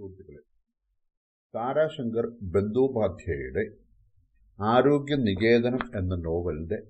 [0.00, 0.38] സുഹൃത്തുക്കളെ
[1.54, 3.76] താരാശങ്കർ ബന്ദോപാധ്യായയുടെ
[4.62, 6.82] ആരോഗ്യ നികേതനം എന്ന നോവലിന്റെ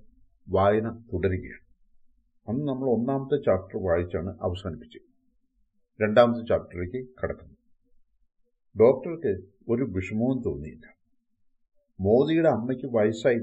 [0.49, 1.65] വായന തുടരുകയാണ്.
[2.47, 5.01] അന്ന് നമ്മൾ ഒന്നാമത്തെ ചാപ്റ്റർ വായിച്ചാണ് അവസാനിപ്പിച്ചത്.
[6.01, 7.55] രണ്ടാമത്തെ ചാപ്റ്ററിലേക്ക് കടക്കുന്നു.
[8.79, 10.95] ഡോക്ടർക്ക് ഒരു വിഷമവും തോന്നിയില്ല.
[11.99, 13.39] മോദിയുടെ അമ്മയ്ക്ക് വയസ്സായി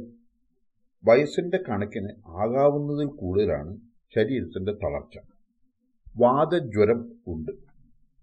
[1.05, 3.77] വയസ്സിന്റെ കണക്കിന് ആകാവുന്നതിൽ കൂടുതലാണ്
[4.15, 5.19] ശരീരത്തിന്റെ തളർച്ച.
[6.17, 7.68] വാദജ്വരം ഉണ്ട്.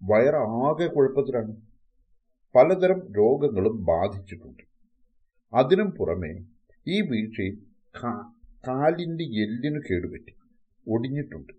[0.03, 1.55] വയറാകെ കുഴപ്പത്തിലാണ്.
[2.55, 4.63] പലതരം രോഗങ്ങളും ബാധിച്ചിട്ടുണ്ട്.
[5.53, 6.45] അതിനും പുറമെ
[6.87, 7.57] ഈ വീഴ്ചയിൽ
[8.67, 10.35] കാലിന്റെ എല്ലിനു കേടുപറ്റി
[10.87, 11.53] ഒടിഞ്ഞിട്ടുണ്ട്.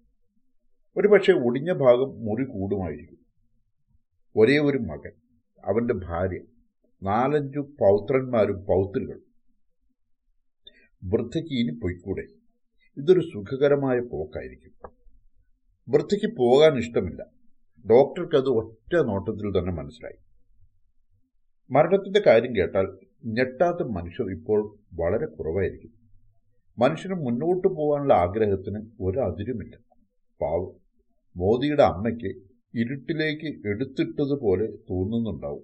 [0.97, 3.19] ഒരുപക്ഷെ ഒടിഞ്ഞ ഭാഗം മുറി കൂടുമായിരിക്കും.
[4.37, 5.13] ഒരേ ഒരു മകൻ
[5.65, 6.41] അവന്റെ ഭാര്യ
[7.03, 9.23] നാലഞ്ചു പൗത്രന്മാരും പൗത്രികളും.
[11.05, 12.23] വൃദ്ധയ്ക്ക് ഇനി പൊയ്ക്കൂടെ?
[12.97, 14.73] ഇതൊരു സുഖകരമായ പോക്കായിരിക്കും.
[15.89, 17.36] വൃദ്ധയ്ക്ക് പോകാൻ ഇഷ്ടമില്ല.
[17.91, 20.19] ഡോക്ടർക്ക് അത് ഒറ്റ നോട്ടത്തിൽ തന്നെ മനസ്സിലായി.
[21.71, 25.91] മരണത്തിന്റെ കാര്യം കേട്ടാൽ ഞെട്ടാത്ത മനുഷ്യർ ഇപ്പോൾ വളരെ കുറവായിരിക്കും.
[26.79, 29.77] മനുഷ്യന് മുന്നോട്ട് പോകാനുള്ള ആഗ്രഹത്തിന് ഒരു അതിരുമില്ല.
[30.41, 30.73] പാവം.
[31.37, 32.43] മോദിയുടെ അമ്മയ്ക്ക്
[32.75, 35.63] ഇരുട്ടിലേക്ക് എടുത്തിട്ടതുപോലെ തോന്നുന്നുണ്ടാവും.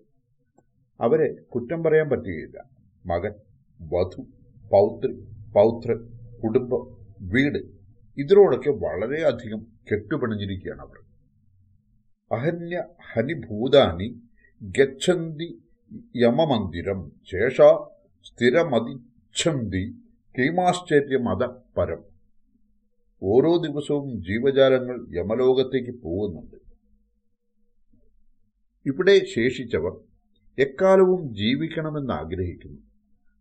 [1.01, 2.65] അവരെ കുറ്റം പറയാൻ പറ്റുകയില്ല.
[3.07, 3.33] മകൻ
[3.83, 4.23] വധു
[4.73, 5.13] പൗത്രി
[5.53, 5.99] പൗത്രൻ
[6.45, 7.59] കുടുംബം വീട്
[8.19, 11.02] ഇതിനോടൊക്കെ വളരെയധികം കെട്ടുപിണഞ്ഞിരിക്കുകയാണ് അവർ.
[12.33, 14.23] അഹന്യ ഹനിഭൂതാനി
[14.63, 15.63] ഗച്ഛന്തി
[16.17, 17.13] യമമന്ദിരം.
[17.31, 17.57] ശേഷ
[18.25, 19.95] സ്ഥിരമതിച്ഛന്തി
[20.39, 21.47] കൈമാശ്ചര്യമത
[21.79, 22.05] പരം.
[23.23, 26.57] ഓരോ ദിവസവും ജീവജാലങ്ങൾ യമലോകത്തേക്ക് പോകുന്നുണ്ട്.
[28.87, 29.93] ഇവിടെ ശേഷിച്ചവർ
[30.59, 32.81] എക്കാലവും ജീവിക്കണമെന്ന് ആഗ്രഹിക്കുന്നു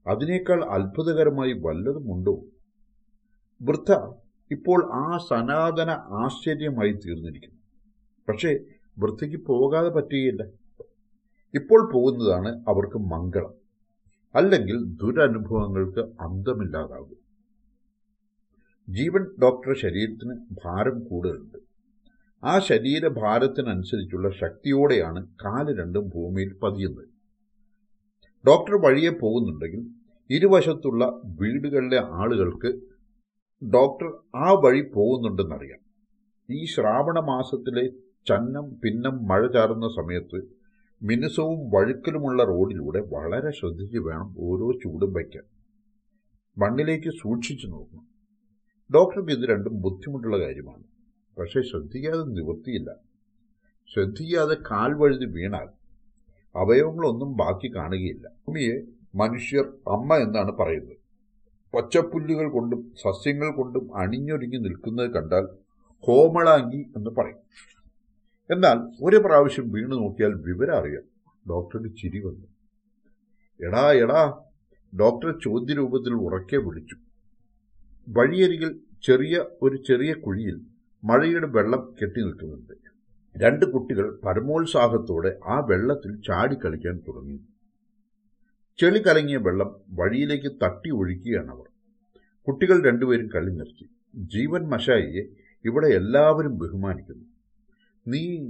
[0.08, 2.45] അതിനേക്കാൾ അത്ഭുതകരമായി വല്ലതുമുണ്ടോ
[3.62, 3.92] വൃദ്ധ
[4.52, 7.59] ഇപ്പോൾ ആ സനാതന ആശ്ചര്യമായി തീർന്നിരിക്കുന്നു.
[8.30, 8.59] പക്ഷേ
[9.00, 10.44] വൃദ്ധയ്ക്ക് പോകാതെ പറ്റുകയില്ല
[11.53, 13.53] ഇപ്പോൾ പോകുന്നതാണ് അവർക്ക് മംഗളം.
[14.36, 17.22] അല്ലെങ്കിൽ ദുരനുഭവങ്ങൾക്ക് അന്തമില്ലാതാകും.
[18.90, 20.35] ജീവൻ ഡോക്ടർ ശരീരത്തിന്
[20.66, 21.57] ഭാരം കൂടുതലുണ്ട്.
[22.44, 27.07] ആ ശരീരഭാരത്തിനനുസരിച്ചുള്ള ശക്തിയോടെയാണ് കാൽ രണ്ടും ഭൂമിയിൽ പതിയുന്നത്.
[28.47, 29.88] ഡോക്ടർ വഴിയെ പോകുന്നുണ്ടെങ്കിൽ
[30.30, 32.80] ഇരുവശത്തുള്ള വീടുകളിലെ ആളുകൾക്ക്
[33.66, 35.80] ഡോക്ടർ ആ വഴി പോകുന്നുണ്ടെന്നറിയാം.
[36.50, 40.41] ഈ ശ്രാവണ മാസത്തിലെ ചന്നം പിന്നം മഴ ചാറുന്ന സമയത്ത്
[41.03, 45.43] മിനുസവും വഴുക്കലുമുള്ള റോഡിലൂടെ വളരെ ശ്രദ്ധിച്ച് വേണം ഓരോ ചൂടും വയ്ക്കാൻ.
[46.57, 48.07] മണ്ണിലേക്ക് സൂക്ഷിച്ചു നോക്കണം.
[48.95, 50.83] ഡോക്ടർക്ക് ഇത് രണ്ടും ബുദ്ധിമുട്ടുള്ള കാര്യമാണ്.
[51.39, 52.95] പക്ഷേ ശ്രദ്ധിക്കാതെ നിവൃത്തിയില്ല.
[53.93, 55.67] ശ്രദ്ധിക്കാതെ കാൽ വഴുതി വീണാൽ
[56.55, 58.27] അവയവങ്ങളൊന്നും ബാക്കി കാണുകയില്ല.
[58.27, 58.81] ഭൂമിയെ
[59.15, 60.97] മനുഷ്യർ അമ്മ എന്നാണ് പറയുന്നത്.
[61.75, 65.47] പച്ചപ്പുല്ലുകൾ കൊണ്ടും സസ്യങ്ങൾ കൊണ്ടും അണിഞ്ഞൊരുങ്ങി നിൽക്കുന്നത് കണ്ടാൽ
[65.99, 67.38] കോമളാങ്കി എന്ന് പറയും.
[68.51, 71.03] എന്നാൽ ഒരു പ്രാവശ്യം വീണു നോക്കിയാൽ വിവരം അറിയാം.
[71.50, 72.47] ഡോക്ടർക്ക് ചിരി വന്നു.
[73.67, 74.39] എടാ എടാ
[75.00, 76.95] ഡോക്ടർ ചോദ്യരൂപത്തിൽ ഉറക്കെ വിളിച്ചു.
[78.09, 80.62] വഴിയരികിൽ ചെറിയ ഒരു ചെറിയ കുഴിയിൽ
[81.03, 82.73] മഴയുടെ വെള്ളം കെട്ടി നിൽക്കുന്നുണ്ട്.
[83.38, 87.39] രണ്ട് കുട്ടികൾ പരമോത്സാഹത്തോടെ ആ വെള്ളത്തിൽ ചാടിക്കളിക്കാൻ തുടങ്ങി.
[88.79, 91.63] ചെളി കലങ്ങിയ വെള്ളം വഴിയിലേക്ക് തട്ടി ഒഴുക്കുകയാണ് അവർ.
[92.47, 93.89] കുട്ടികൾ രണ്ടുപേരും കളി നിർത്തി.
[94.16, 95.23] ജീവൻ മഷായിയെ
[95.66, 97.31] ഇവിടെ എല്ലാവരും ബഹുമാനിക്കുന്നു.
[98.07, 98.50] നീ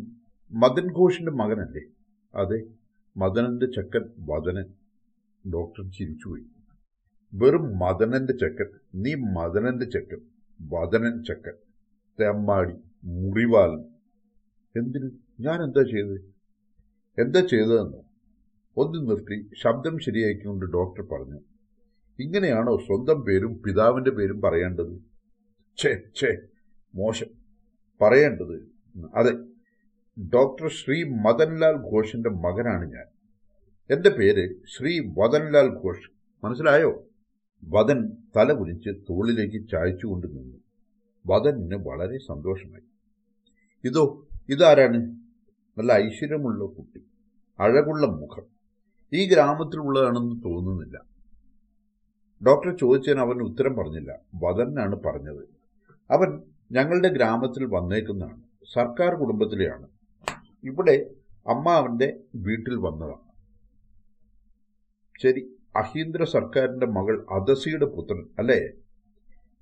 [0.51, 1.81] മദൻ ഘോഷിന്റെ മകനല്ലേ?
[2.35, 2.63] അതെ
[3.17, 4.73] മദനന്റെ ചക്കൻ വദനൻ
[5.53, 6.43] ഡോക്ടർ ചിരിച്ചുപോയി.
[7.33, 10.21] വെറും മദനന്റെ ചക്കൻ നീ മദനന്റെ ചക്കൻ
[10.61, 11.53] വദനൻ ചക്കൻ.
[12.19, 12.73] തെമ്മാടി
[13.03, 13.83] മുറിവാലൻ
[14.77, 15.11] എന്തിന്?
[15.39, 16.33] ഞാൻ എന്താ ചെയ്തത്?
[17.21, 18.03] എന്താ ചെയ്തതെന്നോ?
[18.77, 21.39] ഒന്ന് നിർത്തി ശബ്ദം ശരിയാക്കിക്കൊണ്ട് ഡോക്ടർ പറഞ്ഞു.
[22.19, 25.01] ഇങ്ങനെയാണോ സ്വന്തം പേരും പിതാവിന്റെ പേരും പറയേണ്ടത്?
[25.77, 26.37] ഛേ ഛേ
[26.95, 27.27] മോശം.
[28.01, 28.70] പറയേണ്ടത്
[29.15, 29.31] അതെ.
[30.21, 33.05] ഡോക്ടർ ശ്രീ മദൻലാൽ ഘോഷിന്റെ മകനാണ് ഞാൻ.
[33.89, 36.09] എന്റെ പേര് ശ്രീ വദൻലാൽ ഘോഷ്.
[36.45, 37.03] മനസ്സിലായോ?
[37.63, 40.57] വദൻ തല കുലിച്ച് തോളിലേക്ക് ചായച്ചുകൊണ്ട് നിന്നു.
[41.27, 42.83] വദനിന് വളരെ സന്തോഷമായി.
[43.83, 45.15] ഇതോ ഇതാരാണ്?
[45.77, 47.01] നല്ല ഐശ്വര്യമുള്ള കുട്ടി.
[47.59, 48.43] അഴകുള്ള മുഖം.
[49.13, 51.05] ഈ ഗ്രാമത്തിലുള്ളതാണെന്ന് തോന്നുന്നില്ല.
[52.47, 54.19] ഡോക്ടർ ചോദിച്ചതിന് അവൻ ഉത്തരം പറഞ്ഞില്ല.
[54.35, 55.49] വദനാണ് പറഞ്ഞത്.
[56.11, 58.50] അവൻ ഞങ്ങളുടെ ഗ്രാമത്തിൽ വന്നേക്കുന്നതാണ്.
[58.73, 59.87] സർക്കാർ കുടുംബത്തിലെയാണ്.
[60.63, 61.09] ഇവിടെ
[61.47, 63.31] അമ്മ അവന്റെ വീട്ടിൽ വന്നതാണ്.
[65.23, 68.69] ശരി അഹീന്ദ്ര സർക്കാരിന്റെ മകൾ അദസിയുടെ പുത്രൻ അല്ലേ?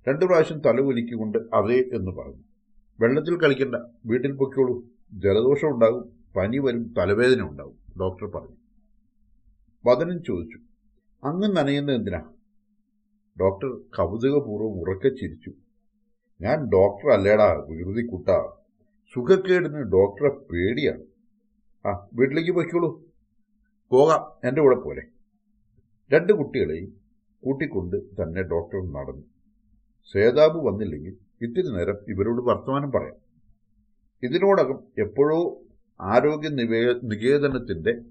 [0.08, 2.44] രണ്ടു പ്രാവശ്യം തലകുലിക്കൊണ്ട് അതേ എന്ന് പറഞ്ഞു.
[3.00, 3.76] വെള്ളത്തിൽ കളിക്കണ്ട
[4.06, 4.84] വീട്ടിൽ പൊയ്ക്കോളൂ.
[5.14, 8.56] ജലദോഷം ഉണ്ടാകും പനി വരും തലവേദന ഉണ്ടാകും ഡോക്ടർ പറഞ്ഞു.
[9.86, 10.58] വദനൻ ചോദിച്ചു.
[11.24, 12.32] അങ്ങ് നനയുന്നത് എന്തിനാ?
[13.40, 13.68] ഡോക്ടർ
[13.98, 15.54] കൗതുകപൂർവം ഉറക്കെ ചിരിച്ചു.
[16.42, 18.59] ഞാൻ ഡോക്ടർ അല്ലേടാ വികൃതി കുട്ട
[19.16, 21.04] സുഖക്കേടിന് ഡോക്ടറെ പേടിയാണ്.
[21.88, 22.90] ആ വീട്ടിലേക്ക് പൊയ്ക്കോളൂ.
[23.92, 25.02] പോകാം എന്റെ കൂടെ പോലെ
[26.14, 26.94] രണ്ട് കുട്ടികളെയും
[27.44, 29.24] കൂട്ടിക്കൊണ്ട് തന്നെ ഡോക്ടർ നടന്നു.
[30.14, 33.16] സേതാബ് വന്നില്ലെങ്കിൽ ഇത്തിരി നേരം ഇവരോട് വർത്തമാനം പറയാം.
[34.24, 35.62] ഇതിനോടകം എപ്പോഴോ
[36.02, 38.02] ആരോഗ്യ നിവേ നികേതനത്തിന്റെ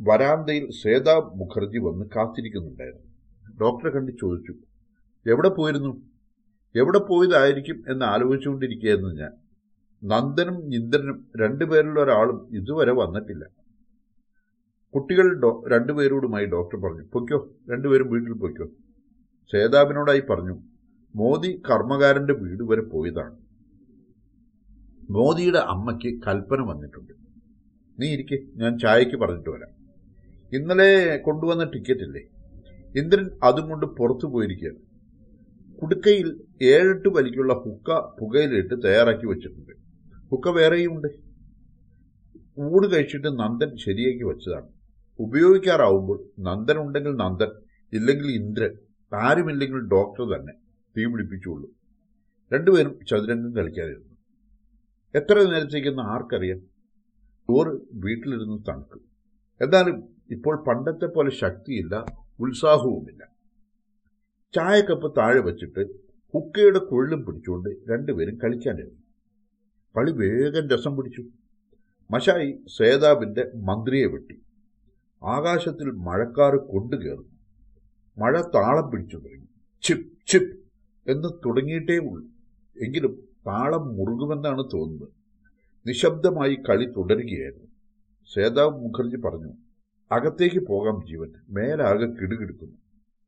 [0.00, 3.06] വരാന്തയിൽ സേതാബ് മുഖർജി വന്ന് കാത്തിരിക്കുന്നുണ്ടായിരുന്നു.
[3.60, 4.54] ഡോക്ടറെ കണ്ട് ചോദിച്ചു
[5.26, 6.10] എവിടെ പോയിരുന്നു?
[6.76, 9.41] എവിടെ പോയതായിരിക്കും എന്ന് ആലോചിച്ചുകൊണ്ടിരിക്കുകയായിരുന്നു ഞാൻ.
[10.04, 13.44] നന്ദനും ഇന്ദ്രനും രണ്ടുപേരിലുള്ള ഒരാളും ഇതുവരെ വന്നിട്ടില്ല.
[14.94, 17.38] കുട്ടികൾ ഡോ രണ്ടുപേരോടുമായി ഡോക്ടർ പറഞ്ഞു പൊയ്ക്കോ
[17.70, 18.66] രണ്ടുപേരും വീട്ടിൽ പൊയ്ക്കോ.
[19.52, 20.56] സേതാബിനോടായി പറഞ്ഞു
[21.14, 23.36] മോദി കർമ്മകാരന്റെ വീട് വരെ പോയതാണ്.
[25.10, 27.12] മോദിയുടെ അമ്മയ്ക്ക് കൽപ്പന വന്നിട്ടുണ്ട്.
[27.98, 29.72] നീ ഇരിക്കെ ഞാൻ ചായയ്ക്ക് പറഞ്ഞിട്ട് വരാം.
[30.52, 32.22] ഇന്നലെ കൊണ്ടുവന്ന ടിക്കറ്റ് ഇല്ലേ?
[32.96, 34.80] ഇന്ദ്രൻ അതും കൊണ്ട് പുറത്തു പോയിരിക്കുകയാണ്.
[35.80, 37.90] കുടുക്കയിൽ ഏഴെട്ട് വലിക്കുള്ള ഹുക്ക
[38.20, 39.81] പുകയിലിട്ട് തയ്യാറാക്കി വെച്ചിട്ടുണ്ട്.
[40.32, 41.08] ഹുക്ക വേറെയുമുണ്ട്.
[42.60, 44.68] ഊട് കഴിച്ചിട്ട് നന്ദൻ ശരിയാക്കി വെച്ചതാണ്.
[45.18, 47.48] ഉപയോഗിക്കാറാവുമ്പോൾ നന്ദൻ ഉണ്ടെങ്കിൽ നന്ദൻ
[47.92, 48.78] ഇല്ലെങ്കിൽ ഇന്ദ്രൻ
[49.14, 50.52] ആരുമില്ലെങ്കിൽ ഡോക്ടർ തന്നെ
[50.96, 51.70] തീ പിടിപ്പിച്ചുള്ളൂ.
[52.52, 54.16] രണ്ടുപേരും ചതുരംഗം കളിക്കാതിരുന്നു.
[55.14, 56.58] എത്ര നേരത്തേക്കെന്ന് ആർക്കറിയാം?
[57.50, 59.00] ചോറ് വീട്ടിലിരുന്ന് തണുക്കും.
[59.62, 62.04] എന്നാലും ഇപ്പോൾ പണ്ടത്തെ പോലെ ശക്തിയില്ല
[62.40, 63.24] ഉത്സാഹവുമില്ല.
[64.54, 65.80] ചായക്കപ്പ് താഴെ വച്ചിട്ട്
[66.34, 69.01] ഹുക്കയുടെ കൊള്ളും പിടിച്ചുകൊണ്ട് രണ്ടുപേരും കളിക്കാനിരുന്നു.
[69.96, 71.24] കളി വേഗം രസം പിടിച്ചു.
[72.10, 74.42] മഷായി സേതാബിന്റെ മന്ത്രിയെ വെട്ടി.
[75.24, 77.32] ആകാശത്തിൽ മഴക്കാറ് കൊണ്ടുകയറുന്നു
[78.18, 79.46] മഴ താളം പിടിച്ചു തുടങ്ങി.
[79.82, 80.56] ചിപ് ചിപ്
[81.10, 82.28] എന്ന് തുടങ്ങിയിട്ടേ ഉള്ളൂ.
[82.84, 85.08] എങ്കിലും താളം മുറുകുമെന്നാണ് തോന്നുന്നത്.
[85.88, 87.66] നിശബ്ദമായി കളി തുടരുകയായിരുന്നു.
[88.34, 89.52] സേതാവ് മുഖർജി പറഞ്ഞു
[90.12, 91.32] അകത്തേക്ക് പോകാം ജീവൻ.
[91.50, 92.76] മേലാകെ കിടുകിടുക്കുന്നു.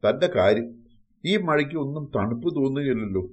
[0.09, 0.85] തന്റെ കാര്യം
[1.25, 3.31] ഈ മഴയ്ക്ക് ഒന്നും തണുപ്പ് തോന്നുകയില്ലല്ലോ.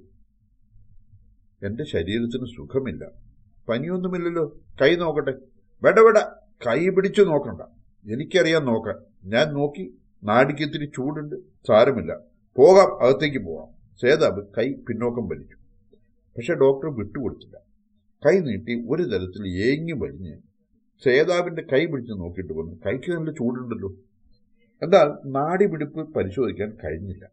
[1.62, 3.21] എന്റെ ശരീരത്തിന് സുഖമില്ല.
[3.68, 4.60] പനിയൊന്നുമില്ലല്ലോ.
[4.80, 5.34] കൈ നോക്കട്ടെ.
[5.82, 6.18] വേണ്ട
[6.66, 7.60] കൈ പിടിച്ചു നോക്കണ്ട.
[8.12, 8.94] എനിക്കറിയാൻ നോക്കാൻ.
[9.24, 9.98] ഞാൻ നോക്കി.
[10.24, 11.36] നാടിക്ക് ഇത്തിരി ചൂടുണ്ട്.
[11.68, 12.18] സാരമില്ല.
[12.56, 13.06] പോകാം.
[13.06, 15.56] അകത്തേക്ക് പോകാം സേതാബ് കൈ പിന്നോക്കം വലിച്ചു.
[16.36, 17.56] പക്ഷെ ഡോക്ടർ വിട്ടുകൊടുത്തില്ല.
[18.26, 20.38] കൈ നീട്ടി ഒരു തരത്തിൽ ഏങ്ങി വലിഞ്ഞ്
[21.04, 22.76] സേതാബിന്റെ കൈ പിടിച്ച് നോക്കിയിട്ട് വന്നു.
[22.86, 23.94] കൈക്ക് നല്ല ചൂടുണ്ടല്ലോ.
[24.82, 27.28] എന്നാൽ നാടിപിടിപ്പ് പരിശോധിക്കാൻ കഴിഞ്ഞില്ല.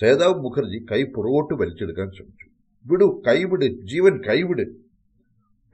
[0.00, 2.55] സേതാവ് മുഖർജി കൈ പുറകോട്ട് വലിച്ചെടുക്കാൻ ശ്രമിച്ചു.
[2.86, 4.68] വിടു കൈവിട് ജീവൻ കൈവിട്.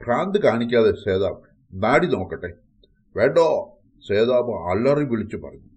[0.03, 1.37] ഭ്രാന്ത് കാണിക്കാതെ സേതാബ്
[1.73, 2.53] നാടി നോക്കട്ടെ.
[3.15, 3.77] വേണ്ടോ?
[4.09, 5.69] സേതാബ് അലറി വിളിച്ചു പറഞ്ഞു.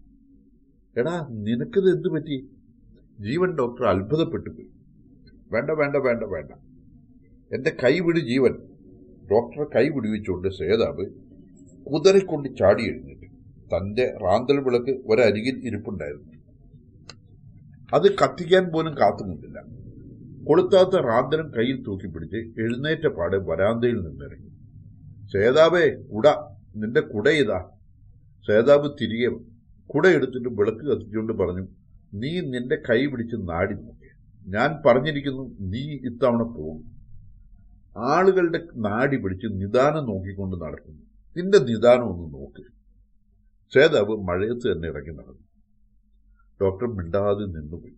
[0.99, 2.51] എടാ നിനക്കിത് എന്തു പറ്റി?
[3.21, 4.67] ജീവൻ ഡോക്ടർ അത്ഭുതപ്പെട്ടു പോയി.
[5.53, 6.53] വേണ്ട വേണ്ട വേണ്ട വേണ്ട.
[7.55, 8.53] എന്റെ കൈവിട് ജീവൻ.
[9.31, 11.07] ഡോക്ടറെ കൈ പിടിവിച്ചുകൊണ്ട് സേതാബ്
[11.93, 13.27] കുതറിക്കൊണ്ട് ചാടി എഴുന്നേറ്റു.
[13.67, 16.33] തന്റെ റാന്തൽ വിളക്ക് ഒരരികിൽ ഇരിപ്പുണ്ടായിരുന്നു.
[17.95, 19.76] അത് കത്തിക്കാൻ പോലും കാത്തുനിന്നില്ല.
[20.47, 24.51] കൊളുത്താത്ത റാന്തരം കയ്യിൽ തൂക്കിപ്പിടിച്ച് എഴുന്നേറ്റ പാട് വരാന്തയിൽ നിന്നിറങ്ങി.
[25.33, 26.27] സേതാവേ കുട
[26.77, 27.71] നിന്റെ കുട ഇതാ.
[28.47, 29.31] സേതാവ് തിരികെ
[29.87, 31.65] കുട എടുത്തിട്ട് വിളക്ക് കത്തിച്ചുകൊണ്ട് പറഞ്ഞു
[32.15, 34.11] നീ നിന്റെ കൈ പിടിച്ച് നാടി നോക്കി.
[34.47, 36.79] ഞാൻ പറഞ്ഞിരിക്കുന്നു നീ ഇത്തവണ പോകും.
[37.97, 41.03] ആളുകളുടെ നാടി പിടിച്ച് നിദാനം നോക്കിക്കൊണ്ട് നടക്കുന്നു.
[41.37, 42.65] നിന്റെ നിദാനം ഒന്ന് നോക്ക്.
[43.75, 45.45] സേതാവ് മഴയത്ത് തന്നെ ഇറങ്ങി നടന്നു.
[46.61, 47.97] ഡോക്ടർ മിണ്ടാതെ നിന്നുപോയി.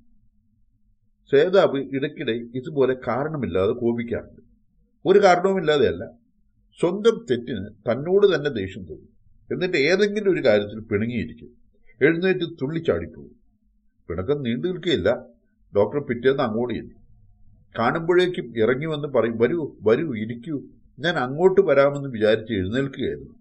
[1.31, 4.43] സേതാവ് ഇടയ്ക്കിടെ ഇതുപോലെ കാരണമില്ലാതെ കോപിക്കാറുണ്ട്.
[5.07, 6.05] ഒരു കാരണവുമില്ലാതെയല്ല.
[6.81, 9.09] സ്വന്തം തെറ്റിന് തന്നോട് തന്നെ ദേഷ്യം തോന്നും.
[9.53, 11.51] എന്നിട്ട് ഏതെങ്കിലും ഒരു കാര്യത്തിൽ പിണങ്ങിയിരിക്കും.
[12.03, 13.31] എഴുന്നേറ്റ് തുള്ളിച്ചാടിപ്പോകും.
[14.09, 15.25] പിണക്കം നീണ്ടു നിൽക്കുകയില്ല.
[15.77, 16.95] ഡോക്ടർ പിറ്റേന്ന് അങ്ങോട്ട് ചെന്നു
[17.79, 20.63] കാണുമ്പോഴേക്കും ഇറങ്ങി വന്ന് പറയും വരൂ വരൂ ഇരിക്കൂ.
[20.99, 23.35] ഞാൻ അങ്ങോട്ട് വരാമെന്ന് വിചാരിച്ച് എഴുന്നേൽക്കുകയായിരുന്നു.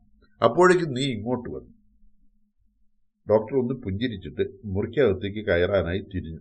[0.44, 1.70] അപ്പോഴേക്കും നീ ഇങ്ങോട്ട് വന്നു.
[3.30, 6.40] ഡോക്ടർ ഒന്ന് പുഞ്ചിരിച്ചിട്ട് മുറിക്കകത്തേക്ക് കയറാനായി തിരിഞ്ഞു.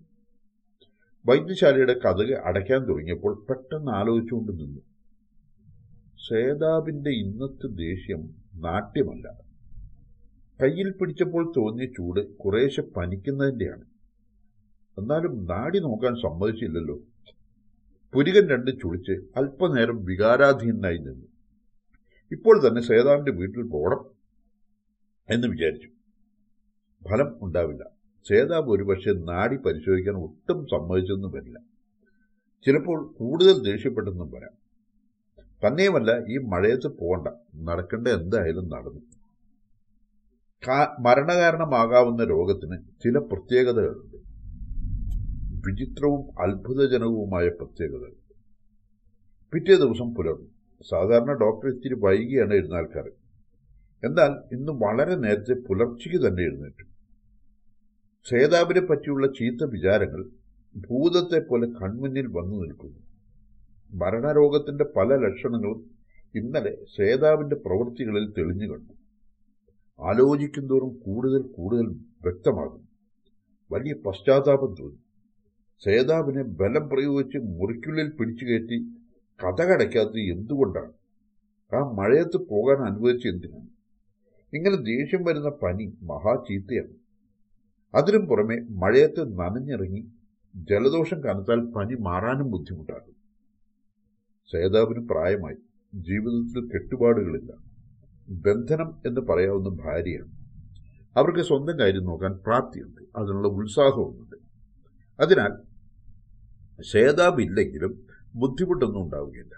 [1.28, 4.80] വൈദ്യശാലയുടെ കഥക് അടയ്ക്കാൻ തുടങ്ങിയപ്പോൾ പെട്ടെന്ന് ആലോചിച്ചുകൊണ്ട് നിന്നു.
[6.28, 9.40] സേതാബിന്റെ ഇന്നത്തെ ദേഷ്യം നാട്യമല്ല.
[10.62, 13.85] കയ്യിൽ പിടിച്ചപ്പോൾ തോന്നിയ ചൂട് കുറേശ്ശെ പനിക്കുന്നതിന്റെയാണ്.
[14.99, 17.00] എന്നാലും നാടി നോക്കാൻ സമ്മതിച്ചില്ലല്ലോ.
[18.12, 21.26] പുരികൻ രണ്ട് ചുളിച്ച് അല്പനേരം വികാരാധീനായി നിന്നു.
[22.33, 24.04] ഇപ്പോൾ തന്നെ സേതാവിന്റെ വീട്ടിൽ പോകണം
[25.30, 25.88] എന്ന് വിചാരിച്ചു.
[27.11, 27.96] ഫലം ഉണ്ടാവില്ല.
[28.28, 31.59] സേതാബ് ഒരുപക്ഷെ നാടി പരിശോധിക്കാൻ ഒട്ടും സമ്മതിച്ചെന്നും വരില്ല.
[32.66, 34.66] ചിലപ്പോൾ കൂടുതൽ ദേഷ്യപ്പെട്ടെന്നും വരാം.
[35.66, 37.28] തന്നെയുമല്ല ഈ മഴയത്ത് പോകണ്ട
[37.68, 39.00] നടക്കേണ്ട എന്തായാലും നടന്നു.
[41.00, 44.16] മരണകാരണമാകാവുന്ന രോഗത്തിന് ചില പ്രത്യേകതകളുണ്ട്.
[45.66, 48.12] വിചിത്രവും അത്ഭുതജനകവുമായ പ്രത്യേകതകൾ.
[49.52, 50.50] പിറ്റേ ദിവസം പുലർന്നു.
[50.90, 53.12] സാധാരണ ഡോക്ടർ ഇത്തിരി വൈകിയാണ് എഴുന്നേൽക്കാറ്.
[54.04, 56.96] എന്നാൽ ഇന്ന് വളരെ നേരത്തെ പുലർച്ചയ്ക്ക് തന്നെ എഴുന്നേറ്റു.
[58.28, 60.30] സേതാബിനെ പറ്റിയുള്ള ചീത്ത വിചാരങ്ങൾ
[60.76, 62.99] ഭൂതത്തെ പോലെ കൺമുന്നിൽ വന്നു നിൽക്കുന്നു.
[63.90, 65.90] മരണരോഗത്തിന്റെ പല ലക്ഷണങ്ങളും
[66.35, 68.92] ഇന്നലെ ശ്വേതാവിന്റെ പ്രവൃത്തികളിൽ തെളിഞ്ഞു കണ്ടു.
[70.02, 71.87] ആലോചിക്കുന്തോറും കൂടുതൽ കൂടുതൽ
[72.23, 72.88] വ്യക്തമാകും.
[73.73, 74.99] വലിയ പശ്ചാത്താപം തോന്നി.
[75.85, 78.87] സേതാവിനെ ബലം പ്രയോഗിച്ച് മുറിക്കുള്ളിൽ പിടിച്ചു കയറ്റി
[79.45, 80.92] കഥ കടയ്ക്കാത്തത് എന്തുകൊണ്ടാണ്?
[81.75, 83.68] ആ മഴയത്ത് പോകാൻ അനുവദിച്ച എന്തിനാണ്?
[84.56, 87.06] ഇങ്ങനെ ദേഷ്യം വരുന്ന പനി മഹാചീത്തയാണ്.
[87.97, 90.07] അതിനും പുറമെ മഴയത്ത് നനഞ്ഞിറങ്ങി
[90.57, 93.17] ജലദോഷം കനത്താൽ പനി മാറാനും ബുദ്ധിമുട്ടാകും.
[94.53, 95.57] സേതാവിന് പ്രായമായി.
[95.95, 97.53] ജീവിതത്തിൽ കെട്ടുപാടുകളില്ല.
[98.29, 100.37] ബന്ധനം എന്ന് പറയാവുന്ന ഭാര്യയാണ്.
[101.19, 103.03] അവർക്ക് സ്വന്തം കാര്യം നോക്കാൻ പ്രാപ്തിയുണ്ട്.
[103.17, 104.37] അതിനുള്ള ഉത്സാഹവുമുണ്ട്.
[105.23, 105.53] അതിനാൽ
[106.83, 109.55] സേതാവ് ഇല്ലെങ്കിലും ബുദ്ധിമുട്ടൊന്നും ഉണ്ടാവുകയില്ല.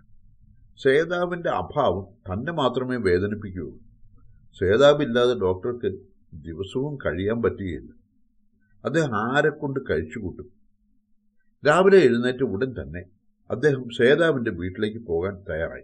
[0.83, 3.79] സേതാവിന്റെ അഭാവം തന്നെ മാത്രമേ വേദനിപ്പിക്കുകയുള്ളൂ.
[4.59, 5.99] സേതാവില്ലാതെ ഡോക്ടർക്ക്
[6.35, 7.98] ദിവസവും കഴിയാൻ പറ്റുകയില്ല.
[8.85, 10.53] അദ്ദേഹം ആരെക്കൊണ്ട് കഴിച്ചുകൂട്ടും?
[11.67, 13.05] രാവിലെ എഴുന്നേറ്റ് ഉടൻ തന്നെ
[13.51, 15.83] അദ്ദേഹം സേതാവിന്റെ വീട്ടിലേക്ക് പോകാൻ തയ്യാറായി.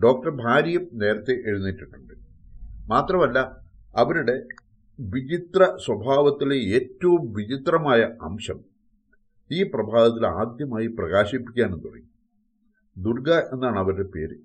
[0.00, 2.14] ഡോക്ടർ ഭാര്യയും നേരത്തെ എഴുന്നേറ്റിട്ടുണ്ട്.
[2.86, 3.38] മാത്രമല്ല
[3.96, 4.46] അവരുടെ
[5.00, 8.60] വിചിത്ര സ്വഭാവത്തിലെ ഏറ്റവും വിചിത്രമായ അംശം
[9.52, 12.08] ഈ പ്രഭാതത്തിൽ ആദ്യമായി പ്രകാശിപ്പിക്കാനും തുടങ്ങി.
[12.98, 14.36] ദുർഗ എന്നാണ് അവരുടെ പേര്.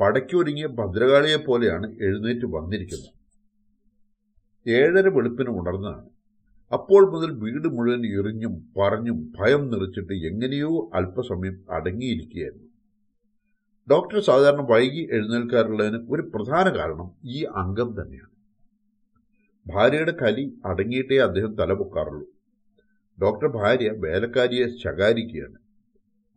[0.00, 3.10] പടയ്ക്കൊരുങ്ങിയ ഭദ്രകാളിയെ പോലെയാണ് എഴുന്നേറ്റ് വന്നിരിക്കുന്നത്.
[4.70, 6.17] ഏഴര വെളുപ്പിന് ഉണർന്നതാണ്.
[6.72, 12.68] അപ്പോൾ മുതൽ വീട് മുഴുവൻ എറിഞ്ഞും പറഞ്ഞും ഭയം നിറച്ചിട്ട് എങ്ങനെയോ അല്പസമയം അടങ്ങിയിരിക്കുകയായിരുന്നു.
[13.90, 18.34] ഡോക്ടർ സാധാരണ വൈകി എഴുന്നേൽക്കാറുള്ളതിന് ഒരു പ്രധാന കാരണം ഈ അംഗം തന്നെയാണ്.
[19.66, 22.26] ഭാര്യയുടെ കലി അടങ്ങിയിട്ടേ അദ്ദേഹം തലപൊക്കാറുള്ളൂ
[23.22, 25.58] ഡോക്ടർ ഭാര്യ വേലക്കാരിയെ ശകാരിക്കുകയാണ്.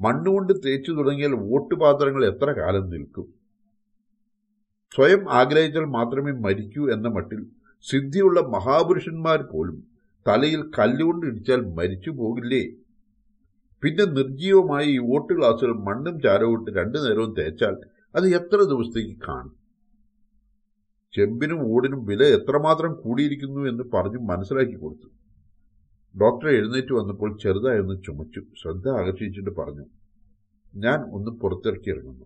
[0.02, 3.28] മണ്ണുകൊണ്ട് തേച്ചു തുടങ്ങിയാൽ വോട്ടുപാത്രങ്ങൾ എത്ര കാലം നിൽക്കും?
[4.96, 7.42] സ്വയം ആഗ്രഹിച്ചാൽ മാത്രമേ മരിക്കൂ എന്ന മട്ടിൽ
[7.86, 9.91] സിദ്ധിയുള്ള മഹാപുരുഷന്മാർ പോലും
[10.28, 12.68] തലയിൽ കല്ലുകൊണ്ട് ഇടിച്ചാൽ മരിച്ചു പോകില്ലേ?
[13.84, 17.76] പിന്നെ നിർജീവമായ ഈ വോട്ട് ഗ്ലാസുകൾ മണ്ണും ചാരവും ഇട്ട് രണ്ടു നേരവും തേച്ചാൽ
[18.16, 19.56] അത് എത്ര ദിവസത്തേക്ക് കാണും?
[21.14, 25.08] ചെമ്പിനും ഓടിനും വില എത്രമാത്രം കൂടിയിരിക്കുന്നു എന്ന് പറഞ്ഞ് മനസ്സിലാക്കി കൊടുത്തു.
[26.20, 28.42] ഡോക്ടർ എഴുന്നേറ്റ് വന്നപ്പോൾ ചെറുതായി ഒന്ന് ചുമച്ചു.
[28.62, 29.86] ശ്രദ്ധ ആകർഷിച്ചിട്ട് പറഞ്ഞു
[30.76, 32.26] ഞാൻ ഒന്ന് പുറത്തിറക്കി ഇറങ്ങുന്നു.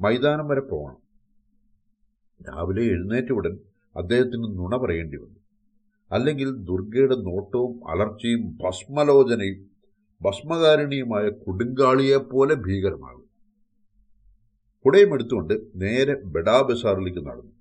[0.00, 0.96] മൈതാനം വരെ പോകണം.
[2.48, 3.58] രാവിലെ എഴുന്നേറ്റ ഉടൻ
[3.96, 5.45] അദ്ദേഹത്തിന് നുണ പറയേണ്ടി വന്നു.
[6.10, 9.60] അല്ലെങ്കിൽ ദുർഗയുടെ നോട്ടവും അലർച്ചയും ഭസ്മലോചനയും
[10.20, 13.24] ഭസ്മകാരിണിയുമായ കൊടുങ്കാളിയെപ്പോലെ ഭീകരമാകും
[14.84, 17.52] കുടയും എടുത്തുകൊണ്ട് നേരെ ബഡാ ബസാറിലേക്ക് നടന്നു.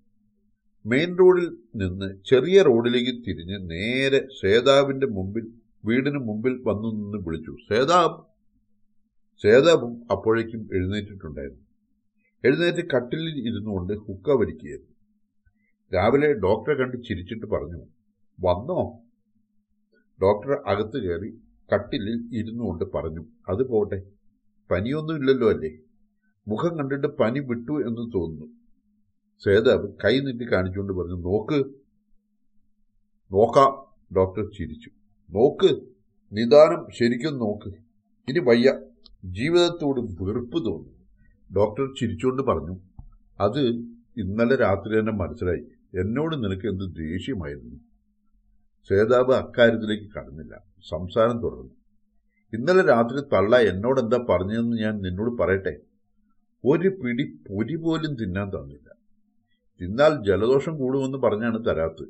[0.85, 5.45] മെയിൻ റോഡിൽ നിന്ന് ചെറിയ റോഡിലേക്ക് തിരിഞ്ഞ് നേരെ സേതാവിന്റെ മുമ്പിൽ
[5.85, 7.53] വീടിന് മുമ്പിൽ വന്നു നിന്ന് വിളിച്ചു.
[7.69, 8.17] സേതാബ്
[9.43, 11.63] സേതാബും അപ്പോഴേക്കും എഴുന്നേറ്റിട്ടുണ്ടായിരുന്നു.
[12.43, 14.93] എഴുന്നേറ്റ് കട്ടിലിൽ ഇരുന്നുകൊണ്ട് ഹുക്ക വലിക്കുകയായിരുന്നു.
[15.91, 17.81] രാവിലെ ഡോക്ടറെ കണ്ട് ചിരിച്ചിട്ട് പറഞ്ഞു.
[18.39, 18.99] വന്നോ?
[20.21, 21.41] ഡോക്ടർ അകത്ത് കയറി
[21.73, 24.11] കട്ടിലിൽ ഇരുന്നുകൊണ്ട് പറഞ്ഞു അത് പോട്ടെ
[24.71, 25.71] പനിയൊന്നും ഇല്ലല്ലോ അല്ലേ?
[26.47, 28.45] മുഖം കണ്ടിട്ട് പനി വിട്ടു എന്ന് തോന്നുന്നു.
[29.43, 31.65] സേതാവ് കൈ നീട്ടി കാണിച്ചുകൊണ്ട് പറഞ്ഞു നോക്ക്.
[33.31, 34.89] നോക്കാം ഡോക്ടർ ചിരിച്ചു.
[35.29, 35.81] നോക്ക്
[36.33, 37.69] നിദാനം ശരിക്കും നോക്ക്.
[38.29, 38.81] ഇനി വയ്യ.
[39.25, 40.95] ജീവിതത്തോട് വെറുപ്പ് തോന്നി.
[41.55, 42.79] ഡോക്ടർ ചിരിച്ചുകൊണ്ട് പറഞ്ഞു
[43.39, 43.59] അത്
[44.17, 45.65] ഇന്നലെ രാത്രി തന്നെ മനസ്സിലായി.
[45.99, 47.94] എന്നോട് നിനക്ക് എന്ത് ദേഷ്യമായിരുന്നു?
[48.89, 50.63] സേതാവ് അക്കാര്യത്തിലേക്ക് കടന്നില്ല.
[50.89, 51.75] സംസാരം തുടർന്നു.
[52.53, 55.77] ഇന്നലെ രാത്രി തള്ള എന്നോട് എന്താ പറഞ്ഞതെന്ന് ഞാൻ നിന്നോട് പറയട്ടെ?
[56.65, 58.95] ഒരു പിടി പൊരി പോലും തിന്നാൻ തന്നില്ല.
[59.81, 62.07] തിന്നാൽ ജലദോഷം കൂടുമെന്ന് പറഞ്ഞാണ് തരാത്തത്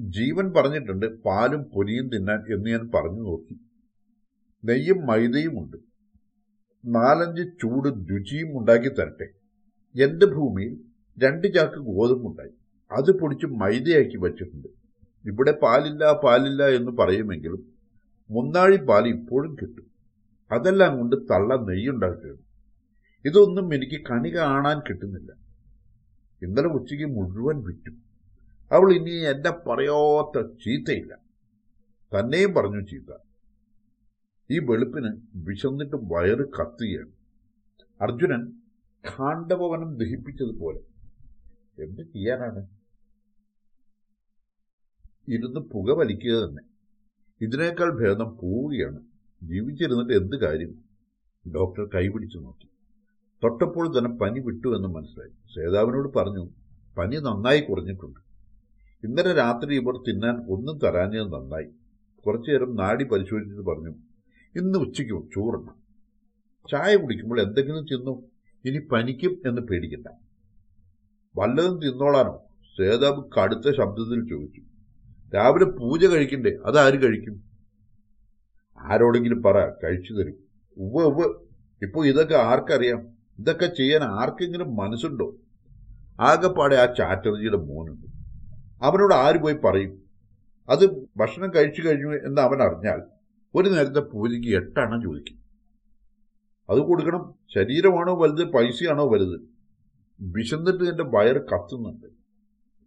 [0.00, 3.60] ജീവൻ പറഞ്ഞിട്ടുണ്ട് പാലും പൊരിയും തിന്നാൻ എന്ന് ഞാൻ പറഞ്ഞു നോക്കി.
[4.64, 5.76] നെയ്യും മൈദയും ഉണ്ട്.
[6.84, 9.28] നാലഞ്ച് ചൂട് രുചിയും ഉണ്ടാക്കി തരട്ടെ.
[10.02, 10.80] എന്റെ ഭൂമിയിൽ
[11.24, 12.50] രണ്ട് ചാക്ക് ഗോതമ്പുണ്ടായി.
[12.92, 14.83] അത് പൊടിച്ച് മൈദയാക്കി വച്ചിട്ടുണ്ട്.
[15.24, 17.74] ഇവിടെ പാലില്ല പാലില്ല എന്ന് പറയുമെങ്കിലും
[18.30, 19.90] മുന്നാഴി പാൽ ഇപ്പോഴും കിട്ടും.
[20.52, 22.42] അതെല്ലാം കൊണ്ട് തള്ള നെയ്യുണ്ടാക്കുകയാണ്.
[23.24, 25.32] ഇതൊന്നും എനിക്ക് കണി കാണാൻ കിട്ടുന്നില്ല.
[26.42, 27.90] ഇന്നലെ ഉച്ചയ്ക്ക് മുഴുവൻ വിറ്റു.
[28.72, 31.14] അവൾ ഇനി എന്നെ പറയാത്ത ചീത്തയില്ല.
[32.12, 33.16] തന്നെയും പറഞ്ഞു ചീത്ത.
[34.50, 37.12] ഈ വെളുപ്പിന് വിശന്നിട്ട് വയറ് കത്തുകയാണ്
[38.00, 38.52] അർജുനൻ
[39.08, 40.80] ഖാണ്ഡഭവനം ദഹിപ്പിച്ചതുപോലെ.
[41.78, 42.73] എന്ത് ചെയ്യാനാണ്?
[45.28, 46.62] ഇരുന്ന് പുക വലിക്കുക തന്നെ.
[47.40, 49.00] ഇതിനേക്കാൾ ഭേദം പോവുകയാണ്
[49.42, 50.74] ജീവിച്ചിരുന്നിട്ട് എന്ത് കാര്യം?
[51.54, 52.68] ഡോക്ടർ കൈപിടിച്ചു നോക്കി.
[53.42, 55.30] തൊട്ടപ്പോൾ തന്നെ പനി വിട്ടു എന്ന് മനസ്സിലായി.
[55.30, 56.50] സേതാവിനോട് പറഞ്ഞു
[56.98, 58.20] പനി നന്നായി കുറഞ്ഞിട്ടുണ്ട്.
[59.06, 61.66] ഇന്നലെ രാത്രി ഇവർ തിന്നാൻ ഒന്നും തരാഞ്ഞത് നന്നായി.
[62.26, 63.94] കുറച്ചു നേരം നാടി പരിശോധിച്ചിട്ട് പറഞ്ഞു
[64.56, 65.72] ഇന്ന് ഉച്ചയ്ക്ക് ചോറുണ്ട്
[66.70, 68.22] ചായ കുടിക്കുമ്പോൾ എന്തെങ്കിലും തിന്നു
[68.64, 70.06] ഇനി പനിക്കും എന്ന് പേടിക്കണ്ട.
[71.36, 72.38] വല്ലതും തിന്നോളാനോ?
[72.78, 74.73] സേതാബ് കടുത്ത ശബ്ദത്തിൽ ചോദിച്ചു.
[75.34, 76.58] രാവിലെ പൂജ കഴിക്കണ്ടേ?
[76.66, 77.42] അതാര് കഴിക്കും?
[78.78, 80.34] ആരോടെങ്കിലും പറ കഴിച്ചു തരും.
[80.76, 81.34] ഉവ്വ ഉവ്വ്.
[81.82, 83.08] ഇപ്പൊ ഇതൊക്കെ ആർക്കറിയാം?
[83.38, 85.36] ഇതൊക്കെ ചെയ്യാൻ ആർക്കെങ്കിലും മനസ്സുണ്ടോ?
[86.20, 88.06] ആകെപ്പാടെ ആ ചാറ്റർജിയുടെ മോനുണ്ട്.
[88.84, 90.02] അവനോട് ആര് പോയി പറയും?
[90.68, 93.02] അത് ഭക്ഷണം കഴിച്ചു കഴിഞ്ഞു എന്ന് അവൻ അറിഞ്ഞാൽ
[93.54, 95.38] ഒരു നേരത്തെ പൂജയ്ക്ക് എട്ടെണ്ണം ചോദിക്കും.
[96.70, 97.34] അത് കൊടുക്കണം.
[97.54, 98.44] ശരീരമാണോ വലുത്?
[98.44, 99.40] പൈസയാണോ വലുത്?
[100.20, 102.06] വിശന്നിട്ട് എന്റെ വയറ് കത്തുന്നുണ്ട്.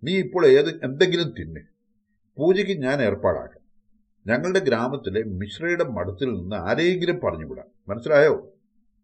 [0.03, 1.61] നീ ഇപ്പോൾ ഏത് എന്തെങ്കിലും തിന്നെ.
[2.37, 3.67] പൂജയ്ക്ക് ഞാൻ ഏർപ്പാടാക്കാം.
[4.27, 7.65] ഞങ്ങളുടെ ഗ്രാമത്തിലെ മിശ്രയുടെ മഠത്തിൽ നിന്ന് ആരെയെങ്കിലും പറഞ്ഞുവിടാം.
[7.87, 8.53] മനസ്സിലായോ?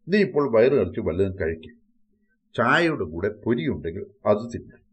[0.08, 1.72] നീ ഇപ്പോൾ വയറ് നിറച്ച് വല്ലതും കഴിക്കും.
[2.58, 4.84] ചായയുടെ കൂടെ പൊരിയുണ്ടെങ്കിൽ അത് തിന്നാം.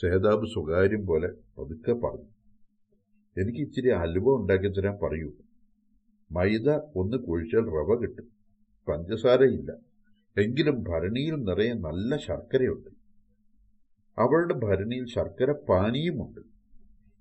[0.00, 2.28] സേതാബ് സ്വകാര്യം പോലെ പതുക്കെ പറഞ്ഞു.
[3.40, 5.32] എനിക്ക് ഇച്ചിരി അലുവ ഉണ്ടാക്കി തരാൻ പറയൂ.
[6.30, 8.28] മൈദ ഒന്ന് കുഴിച്ചാൽ റവ കിട്ടും.
[8.88, 9.72] പഞ്ചസാരയില്ല
[10.38, 12.90] എങ്കിലും ഭരണിയിൽ നിറയെ നല്ല ശർക്കരയുണ്ട്.
[14.18, 16.55] അവളുടെ ഭരണിയിൽ ശർക്കര പാനിയുമുണ്ട്.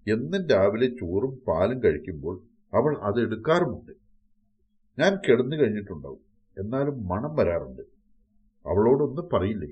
[0.08, 2.42] എന്നും രാവിലെ ചോറും പാലും കഴിക്കുമ്പോൾ
[2.74, 3.92] അവൾ അത് എടുക്കാറുമുണ്ട്.
[5.00, 6.20] ഞാൻ കിടന്നു കഴിഞ്ഞിട്ടുണ്ടാവും.
[6.58, 7.82] എന്നാലും മണം വരാറുണ്ട്.
[8.66, 9.68] അവളോടൊന്നും പറയില്ലേ?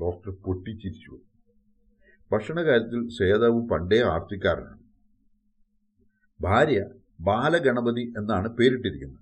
[0.00, 1.18] ഡോക്ടർ പൊട്ടിച്ചിരിച്ചു.
[2.32, 4.78] ഭക്ഷണകാര്യത്തിൽ സേതാവ് പണ്ടേ ആർത്തിക്കാരനാണ്.
[6.40, 6.84] ഭാര്യ
[7.20, 9.18] ബാലഗണപതി എന്നാണ് പേരിട്ടിരിക്കുന്നത്.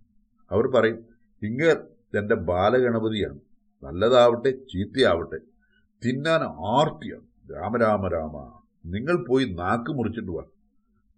[0.51, 1.07] അവർ പറയും
[1.43, 1.87] ഇങ്ങർ
[2.19, 3.39] എന്റെ ബാലഗണപതിയാണ്.
[3.83, 5.39] നല്ലതാവട്ടെ ചീത്തയാവട്ടെ.
[6.07, 7.53] തിന്നാൻ ആർത്തിയാണ്.
[7.53, 8.62] രാമരാമ രാമ.
[8.85, 10.45] നിങ്ങൾ പോയി നാക്ക് മുറിച്ചിട്ട് വാ.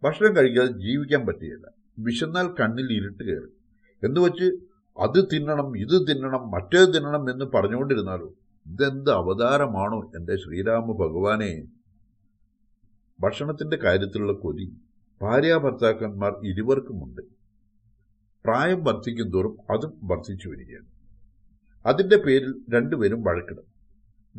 [0.02, 1.66] ഭക്ഷണം കഴിക്കാതെ ജീവിക്കാൻ പറ്റുകയില്ല
[1.98, 3.50] വിശന്നാൽ കണ്ണിൽ ഇരുട്ട് കയറി.
[4.06, 4.44] എന്ന് വെച്ച്
[5.00, 8.34] അത് തിന്നണം ഇത് തിന്നണം മറ്റേത് തിന്നണം എന്ന് പറഞ്ഞുകൊണ്ടിരുന്നാലോ?
[8.66, 11.64] ഇതെന്ത് അവതാരമാണോ എന്റെ ശ്രീരാമ ഭഗവാനെ?
[13.20, 14.76] ഭക്ഷണത്തിന്റെ കാര്യത്തിലുള്ള കൊതി.
[15.22, 17.20] ഭാര്യാഭർത്താക്കന്മാർ ഇരുവർക്കുമുണ്ട്
[18.44, 20.86] പ്രായം വർദ്ധിക്കും തോറും അതും വർദ്ധിച്ചു വരികയാണ്.
[21.86, 23.64] അതിന്റെ പേരിൽ രണ്ടുപേരും വഴക്കിടും.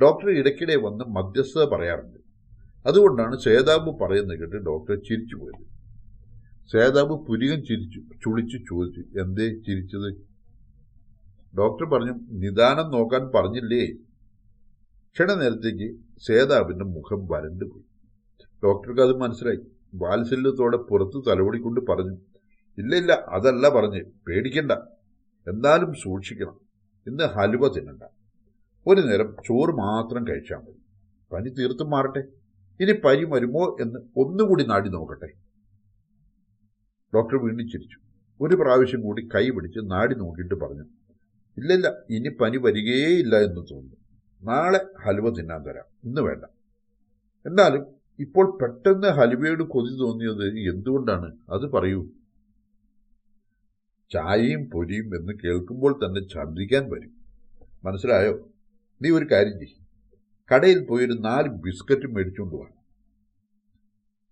[0.01, 2.25] ഡോക്ടർ ഇടയ്ക്കിടെ വന്ന് മധ്യസ്ഥത പറയാറുണ്ട്.
[2.86, 5.65] അതുകൊണ്ടാണ് സേതാബ് പറയുന്നത് കേട്ട് ഡോക്ടർ ചിരിച്ചു പോയത്.
[6.72, 10.10] സേതാബ് പുരികം ചിരിച്ചു ചുളിച്ചു ചോദിച്ചു എന്തേ ചിരിച്ചത്?
[11.58, 13.94] ഡോക്ടർ പറഞ്ഞു നിദാനം നോക്കാൻ പറഞ്ഞില്ലേ?
[15.15, 17.84] ക്ഷണനേരത്തേക്ക് സേതാബിന്റെ മുഖം വരണ്ടു പോയി.
[18.63, 19.60] ഡോക്ടർക്ക് അത് മനസ്സിലായി.
[19.96, 22.18] വാത്സല്യത്തോടെ പുറത്ത് തലവടിക്കൊണ്ട് പറഞ്ഞു
[22.77, 24.72] ഇല്ല ഇല്ല അതല്ല പറഞ്ഞ് പേടിക്കണ്ട.
[25.48, 26.59] എന്നാലും സൂക്ഷിക്കണം.
[27.07, 28.03] ഇന്ന് ഹലുവ തിന്നണ്ട.
[28.88, 30.81] ഒരു നേരം ചോറ് മാത്രം കഴിച്ചാൽ മതി.
[31.31, 32.24] പനി തീർത്തും മാറട്ടെ.
[32.81, 35.33] ഇനി പനി വരുമോ എന്ന് ഒന്നുകൂടി നാടി നോക്കട്ടെ.
[37.16, 37.98] ഡോക്ടർ വീണ്ടും ചിരിച്ചു.
[38.42, 40.85] ഒരു പ്രാവശ്യം കൂടി കൈ പിടിച്ച് നാടി നോക്കിയിട്ട് പറഞ്ഞു
[41.57, 43.96] ഇല്ലില്ല ഇനി പനി വരികയേയില്ല എന്ന് തോന്നുന്നു.
[44.44, 46.46] നാളെ ഹലുവ തിന്നാൻ തരാം ഇന്ന് വേണ്ട.
[47.46, 47.85] എന്നാലും
[48.20, 51.38] ഇപ്പോൾ പെട്ടെന്ന് ഹലുവയോട് കൊതി തോന്നിയത് എന്തുകൊണ്ടാണ്?
[51.50, 52.09] അത് പറയൂ.
[54.14, 57.11] ചായയും പൊരിയും എന്ന് കേൾക്കുമ്പോൾ തന്നെ ഛർദ്ദിക്കാൻ വരും.
[57.83, 58.50] മനസ്സിലായോ?
[59.01, 59.84] നീ ഒരു കാര്യം ചെയ്യും.
[60.53, 62.81] കടയിൽ പോയി ഒരു നാല് ബിസ്ക്കറ്റ് മേടിച്ചുകൊണ്ട് വന്നു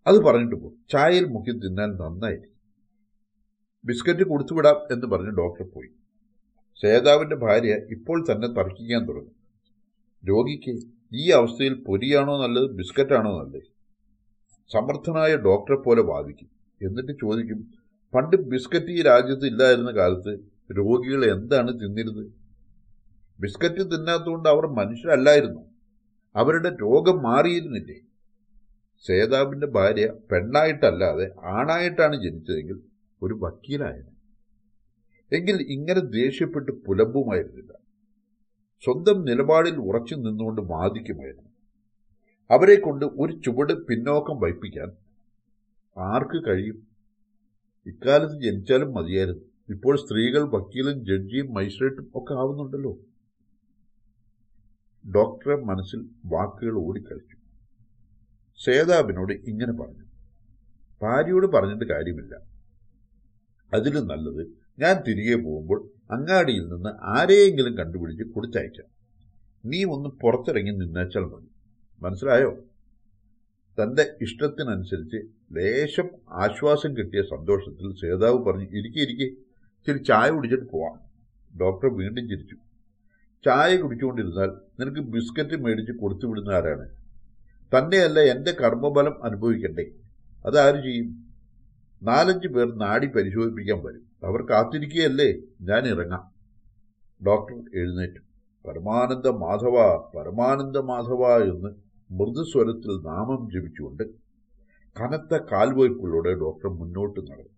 [0.07, 2.53] അത് പറഞ്ഞിട്ട് പോകും ചായയിൽ മുക്കി തിന്നാൻ നന്നായിരിക്കും.
[3.85, 5.89] ബിസ്ക്കറ്റ് കൊടുത്തുവിടാം എന്ന് പറഞ്ഞ് ഡോക്ടർ പോയി.
[6.81, 9.33] സേതാവിന്റെ ഭാര്യ ഇപ്പോൾ തന്നെ തർക്കിക്കാൻ തുടങ്ങി.
[10.29, 10.79] രോഗിക്ക്
[11.13, 13.63] ഈ അവസ്ഥയിൽ പൊരിയാണോ നല്ലത് ബിസ്ക്കറ്റാണോ നല്ലത്?
[14.73, 16.49] സമർത്ഥനായ ഡോക്ടറെ പോലെ വാദിക്കും.
[16.81, 17.73] എന്നിട്ട് ചോദിക്കും
[18.13, 20.39] പണ്ട് ബിസ്ക്കറ്റ് ഈ രാജ്യത്ത് ഇല്ലായിരുന്ന കാലത്ത്
[20.77, 22.31] രോഗികൾ എന്താണ് തിന്നിരുന്നത്?
[23.39, 25.72] ബിസ്ക്കറ്റ് തിന്നാത്തതുകൊണ്ട് അവർ മനുഷ്യരല്ലായിരുന്നു.
[26.35, 27.99] അവരുടെ രോഗം മാറിയിരുന്നില്ലേ?
[29.05, 32.77] സേതാബിന്റെ ഭാര്യ പെണ്ണായിട്ടല്ലാതെ ആണായിട്ടാണ് ജനിച്ചതെങ്കിൽ
[33.21, 34.11] ഒരു വക്കീലായിരുന്നു
[35.31, 37.73] എങ്കിൽ ഇങ്ങനെ ദേഷ്യപ്പെട്ട് പുലമ്പുമായിരുന്നില്ല.
[38.83, 41.49] സ്വന്തം നിലപാടിൽ ഉറച്ചു നിന്നുകൊണ്ട് വാദിക്കുമായിരുന്നു.
[42.49, 44.89] അവരെ കൊണ്ട് ഒരു ചുവട് പിന്നോക്കം വയ്പ്പിക്കാൻ
[45.97, 46.77] ആർക്ക് കഴിയും?
[47.85, 49.45] ഇക്കാലത്ത് ജനിച്ചാലും മതിയായിരുന്നു.
[49.69, 52.93] ഇപ്പോൾ സ്ത്രീകൾ വക്കീലും ജഡ്ജിയും മജിസ്ട്രേറ്റും ഒക്കെ ആവുന്നുണ്ടല്ലോ.
[55.11, 57.37] ഡോക്ടറെ മനസ്സിൽ വാക്കുകൾ ഓടിക്കളിച്ചു.
[58.65, 60.03] സേതാബിനോട് ഇങ്ങനെ പറഞ്ഞു.
[61.01, 62.35] ഭാര്യയോട് പറഞ്ഞിട്ട് കാര്യമില്ല.
[63.73, 64.47] അതിലും നല്ലത്
[64.79, 68.87] ഞാൻ തിരികെ പോകുമ്പോൾ അങ്ങാടിയിൽ നിന്ന് ആരെയെങ്കിലും കണ്ടുപിടിച്ച് കൊടുത്തയക്കാം
[69.65, 71.47] നീ ഒന്ന് പുറത്തിറങ്ങി നിന്നേച്ചാൽ മതി.
[72.01, 72.63] മനസ്സിലായോ?
[73.83, 75.17] തന്റെ ഇഷ്ടത്തിനനുസരിച്ച്
[75.57, 79.23] ലേശം ആശ്വാസം കിട്ടിയ സന്തോഷത്തിൽ സേതാവ് പറഞ്ഞു ഇരിക്കെ ഇരിക്കെ.
[79.23, 80.99] ഇച്ചിരി ചായ കുടിച്ചിട്ട് പോവാം.
[81.59, 82.55] ഡോക്ടർ വീണ്ടും ചിരിച്ചു.
[83.45, 86.89] ചായ കുടിച്ചുകൊണ്ടിരുന്നാൽ നിനക്ക് ബിസ്ക്കറ്റ് മേടിച്ച് കൊടുത്തു വിടുന്ന ആരാണ്?
[87.77, 89.85] തന്നെയല്ല എന്റെ കർമ്മബലം അനുഭവിക്കണ്ടേ.
[90.45, 91.33] അതാരും ചെയ്യും?
[92.03, 94.01] നാലഞ്ച് പേർ നാടി പരിശോധിപ്പിക്കാൻ വരും.
[94.23, 95.33] അവർ കാത്തിരിക്കുകയല്ലേ?
[95.61, 96.31] ഞാൻ ഇറങ്ങാം.
[97.25, 98.19] ഡോക്ടർ എഴുന്നേറ്റു.
[98.67, 101.69] പരമാനന്ദ മാധവ പരമാനന്ദ മാധവ എന്ന്
[102.11, 104.03] മൃദുസ്വരത്തിൽ നാമം ജപിച്ചുകൊണ്ട്
[105.01, 107.49] കനത്ത കാൽവയ്പിലൂടെ ഡോക്ടർ മുന്നോട്ട് നടന്നു.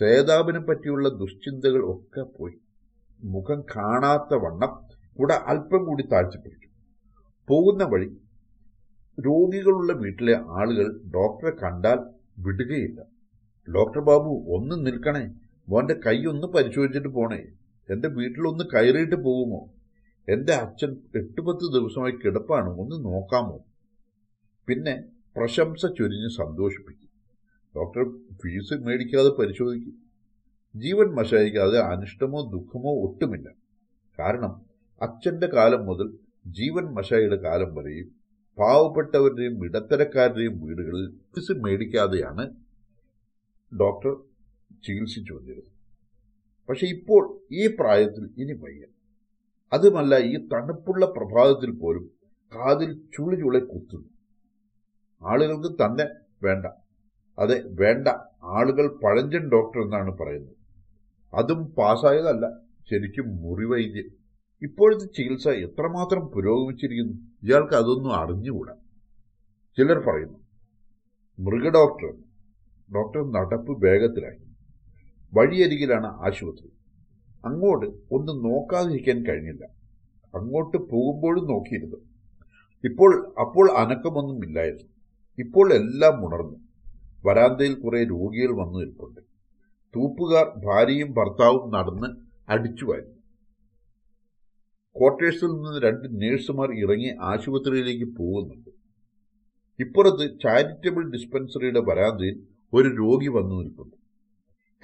[0.00, 2.52] സേതാബിനെ പറ്റിയുള്ള ദുശ്ചിന്തകൾ ഒക്കെ പോയി.
[3.22, 4.82] മുഖം കാണാത്ത വണ്ണം
[5.18, 6.68] കൂടെ അല്പം കൂടി താഴ്ചപ്പിടിച്ചു
[7.48, 8.16] പോകുന്ന വഴി
[9.20, 11.98] രോഗികളുള്ള വീട്ടിലെ ആളുകൾ ഡോക്ടറെ കണ്ടാൽ
[12.38, 13.02] വിടുകയില്ല.
[13.74, 15.30] ഡോക്ടർ ബാബു ഒന്ന് നിൽക്കണേ.
[15.68, 17.42] മോന്റെ കൈ ഒന്ന് പരിശോധിച്ചിട്ട് പോണേ.
[17.90, 19.70] എന്റെ വീട്ടിലൊന്ന് കയറിയിട്ട് പോകുമോ?
[20.28, 22.68] എന്റെ അച്ഛൻ എട്ടുപത്ത് ദിവസമായി കിടപ്പാണ്.
[22.68, 23.64] ഒന്ന് നോക്കാമോ?
[24.66, 25.04] പിന്നെ
[25.36, 27.08] പ്രശംസ ചൊരിഞ്ഞ് സന്തോഷിപ്പിക്കും.
[27.76, 28.04] ഡോക്ടർ
[28.34, 30.11] ഫീസ് മേടിക്കാതെ പരിശോധിക്കും.
[30.76, 33.48] ജീവൻ മഷായിക്കാതെ അനിഷ്ടമോ ദുഃഖമോ ഒട്ടുമില്ല.
[34.18, 34.62] കാരണം
[35.02, 38.08] അച്ഛന്റെ കാലം മുതൽ ജീവൻ മശായിയുടെ കാലം വരെയും
[38.58, 42.50] പാവപ്പെട്ടവരുടെയും ഇടത്തരക്കാരുടെയും വീടുകളിൽ ഫീസ് മേടിക്കാതെയാണ്
[43.80, 44.16] ഡോക്ടർ
[44.84, 45.72] ചികിത്സിച്ചു വന്നിരുന്നത്.
[46.68, 48.84] പക്ഷെ ഇപ്പോൾ ഈ പ്രായത്തിൽ ഇനി വയ്യ.
[49.72, 52.10] അതുമല്ല ഈ തണുപ്പുള്ള പ്രഭാതത്തിൽ പോലും
[52.54, 54.08] കാതിൽ ചുളി ചുളി കുത്തുന്നു.
[55.22, 56.06] ആളുകൾക്ക് തന്നെ
[56.42, 56.66] വേണ്ട.
[57.38, 58.08] അതെ വേണ്ട.
[58.42, 60.61] ആളുകൾ പഴഞ്ചൻ ഡോക്ടർ എന്നാണ് പറയുന്നത്.
[61.34, 62.44] അതും പാസ്സായതല്ല.
[62.90, 64.08] ശരിക്കും മുറിവൈദ്യം
[64.62, 67.12] ഇപ്പോഴത്തെ ചികിത്സ എത്രമാത്രം പുരോഗമിച്ചിരിക്കുന്നു?
[67.42, 68.74] ഇയാൾക്ക് അതൊന്നും അറിഞ്ഞുകൂടാ.
[69.78, 70.38] ചിലർ പറയുന്നു
[71.38, 72.12] മൃഗഡോക്ടർ
[72.94, 74.40] ഡോക്ടർ നടപ്പ് വേഗത്തിലായി.
[75.34, 76.68] വഴിയരികിലാണ് ആശുപത്രി.
[77.44, 79.64] അങ്ങോട്ട് ഒന്ന് നോക്കാതിരിക്കാൻ കഴിഞ്ഞില്ല.
[80.34, 81.96] അങ്ങോട്ട് പോകുമ്പോഴും നോക്കിയിരുന്നു.
[82.84, 84.88] ഇപ്പോൾ അപ്പോൾ അനക്കമൊന്നും ഇല്ലായിരുന്നു.
[85.38, 86.58] ഇപ്പോൾ എല്ലാം ഉണർന്നു.
[87.26, 89.31] വരാന്തയിൽ കുറേ രോഗികൾ വന്നു നിൽപ്പുണ്ട്
[89.96, 92.16] തൂപ്പുകാർ ഭാര്യയും ഭർത്താവും നടന്ന്
[92.48, 93.22] അടിച്ചുവായിരുന്നു
[94.98, 98.70] ക്വാർട്ടേഴ്സിൽ നിന്ന് രണ്ട് നേഴ്സുമാർ ഇറങ്ങി ആശുപത്രിയിലേക്ക് പോകുന്നുണ്ട്.
[99.80, 103.96] ഇപ്പുറത്ത് ചാരിറ്റബിൾ ഡിസ്പെൻസറിയുടെ വരാന്തയിൽ ഒരു രോഗി വന്നു നിൽക്കുന്നു.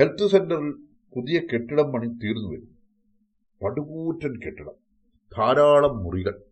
[0.01, 0.71] ഹെൽത്ത് സെന്ററിൽ
[1.15, 2.75] പുതിയ കെട്ടിടം പണി തീർന്നു വരുന്നു.
[3.65, 4.73] പടുകൂറ്റൻ കെട്ടിടം.
[5.39, 6.43] ധാരാളം മുറികൾ.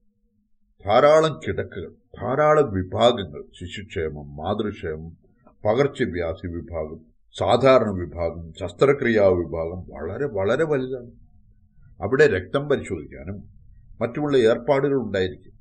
[0.86, 1.92] ധാരാളം കിടക്കുകൾ.
[2.22, 3.44] ധാരാളം വിഭാഗങ്ങൾ.
[3.60, 5.16] ശിശുക്ഷേമം മാതൃക്ഷേമം
[5.64, 7.15] പകർച്ചവ്യാധി വിഭാഗം.
[7.38, 11.10] സാധാരണ വിഭാഗം ശസ്ത്രക്രിയാ വിഭാഗം വളരെ വളരെ വലുതാണ്.
[12.02, 13.42] അവിടെ രക്തം പരിശോധിക്കാനും
[14.00, 15.52] മറ്റുമുള്ള ഏർപ്പാടുകൾ ഉണ്ടായിരിക്കും.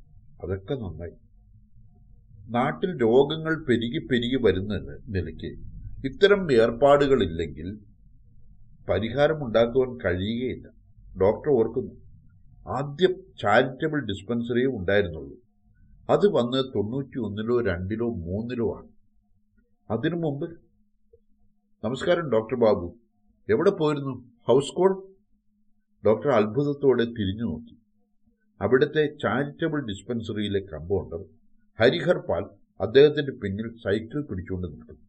[0.43, 1.11] അതൊക്കെ നന്നായി.
[2.49, 5.59] നാട്ടിൽ രോഗങ്ങൾ പെരുകി പെരുകി വരുന്ന നിലയ്ക്ക്
[6.07, 7.79] ഇത്തരം ഏർപ്പാടുകളില്ലെങ്കിൽ
[8.89, 10.67] പരിഹാരമുണ്ടാക്കുവാൻ കഴിയുകയില്ല.
[11.21, 11.91] ഡോക്ടർ ഓർക്കുന്നു.
[12.67, 15.37] ആദ്യം ചാരിറ്റബിൾ ഡിസ്പെൻസറിയേ ഉണ്ടായിരുന്നുള്ളൂ.
[16.09, 18.87] അത് വന്ന് തൊണ്ണൂറ്റി ഒന്നിലോ രണ്ടിലോ മൂന്നിലോ ആണ്.
[19.91, 20.64] അതിനു മുമ്പ്
[21.83, 22.87] നമസ്കാരം ഡോക്ടർ ബാബു.
[23.49, 24.13] എവിടെ പോയിരുന്നു?
[24.47, 24.91] House call?
[26.03, 27.75] ഡോക്ടർ അത്ഭുതത്തോടെ തിരിഞ്ഞു നോക്കി.
[28.61, 31.21] അവിടുത്തെ ചാരിറ്റബിൾ ഡിസ്പെൻസറിയിലെ കമ്പൗണ്ടർ
[31.79, 32.43] ഹരിഹർ പാൽ
[32.79, 35.03] അദ്ദേഹത്തിന്റെ പിന്നിൽ സൈക്കിൾ പിടിച്ചുകൊണ്ട് നിൽക്കുന്നു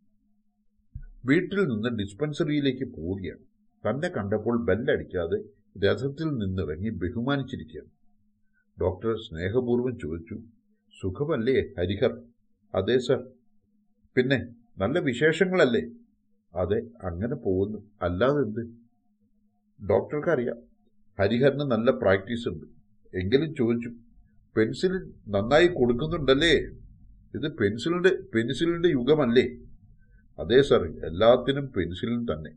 [1.30, 3.44] വീട്ടിൽ നിന്ന് ഡിസ്പെൻസറിയിലേക്ക് പോവുകയാണ്.
[3.84, 5.38] തന്നെ കണ്ടപ്പോൾ ബെല്ലടിക്കാതെ
[5.84, 7.90] രഥത്തിൽ നിന്നിറങ്ങി ബഹുമാനിച്ചിരിക്കുകയാണ്.
[8.78, 10.36] ഡോക്ടർ സ്നേഹപൂർവം ചോദിച്ചു
[10.96, 12.12] സുഖമല്ലേ ഹരിഹർ?
[12.74, 13.22] അതെ സർ.
[14.16, 14.40] പിന്നെ
[14.84, 15.84] നല്ല വിശേഷങ്ങളല്ലേ?
[16.62, 17.78] അതെ അങ്ങനെ പോകുന്നു.
[18.02, 18.62] അല്ലാതെ എന്ത്?
[19.80, 20.58] ഡോക്ടർക്ക് അറിയാം
[21.18, 22.66] ഹരിഹറിന് നല്ല പ്രാക്ടീസ് ഉണ്ട്.
[23.14, 23.90] എങ്കിലും ചോദിച്ചു
[24.56, 24.92] പെൻസിൽ
[25.34, 26.54] നന്നായി കൊടുക്കുന്നുണ്ടല്ലേ?
[27.34, 29.46] ഇത് പെൻസിലിന്റെ പെൻസിലിന്റെ യുഗമല്ലേ?
[30.38, 32.50] അതെ സർ എല്ലാത്തിനും പെൻസിലും തന്നെ.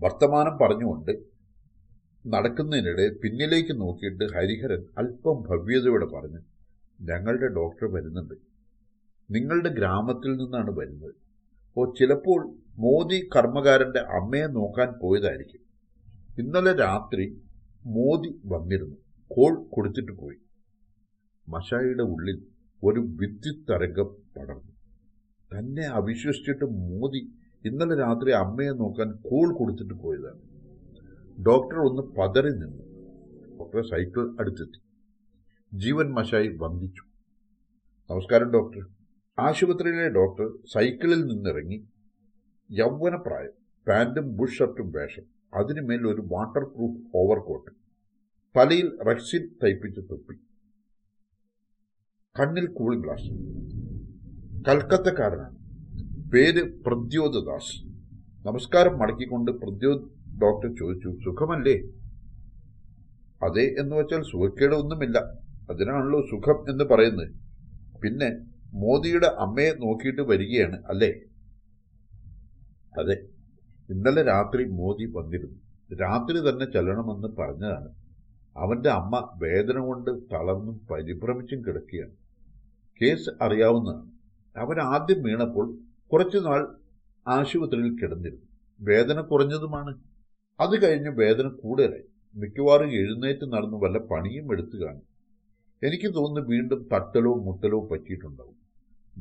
[0.00, 1.12] വർത്തമാനം പറഞ്ഞുകൊണ്ട്
[2.24, 6.40] നടക്കുന്നതിനിടെ പിന്നിലേക്ക് നോക്കിയിട്ട് ഹരിഹരൻ അല്പം ഭവ്യതയോടെ പറഞ്ഞു
[7.00, 8.34] ഞങ്ങളുടെ ഡോക്ടർ വരുന്നുണ്ട്.
[9.30, 11.14] നിങ്ങളുടെ ഗ്രാമത്തിൽ നിന്നാണ് വരുന്നത്.
[11.76, 12.40] ഓ ചിലപ്പോൾ
[12.78, 15.60] മോദി കർമ്മകാരന്റെ അമ്മയെ നോക്കാൻ പോയതായിരിക്കും.
[16.38, 17.42] ഇന്നലെ രാത്രി
[17.86, 18.96] മോദി വന്നിരുന്നു.
[19.28, 20.36] കോൾ കൊടുത്തിട്ട് പോയി.
[21.48, 22.46] മഷായിയുടെ ഉള്ളിൽ
[22.84, 24.72] ഒരു വിദ്യുത് തരംഗം പടർന്നു.
[25.58, 27.32] തന്നെ അവിശ്വസിച്ചിട്ട് മോദി
[27.64, 30.40] ഇന്നലെ രാത്രി അമ്മയെ നോക്കാൻ കോൾ കൊടുത്തിട്ട് പോയതാണ്.
[31.42, 32.82] ഡോക്ടർ ഒന്ന് പതറി നിന്നു.
[33.58, 34.80] ഡോക്ടർ സൈക്കിൾ അടുത്തെത്തി.
[35.78, 37.02] ജീവൻ മഷായി വന്ദിച്ചു.
[38.10, 38.86] നമസ്കാരം ഡോക്ടർ.
[39.38, 41.86] ആശുപത്രിയിലെ ഡോക്ടർ സൈക്കിളിൽ നിന്നിറങ്ങി
[42.70, 43.50] യൗവനപ്രായം.
[43.88, 45.22] പാന്റും ബുഷ് ഷർട്ടും വേഷം.
[45.54, 47.70] അതിനുമേൽ ഒരു വാട്ടർ പ്രൂഫ് ഓവർകോട്ട്.
[48.56, 50.34] തലയിൽ റക്സിൻ തയ്പ്പിച്ച് തൊപ്പി.
[52.40, 53.30] കണ്ണിൽ കൂളിംഗ് ഗ്ലാസ്.
[54.68, 55.58] കൽക്കത്തക്കാരനാണ്.
[56.30, 57.86] പേര് പ്രദ്യോത് ദാസ്.
[58.46, 60.02] നമസ്കാരം മടക്കിക്കൊണ്ട് പ്രദ്യോത്
[60.40, 61.76] ഡോക്ടർ ചോദിച്ചു സുഖമല്ലേ?
[63.42, 65.18] അതെ എന്ന് വെച്ചാൽ സുഖക്കേട് ഒന്നുമില്ല.
[65.70, 67.28] അതിനാണല്ലോ സുഖം എന്ന് പറയുന്നത്.
[68.00, 68.38] പിന്നെ
[68.72, 71.20] മോദിയുടെ അമ്മയെ നോക്കിയിട്ട് വരികയാണ് അല്ലേ?
[72.96, 73.16] അതെ.
[73.90, 75.58] ഇന്നലെ രാത്രി മോദി വന്നിരുന്നു.
[75.96, 77.88] രാത്രി തന്നെ ചെല്ലണമെന്ന് പറഞ്ഞതാണ്.
[78.56, 82.12] അവന്റെ അമ്മ വേദന കൊണ്ട് തളർന്നും പരിഭ്രമിച്ചും കിടക്കുകയാണ്.
[83.02, 84.10] കേസ് അറിയാവുന്നതാണ്
[84.56, 85.78] അവൻ ആദ്യം വീണപ്പോൾ
[86.12, 86.76] കുറച്ചുനാൾ
[87.28, 88.46] ആശുപത്രിയിൽ കിടന്നിരുന്നു.
[88.80, 89.98] വേദന കുറഞ്ഞതുമാണ്.
[90.60, 92.02] അത് കഴിഞ്ഞ് വേദന കൂടുതലായി.
[92.34, 95.02] മിക്കവാറും എഴുന്നേറ്റ് നടന്നു വല്ല പണിയും എടുത്തു കാണും.
[95.82, 98.57] എനിക്ക് തോന്നുന്നു വീണ്ടും തട്ടലോ മുട്ടലോ പറ്റിയിട്ടുണ്ടാവും.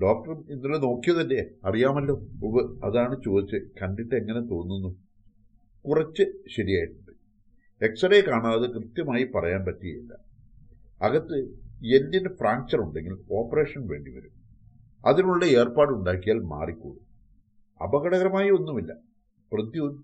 [0.02, 1.46] ഡോക്ടറും ഇന്നലെ നോക്കിയതല്ലേ?
[1.66, 2.16] അറിയാമല്ലോ.
[2.44, 4.96] ഉവ് അതാണ് ചോദിച്ച് കണ്ടിട്ട് എങ്ങനെ തോന്നുന്നു?
[5.88, 6.24] കുറച്ച്
[6.56, 7.12] ശരിയായിട്ടുണ്ട്.
[7.86, 10.14] എക്സ്റേ കാണാതെ കൃത്യമായി പറയാൻ പറ്റിയില്ല.
[11.02, 11.38] അകത്ത്
[11.86, 14.32] എല്ലിന് ഫ്രാക്ചർ ഉണ്ടെങ്കിൽ ഓപ്പറേഷൻ വേണ്ടിവരും
[15.06, 17.08] അതിനുള്ള ഏർപ്പാടുണ്ടാക്കിയാൽ മാറിക്കൂടും.
[17.84, 18.96] അപകടകരമായി ഒന്നുമില്ല.
[19.54, 19.96] പ്രത്യുത്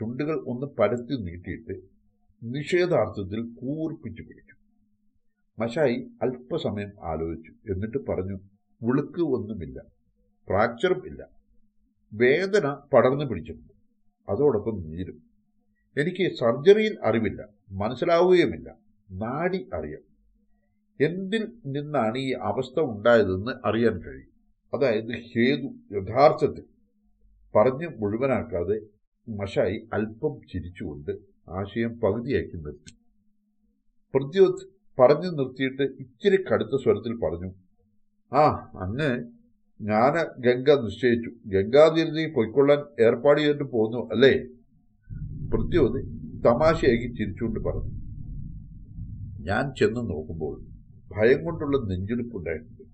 [0.00, 1.80] ചുണ്ടുകൾ ഒന്ന് പരത്തി നീട്ടിയിട്ട്
[2.42, 4.54] നിഷേധാർത്ഥത്തിൽ കൂർപ്പിച്ചു പിടിച്ചു
[5.58, 7.72] മഷായി അല്പസമയം ആലോചിച്ചു.
[7.72, 8.38] എന്നിട്ട് പറഞ്ഞു
[8.82, 9.82] വിളുക്ക് ഒന്നുമില്ല.
[10.48, 11.28] ഫ്രാക്ചറും ഇല്ല.
[12.12, 13.72] വേദന പടർന്നു പിടിച്ചിട്ടുണ്ട്.
[14.28, 15.22] അതോടൊപ്പം നീരും.
[15.96, 17.48] എനിക്ക് സർജറിയിൽ അറിവില്ല.
[17.70, 18.76] മനസ്സിലാവുകയുമില്ല.
[19.10, 20.10] നാടി അറിയാം.
[21.00, 24.30] എന്തിൽ നിന്നാണ് ഈ അവസ്ഥ ഉണ്ടായതെന്ന് അറിയാൻ കഴിയും.
[24.74, 26.64] അതായത് ഹേതു യഥാർത്ഥത്തിൽ
[27.56, 28.80] പറഞ്ഞ് മുഴുവനാക്കാതെ
[29.28, 31.10] മഷായി അല്പം ചിരിച്ചുകൊണ്ട്
[31.48, 32.92] ആശയം പകുതിയാക്കി നിർത്തി.
[34.14, 34.66] പ്രദ്യോത്
[34.98, 37.54] പറഞ്ഞു നിർത്തിയിട്ട് ഇച്ചിരി കടുത്ത സ്വരത്തിൽ പറഞ്ഞു
[38.32, 38.42] ആ
[38.80, 39.08] അന്ന്
[39.80, 41.30] ഞാൻ ഗംഗ നിശ്ചയിച്ചു.
[41.46, 44.32] ഗംഗാതീരത്തിൽ പൊയ്ക്കൊള്ളാൻ ഏർപ്പാട് ചെയ്തിട്ട് പോന്നു അല്ലേ?
[45.50, 45.98] പ്രത്യോത്
[46.44, 47.90] തമാശയാക്കി ചിരിച്ചുകൊണ്ട് പറഞ്ഞു.
[49.40, 50.54] ഞാൻ ചെന്ന് നോക്കുമ്പോൾ
[51.16, 52.84] ഭയം കൊണ്ടുള്ള നെഞ്ചെടുപ്പുണ്ടായിട്ടുണ്ട്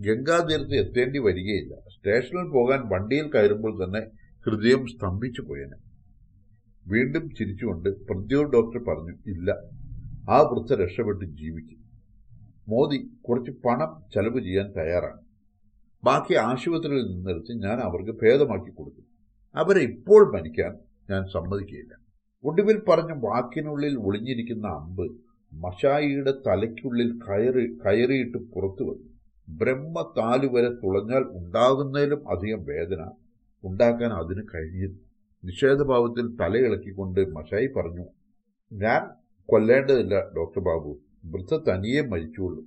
[0.00, 1.74] ഗംഗാതീരത്ത് എത്തേണ്ടി വരികയില്ല.
[1.74, 4.02] സ്റ്റേഷനിൽ പോകാൻ വണ്ടിയിൽ കയറുമ്പോൾ തന്നെ
[4.46, 5.78] ഹൃദയം സ്തംഭിച്ചു പോയനെ.
[6.86, 9.50] വീണ്ടും ചിരിച്ചുകൊണ്ട് പ്രദ്യോത് ഡോക്ടർ പറഞ്ഞു ഇല്ല
[10.30, 11.77] ആ വൃദ്ധ രക്ഷപ്പെട്ട് ജീവിക്കും.
[12.70, 15.20] മോദി കുറച്ച് പണം ചെലവ് ചെയ്യാൻ തയ്യാറാണ്.
[16.04, 19.06] ബാക്കി ആശുപത്രിയിൽ നിന്നെടുത്ത് ഞാൻ അവർക്ക് ഭേദമാക്കി കൊടുക്കും
[19.54, 20.72] അവരെ ഇപ്പോൾ മരിക്കാൻ
[21.10, 21.94] ഞാൻ സമ്മതിക്കുകയില്ല.
[22.44, 25.06] ഒടുവിൽ പറഞ്ഞ വാക്കിനുള്ളിൽ ഒളിഞ്ഞിരിക്കുന്ന അമ്പ്
[25.52, 29.08] മഷായിയുടെ തലയ്ക്കുള്ളിൽ കയറി കയറിയിട്ട് പുറത്തു വന്നു.
[29.48, 33.02] ബ്രഹ്മത്താലു വരെ തുളഞ്ഞാൽ ഉണ്ടാകുന്നതിലും അധികം വേദന
[33.64, 35.02] ഉണ്ടാക്കാൻ അതിന് കഴിഞ്ഞിരുന്നു
[35.42, 38.06] നിഷേധഭാവത്തിൽ തലയിളക്കിക്കൊണ്ട് മഷായി പറഞ്ഞു
[38.72, 39.02] ഞാൻ
[39.48, 40.92] കൊല്ലേണ്ടതില്ല ഡോക്ടർ ബാബു.
[41.24, 42.64] വൃദ്ധ തനിയെ മരിച്ചുള്ളൂ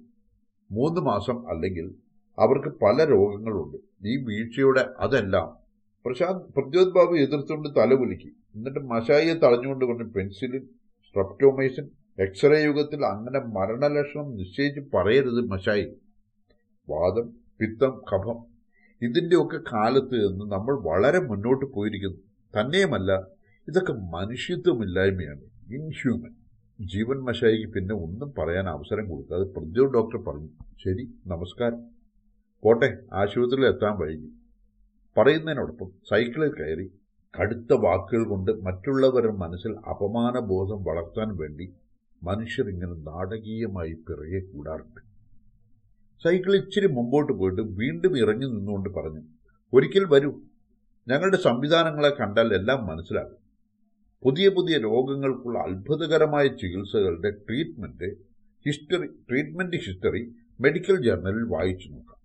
[0.71, 1.95] മൂന്ന് മാസം അല്ലെങ്കിൽ
[2.39, 3.77] അവർക്ക് പല രോഗങ്ങളുണ്ട്.
[4.07, 5.57] ഈ വീഴ്ചയുടെ അതെല്ലാം
[6.05, 10.65] പ്രശാന്ത് പ്രദ്യോത് ബാബു എതിർത്തുകൊണ്ട് തലകുലുക്കി എന്നിട്ട് മഷായിയെ തടഞ്ഞുകൊണ്ട് കൊണ്ട് പെൻസിലിൻ
[11.09, 15.87] സ്ട്രപ്റ്റോമൈസിൻ എക്സ്റേ യുഗത്തിൽ അങ്ങനെ മരണലക്ഷണം നിശ്ചയിച്ച് പറയരുത് മഷായി.
[16.89, 18.51] വാദം പിത്തം കഫം
[19.01, 22.17] ഇതിന്റെയൊക്കെ കാലത്ത് നിന്ന് നമ്മൾ വളരെ മുന്നോട്ട് പോയിരിക്കുന്നു.
[22.59, 23.27] തന്നെയുമല്ല
[23.67, 25.41] ഇതൊക്കെ മനുഷ്യത്വമില്ലായ്മയാണ്.
[25.73, 26.40] ഇൻഹ്യൂമൻ.
[26.87, 30.47] ജീവൻ മശായിക്ക് പിന്നെ ഒന്നും പറയാൻ അവസരം കൊടുക്കാതെ പ്രദ്യോത് ഡോക്ടർ പറഞ്ഞു.
[30.83, 31.83] ശരി നമസ്കാരം.
[32.63, 34.29] പോട്ടെ ആശുപത്രിയിൽ എത്താൻ വൈകി.
[35.17, 36.91] പറയുന്നതിനോടൊപ്പം സൈക്കിളിൽ കയറി
[37.39, 41.73] കടുത്ത വാക്കുകൾ കൊണ്ട് മറ്റുള്ളവരുടെ മനസ്സിൽ അപമാനബോധം വളർത്താൻ വേണ്ടി
[42.23, 45.01] മനുഷ്യർ ഇങ്ങനെ നാടകീയമായി പിറകെ കൂടാറുണ്ട്.
[46.23, 49.21] സൈക്കിൾ ഇച്ചിരി മുമ്പോട്ട് പോയിട്ട് വീണ്ടും ഇറങ്ങി നിന്നുകൊണ്ട് പറഞ്ഞു
[49.73, 50.33] ഒരിക്കൽ വരൂ.
[51.07, 53.50] ഞങ്ങളുടെ സംവിധാനങ്ങളെ കണ്ടാൽ എല്ലാം മനസ്സിലാകും.
[54.23, 58.09] പുതിയ പുതിയ രോഗങ്ങൾക്കുള്ള അത്ഭുതകരമായ ചികിത്സകളുടെ treatment
[58.65, 62.17] history treatment history medical ജേർണലിൽ വായിച്ചു നോക്കാം.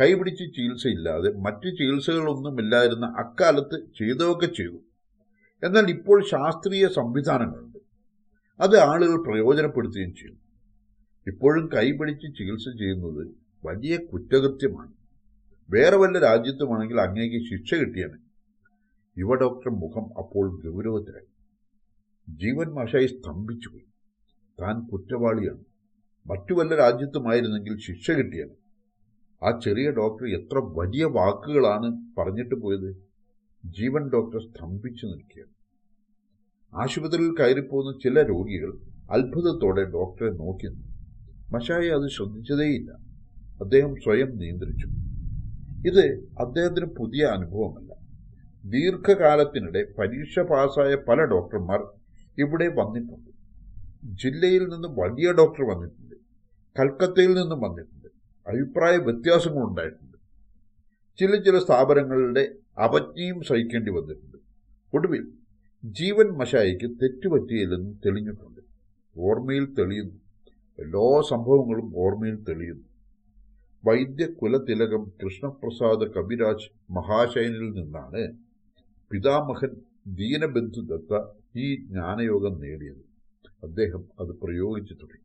[0.00, 4.78] കൈപിടിച്ച് ചികിത്സയില്ലാതെ മറ്റ് ചികിത്സകളൊന്നുമില്ലായിരുന്ന അക്കാലത്ത് ചെയ്തതൊക്കെ ചെയ്തു.
[5.62, 7.78] എന്നാൽ ഇപ്പോൾ ശാസ്ത്രീയ സംവിധാനങ്ങളുണ്ട്.
[8.60, 10.38] അത് ആളുകൾ പ്രയോജനപ്പെടുത്തുകയും ചെയ്യും
[11.26, 13.28] ഇപ്പോഴും കൈപിടിച്ച് ചികിത്സ ചെയ്യുന്നത്
[13.64, 14.92] വലിയ കുറ്റകൃത്യമാണ്.
[15.70, 18.23] വേറെ വല്ല രാജ്യത്തുമാണെങ്കിൽ അങ്ങേക്ക് ശിക്ഷ കിട്ടിയാണ്
[19.18, 21.28] യുവ ഡോക്ടർ മുഖം അപ്പോൾ ഗൗരവത്തിലായി.
[22.28, 23.86] ജീവൻ മാഷായി സ്തംഭിച്ചുപോയി.
[24.60, 25.64] താൻ കുറ്റവാളിയാണ്.
[26.26, 28.54] മറ്റു വല്ല രാജ്യത്തുമായിരുന്നെങ്കിൽ ശിക്ഷ കിട്ടിയാണ്
[29.44, 32.90] ആ ചെറിയ ഡോക്ടർ എത്ര വലിയ വാക്കുകളാണ് പറഞ്ഞിട്ട് പോയത്?
[33.66, 35.54] ജീവൻ ഡോക്ടർ സ്തംഭിച്ചു നിൽക്കുകയാണ്.
[36.82, 38.78] ആശുപത്രിയിൽ കയറിപ്പോകുന്ന ചില രോഗികൾ
[39.10, 40.68] അത്ഭുതത്തോടെ ഡോക്ടറെ നോക്കി
[41.52, 42.90] മഷായി അത് ശ്രദ്ധിച്ചതേയില്ല.
[43.60, 44.86] അദ്ദേഹം സ്വയം നിയന്ത്രിച്ചു.
[45.88, 46.04] ഇത്
[46.40, 47.83] അദ്ദേഹത്തിന് പുതിയ അനുഭവമല്ല.
[48.64, 51.80] ദീർഘകാലത്തിനിടെ പരീക്ഷ പാസായ പല ഡോക്ടർമാർ
[52.38, 53.30] ഇവിടെ വന്നിട്ടുണ്ട്.
[54.04, 56.14] ജില്ലയിൽ നിന്ന് വലിയ ഡോക്ടർ വന്നിട്ടുണ്ട്.
[56.78, 58.08] കൽക്കത്തയിൽ നിന്നും വന്നിട്ടുണ്ട്.
[58.46, 60.18] അഭിപ്രായ വ്യത്യാസങ്ങളുണ്ടായിട്ടുണ്ട്
[61.18, 64.38] ചില ചില സ്ഥാപനങ്ങളുടെ അവജ്ഞയും സഹിക്കേണ്ടി വന്നിട്ടുണ്ട്.
[64.94, 65.28] ഒടുവിൽ
[65.84, 68.60] ജീവൻ മഷായിക്ക് തെറ്റുപറ്റിയില്ലെന്ന് തെളിഞ്ഞിട്ടുണ്ട്.
[69.16, 70.20] ഓർമ്മയിൽ തെളിയുന്നു.
[70.78, 72.88] എല്ലാ സംഭവങ്ങളും ഓർമ്മയിൽ തെളിയുന്നു.
[73.84, 78.43] വൈദ്യകുലതിലകം കൃഷ്ണപ്രസാദ് കവിരാജ് മഹാശയനിൽ നിന്നാണ്
[79.10, 79.68] പിതാമഹൻ
[80.06, 81.24] ദീനബന്ധു ദത്ത
[81.56, 83.04] ഈ ജ്ഞാനയോഗം നേടിയത്.
[83.62, 85.24] അദ്ദേഹം അത് പ്രയോഗിച്ചു തുടങ്ങി.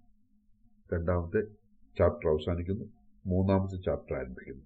[0.93, 1.41] രണ്ടാമത്തെ
[1.99, 2.85] ചാപ്റ്റർ അവസാനിക്കുന്നു.
[3.25, 4.63] മൂന്നാമത്തെ ചാപ്റ്റർ ആരംഭിക്കുന്നു.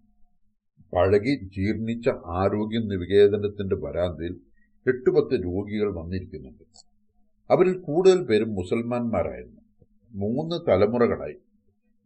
[0.95, 4.39] പഴകി ജീർണിച്ച ആരോഗ്യ നിവേദനത്തിന്റെ വരാന്തയിൽ
[4.87, 6.63] എട്ട് പത്ത് രോഗികൾ വന്നിരിക്കുന്നുണ്ട്.
[7.51, 9.61] അവരിൽ കൂടുതൽ പേരും മുസൽമാന്മാരായിരുന്നു
[10.11, 11.35] മൂന്ന് തലമുറകളായി.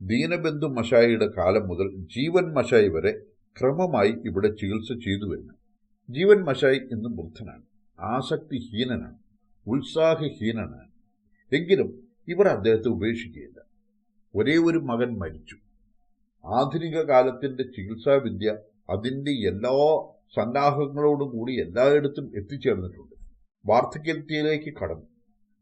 [0.02, 3.20] ദീനബന്ധു മഷായിയുടെ കാലം മുതൽ ജീവൻ മഷായി വരെ
[3.62, 5.54] ക്രമമായി ഇവിടെ ചികിത്സ ചെയ്തു വരുന്നു.
[6.10, 7.62] ജീവൻ മഷായി ഇന്ന് വൃദ്ധനാണ്
[8.00, 9.16] ആസക്തിഹീനനാണ്.
[9.68, 10.88] ഉത്സാഹഹീനനാണ്.
[11.56, 13.62] എങ്കിലും ഇവർ അദ്ദേഹത്തെ ഉപേക്ഷിക്കുകയില്ല.
[14.36, 15.56] ഒരേ ഒരു മകൻ മരിച്ചു.
[16.46, 18.58] ആധുനിക കാലത്തിന്റെ ചികിത്സാവിദ്യ
[18.90, 23.16] അതിന്റെ എല്ലാ സന്നാഹങ്ങളോടും കൂടി എല്ലായിടത്തും എത്തിച്ചേർന്നിട്ടുണ്ട്.
[23.66, 25.08] വാർദ്ധക്യത്തിലേക്ക് കടന്നു.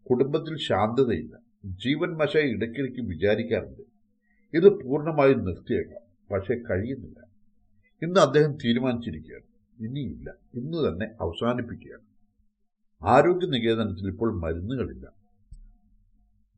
[0.10, 1.40] കുടുംബത്തിൽ ശാന്തതയില്ല.
[1.66, 3.82] ജീവൻ മഷ ഇടയ്ക്കിടയ്ക്ക് വിചാരിക്കാറുണ്ട്.
[4.54, 6.02] ഇത് പൂർണമായും നിർത്തിയേക്കാം.
[6.32, 7.20] പക്ഷെ കഴിയുന്നില്ല.
[8.02, 9.55] ഇന്ന് അദ്ദേഹം തീരുമാനിച്ചിരിക്കുകയാണ്.
[9.80, 10.34] ഇനിയില്ല.
[10.54, 12.06] ഇന്ന് തന്നെ അവസാനിപ്പിക്കുകയാണ്.
[13.02, 15.06] ആരോഗ്യ നികേതനത്തിൽ ഇപ്പോൾ മരുന്നുകളില്ല.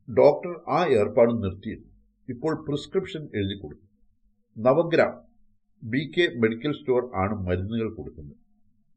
[0.08, 1.92] ഡോക്ടർ ആ ഏർപ്പാട് നിർത്തിയിരുന്നു.
[2.28, 3.88] ഇപ്പോൾ പ്രിസ്ക്രിപ്ഷൻ എഴുതി കൊടുക്കും.
[4.56, 5.12] Navagram
[5.82, 8.36] B K medical store ആണ് മരുന്നുകൾ കൊടുക്കുന്നത്.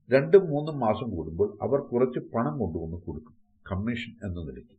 [0.09, 3.35] രണ്ടും മൂന്നും മാസം കൂടുമ്പോൾ അവർ കുറച്ച് പണം കൊണ്ടുവന്ന് കൊടുക്കും
[3.71, 4.75] കമ്മീഷൻ എന്ന നിലയ്ക്ക്.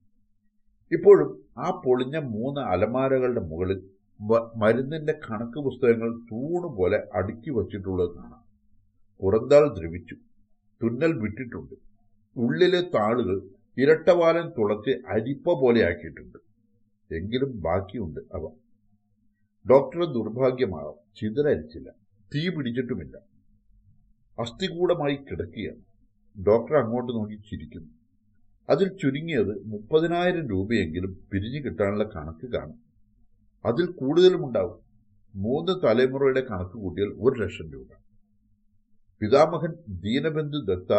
[0.93, 3.91] ഇപ്പോഴും ആ പൊളിഞ്ഞ മൂന്ന് അലമാരകളുടെ മുകളിൽ
[4.57, 8.32] മരുന്നിന്റെ കണക്ക് പുസ്തകങ്ങൾ തൂണുപോലെ അടുക്കി വച്ചിട്ടുള്ളത്
[9.21, 10.17] പുറന്താൾ ദ്രവിച്ചു.
[10.83, 11.75] തുന്നൽ വിട്ടിട്ടുണ്ട്.
[12.37, 13.43] ഉള്ളിലെ താളുകൾ
[13.79, 16.39] ഇരട്ടവാലൻ തുളച്ച് അരിപ്പ പോലെയാക്കിയിട്ടുണ്ട്
[17.15, 18.51] എങ്കിലും ബാക്കിയുണ്ട് അവ.
[19.71, 21.91] ഡോക്ടറെ ദുർഭാഗ്യമാകാം ചിതലരിച്ചില്ല
[22.35, 23.17] തീ പിടിച്ചിട്ടുമില്ല.
[24.41, 25.83] അസ്ഥികൂടമായി കിടക്കുകയാണ്.
[26.43, 27.89] ഡോക്ടർ അങ്ങോട്ട് നോക്കി ചിരിക്കുന്നു.
[28.71, 32.83] അതിൽ ചുരുങ്ങിയത് മുപ്പതിനായിരം രൂപയെങ്കിലും പിരിഞ്ഞു കിട്ടാനുള്ള കണക്ക് കാണും.
[33.65, 34.79] അതിൽ കൂടുതലുമുണ്ടാവും.
[35.35, 38.02] മൂന്ന് തലമുറയുടെ കണക്ക് കൂട്ടിയാൽ ഒരു ലക്ഷം രൂപ.
[39.23, 40.93] പിതാമഹൻ ദീനബന്ധു ദത്ത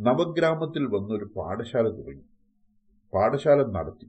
[0.00, 2.22] നവഗ്രാമത്തിൽ വന്നൊരു പാഠശാല തുടങ്ങി.
[3.14, 4.06] പാഠശാല നടത്തി.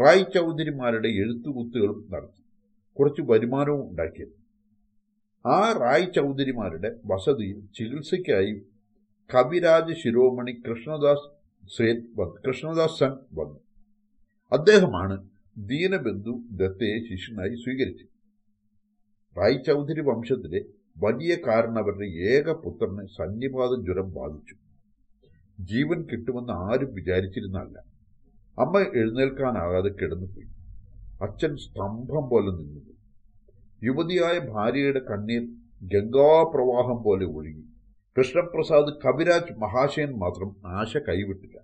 [0.00, 2.42] റായ് ചൗധരിമാരുടെ എഴുത്തുകുത്തുകളും നടത്തി.
[2.98, 4.28] കുറച്ച് വരുമാനവും ഉണ്ടാക്കിയത്.
[5.46, 8.62] ആ റായ് ചൗധരിമാരുടെ വസതിയിൽ ചികിത്സയ്ക്കായി
[9.34, 11.30] കവിരാജ് ശിരോമണി കൃഷ്ണദാസ്
[11.78, 12.06] സേൻ
[12.46, 13.60] കൃഷ്ണദാസ് സൻ വന്നു.
[14.52, 18.08] അദ്ദേഹമാണ് ദീനബന്ധു ദത്തയെ ശിഷ്യനായി സ്വീകരിച്ചത്.
[19.38, 20.64] റായ് ചൗധരി വംശത്തിലെ
[20.96, 24.56] വലിയ കാരണവരുടെ ഏക പുത്രന് സന്നിപാത ജ്വരം ബാധിച്ചു.
[25.60, 27.78] ജീവൻ കിട്ടുമെന്ന് ആരും വിചാരിച്ചിരുന്നല്ല
[28.58, 30.46] അമ്മ എഴുന്നേൽക്കാനാകാതെ കിടന്നുപോയി.
[31.22, 32.96] അച്ഛൻ സ്തംഭം പോലെ നിന്നുപോയി.
[33.84, 35.42] യുവതിയായ ഭാര്യയുടെ കണ്ണീർ
[35.82, 37.64] ഗംഗാപ്രവാഹം പോലെ ഒഴുകി.
[38.18, 41.58] കൃഷ്ണപ്രസാദ് കവിരാജ് മഹാശയൻ മാത്രം ആശ കൈവിട്ടില്ല.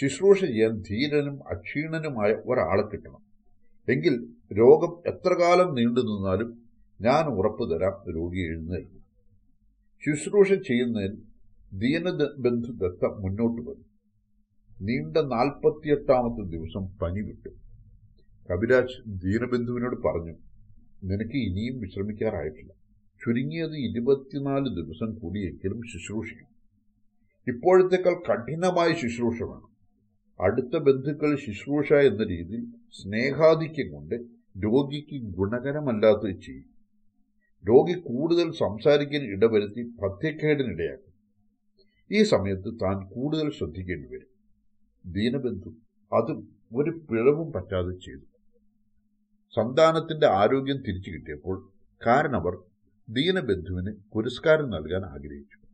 [0.00, 3.22] ശുശ്രൂഷ ചെയ്യാൻ ധീരനും അക്ഷീണനുമായ ഒരാളെ കിട്ടണം.
[3.88, 4.26] എങ്കിൽ
[4.58, 6.61] രോഗം എത്ര കാലം നീണ്ടു നിന്നാലും
[7.00, 9.02] ഞാൻ ഉറപ്പു തരാം രോഗി എഴുന്നേൽക്കും.
[10.06, 11.22] ശുശ്രൂഷ ചെയ്യുന്നതിൽ
[11.72, 13.84] ദീനബന്ധു ദത്ത മുന്നോട്ട് വന്നു.
[14.80, 17.48] നീണ്ട നാൽപ്പത്തിയെട്ടാമത്തെ ദിവസം പനി വിട്ടു.
[18.50, 20.34] കവിരാജ് ദീനബന്ധുവിനോട് പറഞ്ഞു
[21.04, 22.72] നിനക്ക് ഇനിയും വിശ്രമിക്കാറായിട്ടില്ല.
[23.24, 26.48] ചുരുങ്ങിയത് ഇരുപത്തിനാല് ദിവസം കൂടിയെങ്കിലും ശുശ്രൂഷിക്കും
[27.48, 29.72] ഇപ്പോഴത്തേക്കാൾ കഠിനമായ ശുശ്രൂഷ വേണം.
[30.40, 34.14] അടുത്ത ബന്ധുക്കൾ ശുശ്രൂഷ എന്ന രീതിയിൽ സ്നേഹാധിക്യം കൊണ്ട്
[34.64, 36.71] രോഗിക്ക് ഗുണകരമല്ലാത്തത് ചെയ്യും.
[37.68, 41.12] രോഗി കൂടുതൽ സംസാരിക്കാൻ ഇടവരുത്തി പഥ്യക്കേടിനിടയാക്കും
[42.12, 44.32] ഈ സമയത്ത് താൻ കൂടുതൽ ശ്രദ്ധിക്കേണ്ടി വരും.
[45.12, 45.70] ദീനബന്ധു
[46.12, 48.20] അതും ഒരു പിഴവും പറ്റാതെ ചെയ്തു.
[49.54, 51.72] സന്താനത്തിന്റെ ആരോഗ്യം തിരിച്ചു കിട്ടിയപ്പോൾ
[52.06, 52.58] കാരണവർ
[53.08, 55.66] ദീനബന്ധുവിന് പുരസ്കാരം നൽകാൻ ആഗ്രഹിച്ചു.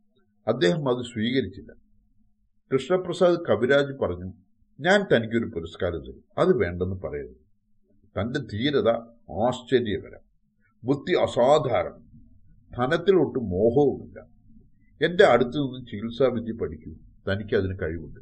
[0.49, 1.73] അദ്ദേഹം അത് സ്വീകരിച്ചില്ല.
[2.73, 4.33] കൃഷ്ണപ്രസാദ് കവിരാജ് പറഞ്ഞു
[4.81, 6.25] ഞാൻ തനിക്കൊരു പുരസ്കാരം തരും.
[6.39, 7.49] അത് വേണ്ടെന്ന് പറയരുത്.
[8.21, 8.89] തന്റെ ധീരത
[9.47, 10.28] ആശ്ചര്യകരം.
[10.85, 12.09] ബുദ്ധി അസാധാരണം.
[12.79, 14.21] ധനത്തിൽ മോഹവുമില്ല.
[15.05, 16.93] എന്റെ അടുത്തു നിന്ന് ചികിത്സാവിദ്യ പഠിക്കൂ.
[17.29, 18.21] തനിക്കതിന് കഴിവുണ്ട്.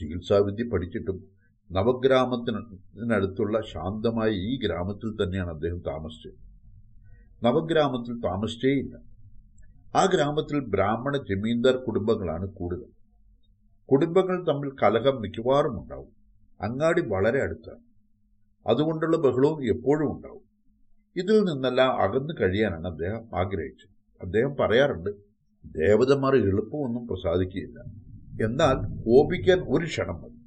[0.00, 1.24] ചികിത്സാവിദ്യ പഠിച്ചിട്ടും
[1.72, 6.32] നവഗ്രാമത്തിനടുത്തുള്ള ശാന്തമായ ഈ ഗ്രാമത്തിൽ തന്നെയാണ് അദ്ദേഹം താമസിച്ചത്.
[7.44, 8.96] നവഗ്രാമത്തിൽ താമസിച്ചേയില്ല.
[9.96, 12.90] ആ ഗ്രാമത്തിൽ ബ്രാഹ്മണ ജമീന്ദാർ കുടുംബങ്ങളാണ് കൂടുതൽ.
[13.90, 16.12] കുടുംബങ്ങൾ തമ്മിൽ കലഹം മിക്കവാറും ഉണ്ടാവും.
[16.60, 17.80] അങ്ങാടി വളരെ അടുത്താണ്.
[18.68, 20.49] അതുകൊണ്ടുള്ള ബഹളവും എപ്പോഴും ഉണ്ടാവും.
[21.16, 23.94] ഇതിൽ നിന്നെല്ലാം അകന്നു കഴിയാനാണ് അദ്ദേഹം ആഗ്രഹിച്ചത്.
[24.22, 25.10] അദ്ദേഹം പറയാറുണ്ട്
[25.66, 27.78] ദേവതമാർ എളുപ്പമൊന്നും പ്രസാദിക്കുകയില്ല.
[28.44, 30.40] എന്നാൽ കോപിക്കാൻ ഒരു ക്ഷണം മതി.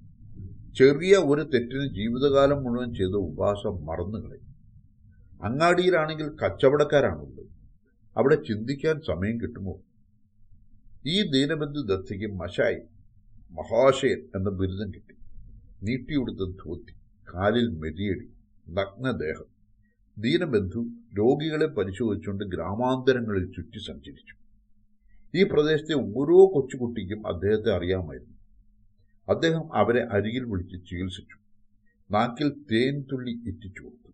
[0.78, 4.54] ചെറിയ ഒരു തെറ്റിന് ജീവിതകാലം മുഴുവൻ ചെയ്ത ഉപാസം മറന്നുകളയും
[5.44, 7.48] അങ്ങാടിയിലാണെങ്കിൽ കച്ചവടക്കാരാണുള്ളത്.
[8.18, 9.74] അവിടെ ചിന്തിക്കാൻ സമയം കിട്ടുമോ?
[11.06, 12.82] ഈ ദീനബന്ധു ദത്തയ്ക്ക് മഷായി
[13.52, 15.16] മഹാശയൻ എന്ന ബിരുദം കിട്ടി.
[15.84, 16.94] നീട്ടിയുടുത്ത ധോത്തി
[17.34, 18.28] കാലിൽ മെതിയടി
[18.70, 19.53] നഗ്നദേഹം.
[20.18, 20.86] ദീനബന്ധു
[21.18, 24.36] രോഗികളെ പരിശോധിച്ചുകൊണ്ട് ഗ്രാമാന്തരങ്ങളിൽ ചുറ്റി സഞ്ചരിച്ചു.
[25.36, 28.34] ഈ പ്രദേശത്തെ ഓരോ കൊച്ചുകുട്ടിക്കും അദ്ദേഹത്തെ അറിയാമായിരുന്നു.
[29.30, 31.38] അദ്ദേഹം അവരെ അരികിൽ വിളിച്ച് ചികിത്സിച്ചു.
[32.12, 34.12] നാക്കിൽ തേൻ തുള്ളി എത്തിച്ചു കൊടുത്തു.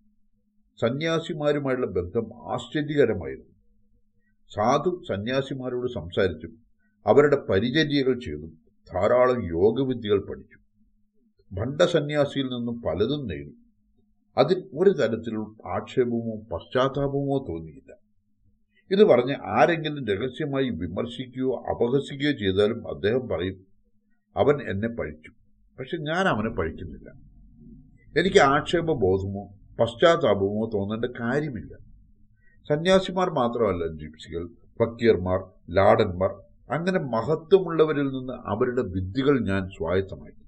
[0.81, 3.55] സന്യാസിമാരുമായുള്ള ബന്ധം ആശ്ചര്യകരമായിരുന്നു.
[4.55, 6.57] സാധു സന്യാസിമാരോട് സംസാരിച്ചും
[7.07, 8.57] അവരുടെ പരിചര്യകൾ ചെയ്തും
[8.93, 10.59] ധാരാളം യോഗവിദ്യകൾ പഠിച്ചു.
[11.51, 13.58] ഭണ്ഡസന്യാസിയിൽ നിന്നും പലതും നേടി.
[14.37, 17.91] അതിൽ ഒരു തരത്തിലുള്ള ആക്ഷേപമോ പശ്ചാത്താപമോ തോന്നിയില്ല.
[18.91, 23.57] ഇത് പറഞ്ഞ് ആരെങ്കിലും രഹസ്യമായി വിമർശിക്കുകയോ അപഹസിക്കുകയോ ചെയ്താലും അദ്ദേഹം പറയും
[24.35, 25.31] അവൻ എന്നെ പഴിച്ചു.
[25.79, 27.09] പക്ഷെ ഞാൻ അവനെ പഴിക്കുന്നില്ല.
[28.19, 29.43] എനിക്ക് ആക്ഷേപ ബോധമോ
[29.79, 31.73] പശ്ചാത്താപമോ തോന്നേണ്ട കാര്യമില്ല.
[32.69, 34.47] സന്യാസിമാർ മാത്രമല്ല ജിപ്സികൾ
[34.79, 36.29] ഫക്കീർമാർ ലാടന്മാർ
[36.71, 40.38] അങ്ങനെ മഹത്വമുള്ളവരിൽ നിന്ന് അവരുടെ വിദ്യകൾ ഞാൻ സ്വായത്തമാക്കി.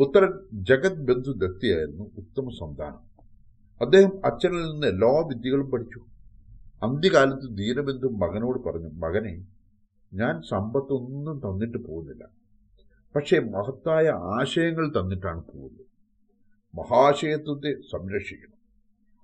[0.00, 2.98] പുത്രൻ ജഗത് ബന്ധു ദത്തിയായിരുന്നു ഉത്തമ സന്താനം.
[3.80, 6.00] അദ്ദേഹം അച്ഛനിൽ നിന്ന് എല്ലാ വിദ്യകളും പഠിച്ചു.
[6.82, 9.46] അന്ത്യകാലത്ത് ദീനബന്ധു മകനോട് പറഞ്ഞു മകനെ
[10.14, 12.24] ഞാൻ സമ്പത്തൊന്നും തന്നിട്ട് പോകുന്നില്ല.
[13.14, 15.86] പക്ഷേ മഹത്തായ ആശയങ്ങൾ തന്നിട്ടാണ് പോകുന്നത്.
[16.76, 18.58] മഹാശയത്വത്തെ സംരക്ഷിക്കണം.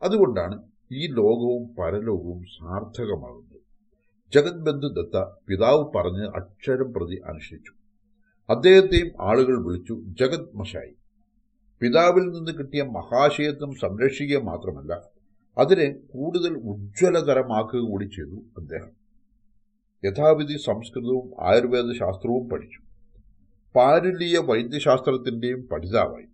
[0.03, 0.63] അതുകൊണ്ടാണ്
[0.93, 3.61] ഈ ലോകവും പരലോകവും സാർത്ഥകമാകുന്നത്.
[4.35, 7.86] ജഗത് ബന്ധു ദത്ത പിതാവ് പറഞ്ഞ് അക്ഷരം പ്രതി അനുഷ്ഠിച്ചു.
[8.51, 10.95] അദ്ദേഹത്തെയും ആളുകൾ വിളിച്ചു ജഗത് മഷായി.
[11.81, 15.03] പിതാവിൽ നിന്ന് കിട്ടിയ മഹാശയത്വം സംരക്ഷിക്കുക മാത്രമല്ല
[15.59, 19.07] അതിനെ കൂടുതൽ ഉജ്ജ്വലതരമാക്കുക കൂടി ചെയ്തു അദ്ദേഹം.
[20.05, 22.81] യഥാവിധി സംസ്കൃതവും ആയുർവേദ ശാസ്ത്രവും പഠിച്ചു.
[23.75, 26.27] പാരുലീയ വൈദ്യശാസ്ത്രത്തിന്റെയും പഠിതാവായി.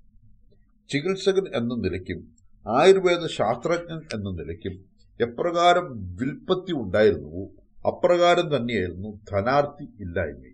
[0.89, 2.37] ചികിത്സകൻ എന്ന നിലയ്ക്കും
[2.69, 4.85] ആയുർവേദ ശാസ്ത്രജ്ഞൻ എന്ന നിലയ്ക്കും
[5.21, 7.47] എപ്രകാരം വിൽപ്പത്തി ഉണ്ടായിരുന്നുവോ
[7.89, 10.52] അപ്രകാരം തന്നെയായിരുന്നു ധനാർത്ഥി ഇല്ലായ്മയും.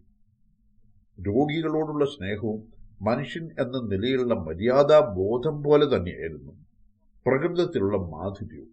[1.18, 2.60] രോഗികളോടുള്ള സ്നേഹവും
[3.02, 6.52] മനുഷ്യൻ എന്ന നിലയിലുള്ള മര്യാദാ ബോധം പോലെ തന്നെയായിരുന്നു
[7.26, 8.70] പ്രകൃതത്തിലുള്ള മാധുര്യവും.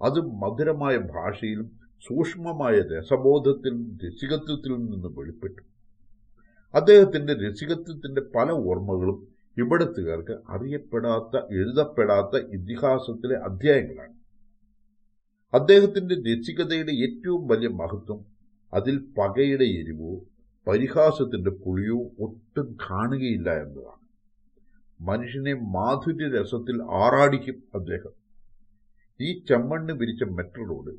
[0.00, 1.68] അത് മധുരമായ ഭാഷയിലും
[2.06, 5.62] സൂക്ഷ്മമായ രസബോധത്തിലും രസികത്വത്തിലും നിന്ന് വെളിപ്പെട്ടു.
[6.74, 9.18] അദ്ദേഹത്തിന്റെ രസികത്വത്തിന്റെ പല ഓർമ്മകളും
[9.56, 14.14] ഇവിടത്തുകാർക്ക് അറിയപ്പെടാത്ത എഴുതപ്പെടാത്ത ഇതിഹാസത്തിലെ അധ്യായങ്ങളാണ്.
[15.52, 18.20] അദ്ദേഹത്തിന്റെ രസികതയുടെ ഏറ്റവും വലിയ മഹത്വം
[18.72, 20.12] അതിൽ പകയുടെ എരിവോ
[20.68, 24.04] പരിഹാസത്തിന്റെ പുളിയോ ഒട്ടും കാണുകയില്ല എന്നതാണ്.
[25.00, 28.24] മനുഷ്യനെ മാധുര്യ രസത്തിൽ ആറാടിക്കും അദ്ദേഹം.
[29.20, 30.94] ഈ ചെമ്മണ്ണ് വിരിച്ച മെട്രോ റോഡ്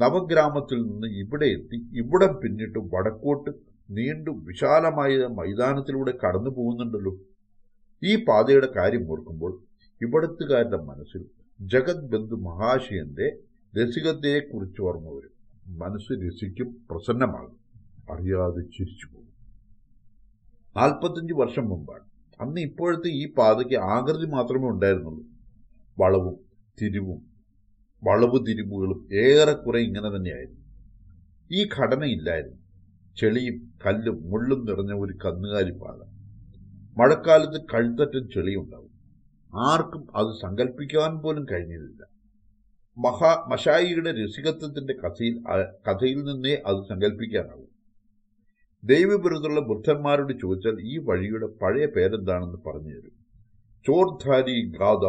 [0.00, 3.50] നവഗ്രാമത്തിൽ നിന്ന് ഇവിടെ എത്തി ഇവിടെ പിന്നിട്ട് വടക്കോട്ട്
[3.90, 7.18] നീണ്ടു വിശാലമായ മൈതാനത്തിലൂടെ കടന്നു പോകുന്നുണ്ടല്ലോ.
[8.02, 9.62] ഈ പാതയുടെ കാര്യം ഓർക്കുമ്പോൾ
[10.00, 11.24] ഇവിടത്തുകാരുടെ മനസ്സിൽ
[11.60, 13.38] ജഗത് ബന്ധു മഹാശയന്റെ
[13.82, 15.32] രസികതയെക്കുറിച്ച് ഓർമ്മ വരും.
[15.78, 17.61] മനസ്സ് രസിക്കും പ്രസന്നമാകും.
[18.10, 19.32] അറിയാതെ ചിരിച്ചു പോകും.
[20.76, 22.04] നാൽപ്പത്തഞ്ച് വർഷം മുമ്പാണ്.
[22.40, 25.24] അന്ന് ഇപ്പോഴത്തെ ഈ പാതയ്ക്ക് ആകൃതി മാത്രമേ ഉണ്ടായിരുന്നുള്ളൂ.
[25.98, 26.36] വളവും
[26.82, 27.32] തിരിവും
[28.04, 30.62] വളവ് തിരിവുകളും ഏറെക്കുറെ ഇങ്ങനെ തന്നെയായിരുന്നു.
[31.52, 32.56] ഈ ഘടനയില്ലായിരുന്നു.
[33.16, 36.12] ചെളിയും കല്ലും മുള്ളും നിറഞ്ഞ ഒരു കന്നുകാലി പാത.
[37.00, 38.92] മഴക്കാലത്ത് കഴുത്തറ്റം ചെളിയുണ്ടാവും.
[39.60, 42.04] ആർക്കും അത് സങ്കല്പിക്കാൻ പോലും കഴിഞ്ഞിരുന്നില്ല.
[42.98, 45.42] മഹാ മഷായിയുടെ രസികത്വത്തിന്റെ കഥയിൽ
[45.88, 47.71] കഥയിൽ നിന്നേ അത് സങ്കല്പിക്കാനാവും
[48.84, 53.12] ദൈവവിരുദ്ധുള്ള ബുദ്ധന്മാരോട് ചോദിച്ചാൽ ഈ വഴിയുടെ പഴയ പേരെന്താണെന്ന് പറഞ്ഞു തരും.
[53.86, 55.04] ചോർധാരി ഗാഥ.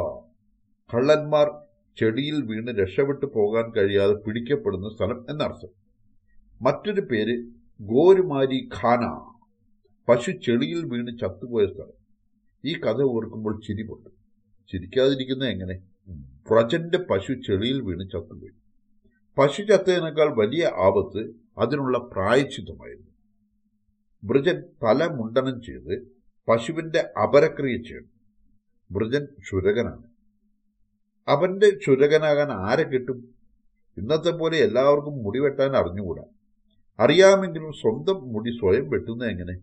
[0.95, 1.51] കള്ളന്മാർ
[1.97, 5.69] ചെടിയിൽ വീണ് രക്ഷപ്പെട്ടു പോകാൻ കഴിയാതെ പിടിക്കപ്പെടുന്ന സ്ഥലം എന്നർത്ഥം.
[6.61, 7.43] മറ്റൊരു പേര്
[7.81, 9.33] ഗോരുമാരി ഖാന.
[10.09, 11.97] പശു ചെളിയിൽ വീണ് ചത്തുപോയ സ്ഥലം.
[12.65, 14.09] ഈ കഥ ഓർക്കുമ്പോൾ ചിരി പൊട്ടു
[15.45, 15.83] എങ്ങനെ?
[16.49, 18.53] പ്രജന്റെ പശു ചെളിയിൽ വീണ് ചത്തുപോയി.
[19.37, 23.12] പശു ചത്തതിനേക്കാൾ വലിയ ആപത്ത് അതിനുള്ള പ്രായച്ചിതമായിരുന്നു
[24.23, 25.93] ബ്രജൻ തല മുണ്ടനം ചെയ്ത്
[26.47, 28.09] പശുവിന്റെ അപരക്രിയ ചെയ്യണം
[28.89, 30.07] വൃജൻ ക്ഷുരകനാണ്
[31.27, 33.19] അവന്റെ ക്ഷുരകനാകാൻ ആരെ കിട്ടും?
[33.97, 36.23] ഇന്നത്തെ പോലെ എല്ലാവർക്കും മുടി വെട്ടാൻ അറിഞ്ഞുകൂടാ.
[36.99, 39.55] അറിയാമെങ്കിലും സ്വന്തം മുടി സ്വയം വെട്ടുന്ന എങ്ങനെ?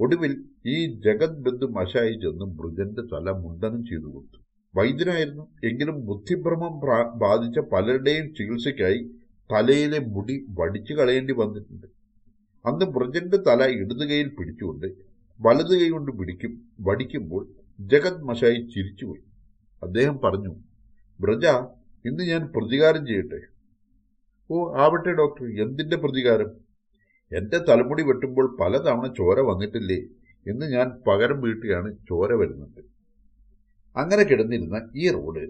[0.00, 0.32] ഒടുവിൽ
[0.66, 4.38] ഈ ജഗത് ബന്ധു മശായി ചെന്ന് മൃജന്റെ തല മുണ്ടനം ചെയ്തു കൊടുത്തു.
[4.74, 5.44] വൈദ്യനായിരുന്നു.
[5.64, 6.74] എങ്കിലും ബുദ്ധിഭ്രമം
[7.24, 9.00] ബാധിച്ച പലരുടെയും ചികിത്സയ്ക്കായി
[9.50, 11.95] തലയിലെ മുടി വടിച്ചു കളയേണ്ടി വന്നിട്ടുണ്ട്.
[12.66, 14.86] അന്ന് ബ്രജന്റെ തല ഇടത് കൈയിൽ പിടിച്ചുകൊണ്ട്
[15.40, 17.42] വലത് കൈ കൊണ്ട് പിടിക്കും വടിക്കുമ്പോൾ
[17.80, 19.22] ജഗത് മഷായി ചിരിച്ചുപോയി.
[19.82, 20.52] അദ്ദേഹം പറഞ്ഞു
[21.20, 21.46] ബ്രജ
[22.04, 23.40] ഇന്ന് ഞാൻ പ്രതികാരം ചെയ്യട്ടെ?
[24.50, 26.50] ഓ ആവട്ടെ ഡോക്ടർ എന്തിന്റെ പ്രതികാരം?
[27.32, 30.00] എന്റെ തലമുടി വെട്ടുമ്പോൾ പലതവണ ചോര വന്നിട്ടില്ലേ
[30.46, 32.82] എന്ന് ഞാൻ പകരം വീട്ടുകയാണ് ചോര വരുന്നത്.
[33.96, 35.44] അങ്ങനെ കിടന്നിരുന്ന ഈ റോഡ്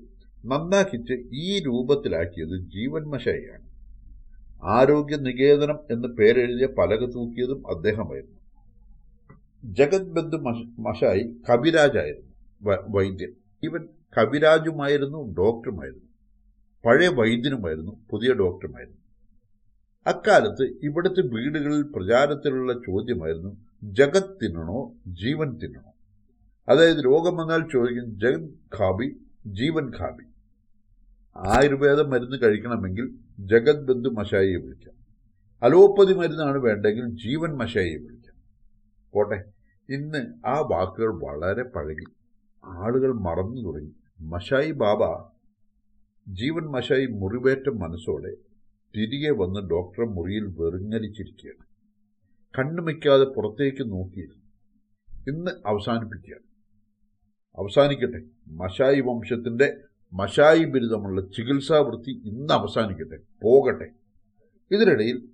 [0.45, 1.15] നന്നാക്കിച്ച്
[1.45, 3.66] ഈ രൂപത്തിലാക്കിയത് ജീവൻ മഷായിയാണ്.
[4.65, 8.37] ആരോഗ്യ നികേതനം എന്ന് പേരെഴുതിയ പലക തൂക്കിയതും അദ്ദേഹമായിരുന്നു.
[9.73, 10.37] ജഗത് ബന്ധു
[10.79, 12.33] മഷായി കവിരാജായിരുന്നു
[12.89, 13.33] വൈദ്യൻ.
[13.63, 13.89] ഇവൻ
[14.19, 16.07] കവിരാജുമായിരുന്നു ഡോക്ടറുമായിരുന്നു.
[16.85, 18.99] പഴയ വൈദ്യനുമായിരുന്നു പുതിയ ഡോക്ടറുമായിരുന്നു.
[20.07, 25.93] അക്കാലത്ത് ഇവിടുത്തെ വീടുകളിൽ പ്രചാരത്തിലുള്ള ചോദ്യമായിരുന്നു ജഗത് തിന്നണോ ജീവൻ തിന്നണോ?
[26.69, 30.25] അതായത് രോഗം വന്നാൽ ചോദിക്കും ജഗത് ഖാബി ജീവൻ ഖാബി.
[31.37, 34.95] ആയുർവേദ മരുന്ന് കഴിക്കണമെങ്കിൽ ജഗത് ബന്ധു മഷായിയെ വിളിക്കാം.
[35.63, 38.37] അലോപ്പതി മരുന്നാണ് വേണ്ടെങ്കിൽ ജീവൻ മഷായിയെ വിളിക്കാം.
[39.13, 39.45] പോട്ടെ.
[39.91, 42.05] ഇന്ന് ആ വാക്കുകൾ വളരെ പഴകി.
[42.65, 43.93] ആളുകൾ മറന്നു തുടങ്ങി.
[44.21, 45.31] മഷായി ബാബ
[46.29, 48.31] ജീവൻ മഷായി മുറിവേറ്റ മനസ്സോടെ
[48.97, 51.67] തിരികെ വന്ന് ഡോക്ടറെ മുറിയിൽ വെറുങ്ങലിച്ചിരിക്കുകയാണ്
[52.59, 54.47] കണ്ണുമിക്കാതെ പുറത്തേക്ക് നോക്കിയിരുന്നു
[55.31, 56.47] ഇന്ന് അവസാനിപ്പിക്കുകയാണ്.
[57.59, 58.23] അവസാനിക്കട്ടെ.
[58.49, 59.77] മഷായി വംശത്തിന്റെ
[60.19, 63.89] മഷായി ബിരുദമുള്ള ചികിത്സാവൃത്തി ഇന്ന് അവസാനിക്കട്ടെ പോകട്ടെ.
[64.71, 65.29] ഇതിനിടയിൽ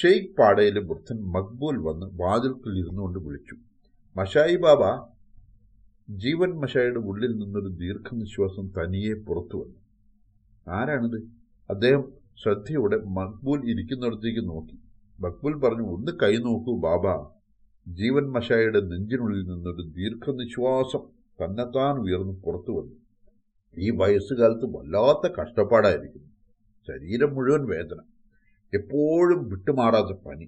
[0.00, 3.56] ഷെയ്ഖ് പാടയിലെ വൃദ്ധൻ മക്ബൂൽ വന്ന് വാതിൽക്കിൽ ഇരുന്നുകൊണ്ട് വിളിച്ചു.
[4.16, 4.82] മഷായി ബാബ
[6.10, 9.78] ജീവൻ മഷായിയുടെ ഉള്ളിൽ നിന്നൊരു ദീർഘനിശ്വാസം തനിയെ പുറത്തു വന്നു.
[10.68, 11.18] ആരാണിത്?
[11.70, 12.04] അദ്ദേഹം
[12.42, 14.76] ശ്രദ്ധയോടെ മക്ബൂൽ ഇരിക്കുന്നിടത്തേക്ക് നോക്കി.
[15.20, 17.06] മക്ബൂൽ പറഞ്ഞു ഒന്ന് കൈ നോക്കൂ ബാബ.
[17.88, 21.00] ജീവൻ മഷായിയുടെ നെഞ്ചിനുള്ളിൽ നിന്നൊരു ദീർഘനിശ്വാസം
[21.44, 23.01] തന്നെത്താൻ ഉയർന്നു പുറത്തു വന്നു.
[23.76, 26.24] ഈ വയസ്സുകാലത്ത് വല്ലാത്ത കഷ്ടപ്പാടായിരിക്കും
[26.88, 28.00] ശരീരം മുഴുവൻ വേദന.
[28.72, 30.46] എപ്പോഴും വിട്ടുമാറാത്ത പനി.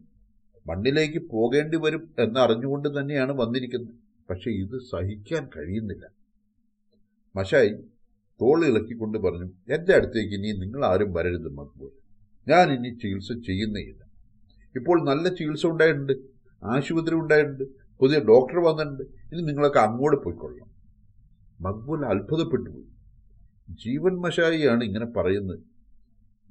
[0.67, 3.95] മണ്ണിലേക്ക് പോകേണ്ടി വരും എന്നറിഞ്ഞുകൊണ്ട് തന്നെയാണ് വന്നിരിക്കുന്നത്.
[4.31, 6.05] പക്ഷെ ഇത് സഹിക്കാൻ കഴിയുന്നില്ല.
[7.37, 7.73] മഷായി
[8.41, 11.91] തോൾ ഇളക്കിക്കൊണ്ട് പറഞ്ഞു എന്റെ അടുത്തേക്ക് ഇനി നിങ്ങൾ ആരും വരരുത് മക്ബൂൽ.
[12.49, 14.03] ഞാൻ ഇനി ചികിത്സ ചെയ്യുന്നേയില്ല.
[14.77, 16.13] ഇപ്പോൾ നല്ല ചികിത്സ ഉണ്ടായിട്ടുണ്ട്
[16.63, 17.65] ആശുപത്രി ഉണ്ടായിട്ടുണ്ട്
[17.99, 19.03] പുതിയ ഡോക്ടർ വന്നിട്ടുണ്ട്.
[19.33, 20.71] ഇനി നിങ്ങളൊക്കെ അങ്ങോട്ട് പോയിക്കൊള്ളണം.
[21.61, 22.94] മക്ബൂൽ അത്ഭുതപ്പെട്ടു പോയി
[23.71, 25.59] ജീവൻ മഷായിയാണ് ഇങ്ങനെ പറയുന്നത്.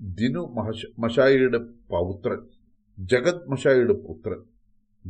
[0.01, 1.57] ദിനു മഹഷ മഷായിയുടെ
[1.89, 2.37] പൗത്രൻ
[2.99, 4.43] ജഗത് മഷായിയുടെ പുത്രൻ.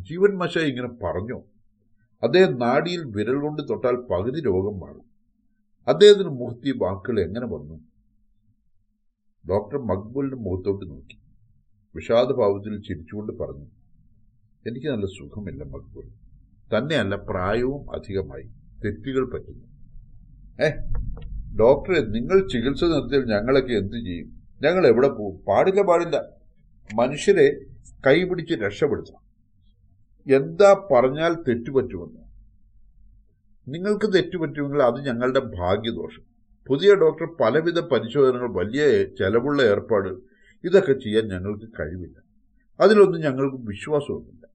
[0.03, 1.41] ജീവൻ മഷായി ഇങ്ങനെ പറഞ്ഞു.
[2.23, 5.13] അദ്ദേഹം നാടിയിൽ വിരൽ കൊണ്ട് തൊട്ടാൽ പകുതി രോഗം മാറും.
[5.87, 7.79] അദ്ദേഹത്തിന് മുഖത്തി വാക്കുകൾ എങ്ങനെ വന്നു?
[9.49, 11.17] ഡോക്ടർ മക്ബൂലിന്റെ മുഖത്തോട്ട് നോക്കി.
[11.95, 13.65] വിഷാദഭാവത്തിൽ ചിരിച്ചുകൊണ്ട് പറഞ്ഞു
[14.67, 16.09] എനിക്ക് നല്ല സുഖമില്ല മക്ബൂൽ.
[16.77, 18.43] തന്നെയല്ല പ്രായവും അധികമായി.
[18.85, 19.65] തെറ്റുകൾ പറ്റുന്നു.
[20.65, 20.69] ഏ
[21.59, 24.29] ഡോക്ടറെ നിങ്ങൾ ചികിത്സ നിർത്തിയാൽ ഞങ്ങളൊക്കെ എന്തു ചെയ്യും?
[24.61, 25.45] ഞങ്ങൾ എവിടെ പോകും?
[25.47, 26.25] പാടില്ല പാടില്ല.
[26.93, 27.59] മനുഷ്യരെ
[28.07, 29.23] കൈപിടിച്ച് രക്ഷപ്പെടുത്തണം.
[30.33, 32.23] എന്താ പറഞ്ഞാൽ തെറ്റുപറ്റുമെന്ന്.
[33.67, 36.23] നിങ്ങൾക്ക് തെറ്റുപറ്റുമെങ്കിൽ അത് ഞങ്ങളുടെ ഭാഗ്യദോഷം.
[36.67, 40.09] പുതിയ ഡോക്ടർ പലവിധ പരിശോധനകൾ വലിയ ചെലവുള്ള ഏർപ്പാട്
[40.63, 42.17] ഇതൊക്കെ ചെയ്യാൻ ഞങ്ങൾക്ക് കഴിവില്ല.
[42.79, 44.47] അതിലൊന്നും ഞങ്ങൾക്ക് വിശ്വാസമൊന്നുമില്ല.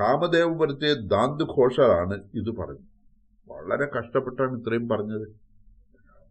[0.00, 2.90] കാമദേവപുരത്തെ ദാന്ത് ഘോഷാണ് ഇത് പറഞ്ഞത്.
[3.48, 5.49] വളരെ കഷ്ടപ്പെട്ടാണ് ഇത്രയും പറഞ്ഞത്.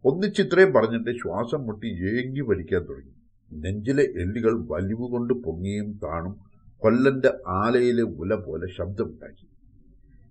[0.04, 3.12] ഒന്നിച്ചിത്രയും പറഞ്ഞിട്ട് ശ്വാസം മുട്ടി ഏങ്ങി വലിക്കാൻ തുടങ്ങി.
[3.52, 6.36] നെഞ്ചിലെ എല്ലുകൾ വലിവുകൊണ്ട് പൊങ്ങിയും താണും
[6.78, 9.46] കൊല്ലന്റെ ആലയിലെ ഉല പോലെ ശബ്ദമുണ്ടാക്കി.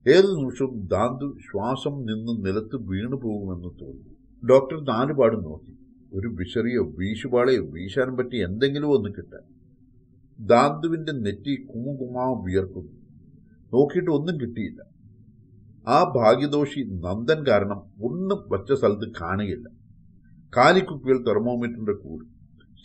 [0.10, 4.48] ഏതു നിമിഷവും ദാന്തു ശ്വാസം നിന്ന് നിലത്ത് വീണു പോകുമെന്ന് തോന്നി.
[4.50, 5.78] ഡോക്ടർ നാലുപാട് നോക്കി.
[6.14, 9.60] ഒരു വിശറിയോ വീശുപാളയോ വീശാൻ പറ്റി എന്തെങ്കിലും ഒന്ന് കിട്ടാൻ.
[10.48, 12.92] ദാന്തുവിന്റെ നെറ്റി കുമുകുമാ വിയർക്കുന്നു.
[13.74, 14.99] നോക്കിയിട്ട് ഒന്നും കിട്ടിയില്ല.
[15.90, 19.68] ആ ഭാഗ്യദോഷി നന്ദൻ കാരണം ഒന്നും വച്ച സ്ഥലത്ത് കാണുകയില്ല.
[20.58, 22.26] കാലിക്കുപ്പികൾ തെർമോമീറ്ററിന്റെ കൂട്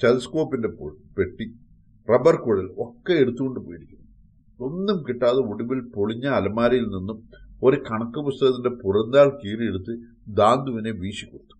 [0.02, 0.68] ടെലസ്കോപ്പിന്റെ
[1.18, 1.46] പെട്ടി
[2.08, 4.06] റബ്ബർ കുഴൽ ഒക്കെ എടുത്തുകൊണ്ട് പോയിരിക്കുന്നു.
[4.60, 7.18] ഒന്നും കിട്ടാതെ ഒടുവിൽ പൊളിഞ്ഞ അലമാരയിൽ നിന്നും
[7.62, 9.92] ഒരു കണക്ക് പുസ്തകത്തിന്റെ പുറന്താൾ കീറിയെടുത്ത്
[10.40, 11.56] ദാന്തുവിനെ വീശിക്കൊടുത്തു.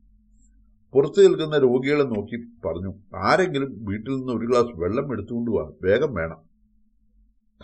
[0.95, 2.36] പുറത്തു നിൽക്കുന്ന രോഗികളെ നോക്കി
[2.66, 2.90] പറഞ്ഞു
[3.28, 5.51] ആരെങ്കിലും വീട്ടിൽ നിന്ന് ഒരു ഗ്ലാസ് വെള്ളം എടുത്തുകൊണ്ട്
[5.86, 6.40] വേഗം വേണം.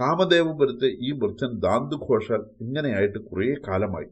[0.01, 4.07] കാമദേവപുരത്തെ ഈ വൃദ്ധൻ ദാന്തു ഘോഷാൽ ഇങ്ങനെയായിട്ട് കുറേ കാലമായി.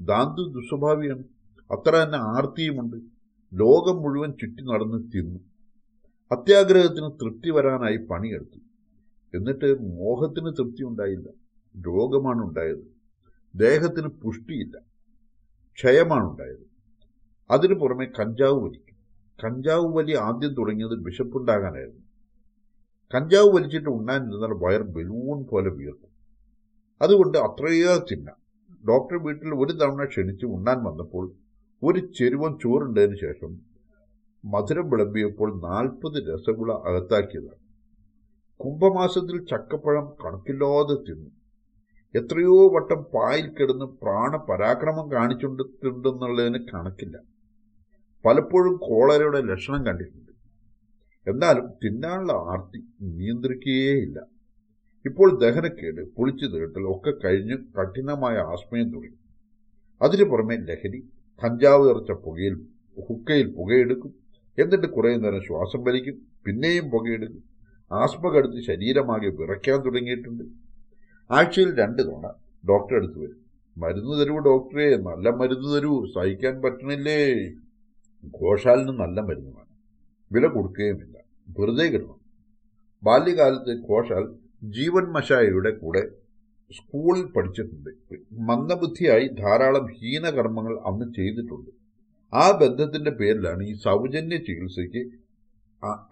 [0.00, 1.24] ദാന്തു ദുസ്വഭാവിയാണ്.
[1.70, 2.96] അത്ര തന്നെ ആർത്തിയുമുണ്ട്.
[3.54, 5.40] ലോകം മുഴുവൻ ചുറ്റി നടന്ന് തിന്നു.
[6.32, 8.58] അത്യാഗ്രഹത്തിന് തൃപ്തി വരാനായി പണിയെടുത്തു.
[9.36, 11.28] എന്നിട്ട് മോഹത്തിന് തൃപ്തി ഉണ്ടായില്ല.
[11.80, 12.96] രോഗമാണ് ഉണ്ടായത്.
[13.56, 14.78] ദേഹത്തിന് പുഷ്ടിയില്ല.
[15.74, 16.66] ക്ഷയമാണ് ഉണ്ടായത്.
[17.50, 18.96] അതിനു പുറമെ കഞ്ചാവ് വലിക്കും.
[19.44, 22.11] കഞ്ചാവ് വലി ആദ്യം തുടങ്ങിയത് വിശപ്പുണ്ടാകാനായിരുന്നു.
[23.14, 26.10] കഞ്ചാവ് വലിച്ചിട്ട് ഉണ്ണാനിരുന്നാൽ വയർ ബലൂൺ പോലെ വീർക്കും.
[27.02, 28.38] അതുകൊണ്ട് അത്രയേറെ തിന്നാം.
[28.88, 31.24] ഡോക്ടർ വീട്ടിൽ ഒരു തവണ ക്ഷണിച്ച് ഉണ്ണാൻ വന്നപ്പോൾ
[31.82, 33.52] ഒരു ചെരുവൻ ചോറുണ്ടതിന് ശേഷം
[34.44, 37.60] മധുരം വിളമ്പിയപ്പോൾ നാൽപ്പത് രസഗുള അകത്താക്കിയതാണ്.
[38.64, 41.30] കുംഭമാസത്തിൽ ചക്കപ്പഴം കണക്കില്ലാതെ തിന്നു.
[42.14, 47.16] എത്രയോ വട്ടം പായിൽ കിടന്ന് പ്രാണപരാക്രമം കാണിച്ചുകൊണ്ടിട്ടുണ്ടെന്നുള്ളതിന് കണക്കില്ല.
[48.24, 50.21] പലപ്പോഴും കോളരയുടെ ലക്ഷണം കണ്ടിട്ടുണ്ട്
[51.26, 54.18] എന്നാലും തിന്നാനുള്ള ആർത്തി നിയന്ത്രിക്കുകയേയില്ല.
[55.04, 59.18] ഇപ്പോൾ ദഹനക്കേട് പൊളിച്ചു തീട്ടൽ ഒക്കെ കഴിഞ്ഞ് കഠിനമായ ആസ്മയം തുടങ്ങി.
[60.02, 61.00] അതിനു പുറമെ ലഹരി
[61.44, 62.54] കഞ്ചാവ് നിറച്ച പുകയിൽ
[63.08, 64.12] ഹുക്കയിൽ പുകയെടുക്കും.
[64.58, 66.16] എന്നിട്ട് കുറേ നേരം ശ്വാസം വലിക്കും
[66.46, 67.42] പിന്നെയും പുകയെടുക്കും.
[67.92, 70.44] ആസ്മ കടുത്ത് ശരീരമാകെ വിറയ്ക്കാൻ തുടങ്ങിയിട്ടുണ്ട്.
[71.30, 72.26] ആഴ്ചയിൽ രണ്ട് തവണ
[72.68, 73.38] ഡോക്ടറെ അടുത്ത് വരും.
[73.76, 77.18] മരുന്ന് തരൂ ഡോക്ടറെ നല്ല മരുന്ന് തരൂ സഹിക്കാൻ പറ്റണില്ലേ
[78.40, 79.50] ഘോഷാലിന് നല്ല മരുന്ന്
[80.32, 81.16] വില കൊടുക്കുകയുമില്ല.
[81.58, 82.16] വെറുതെ കിടന്നു
[83.02, 84.24] ബാല്യകാലത്ത് ഘോഷാൽ
[84.76, 86.02] ജീവൻ മശായയുടെ കൂടെ
[86.76, 87.90] സ്കൂളിൽ പഠിച്ചിട്ടുണ്ട്.
[88.50, 91.70] മന്ദബുദ്ധിയായി ധാരാളം ഹീനകർമ്മങ്ങൾ അന്ന് ചെയ്തിട്ടുണ്ട്.
[92.32, 95.02] ആ ബന്ധത്തിന്റെ പേരിലാണ് ഈ സൗജന്യ ചികിത്സയ്ക്ക്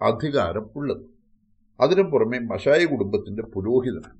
[0.03, 1.05] അധികാരം ഉള്ളത്.
[1.79, 4.19] അതിനു പുറമെ മഷായ കുടുംബത്തിന്റെ പുരോഹിതനാണ്.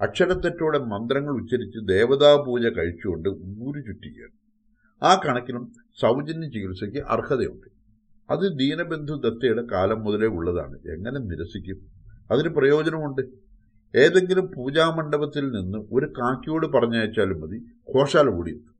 [0.00, 3.28] അക്ഷരത്തെറ്റോടെ മന്ത്രങ്ങൾ ഉച്ചരിച്ച് ദേവതാപൂജ കഴിച്ചുകൊണ്ട്
[3.66, 4.36] ഊരു ചുറ്റുകയാണ്
[5.02, 5.64] ആ കണക്കിനും
[6.00, 7.73] സൗജന്യ ചികിത്സയ്ക്ക് അർഹതയുണ്ട്.
[8.30, 10.76] അത് ദീനബന്ധു ദത്തയുടെ കാലം മുതലേ ഉള്ളതാണ്.
[10.94, 11.78] എങ്ങനെ നിരസിക്കും?
[12.30, 13.22] അതിന് പ്രയോജനമുണ്ട്.
[13.94, 17.58] ഏതെങ്കിലും പൂജാമണ്ഡപത്തിൽ നിന്ന് ഒരു കാക്കിയോട് പറഞ്ഞയച്ചാലും മതി
[17.94, 18.72] ഘോഷാല ഓടിയെത്തും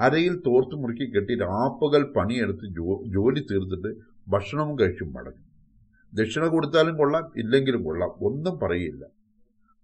[0.00, 2.66] അരയിൽ തോർത്തു മുറുക്കി കെട്ടി രാപ്പകൽ പണിയെടുത്ത്
[3.14, 3.90] ജോലി തീർത്തിട്ട്
[4.28, 5.44] ഭക്ഷണവും കഴിച്ചും മടങ്ങും.
[6.12, 9.04] ദക്ഷിണ കൊടുത്താലും കൊള്ളാം ഇല്ലെങ്കിലും കൊള്ളാം ഒന്നും പറയില്ല.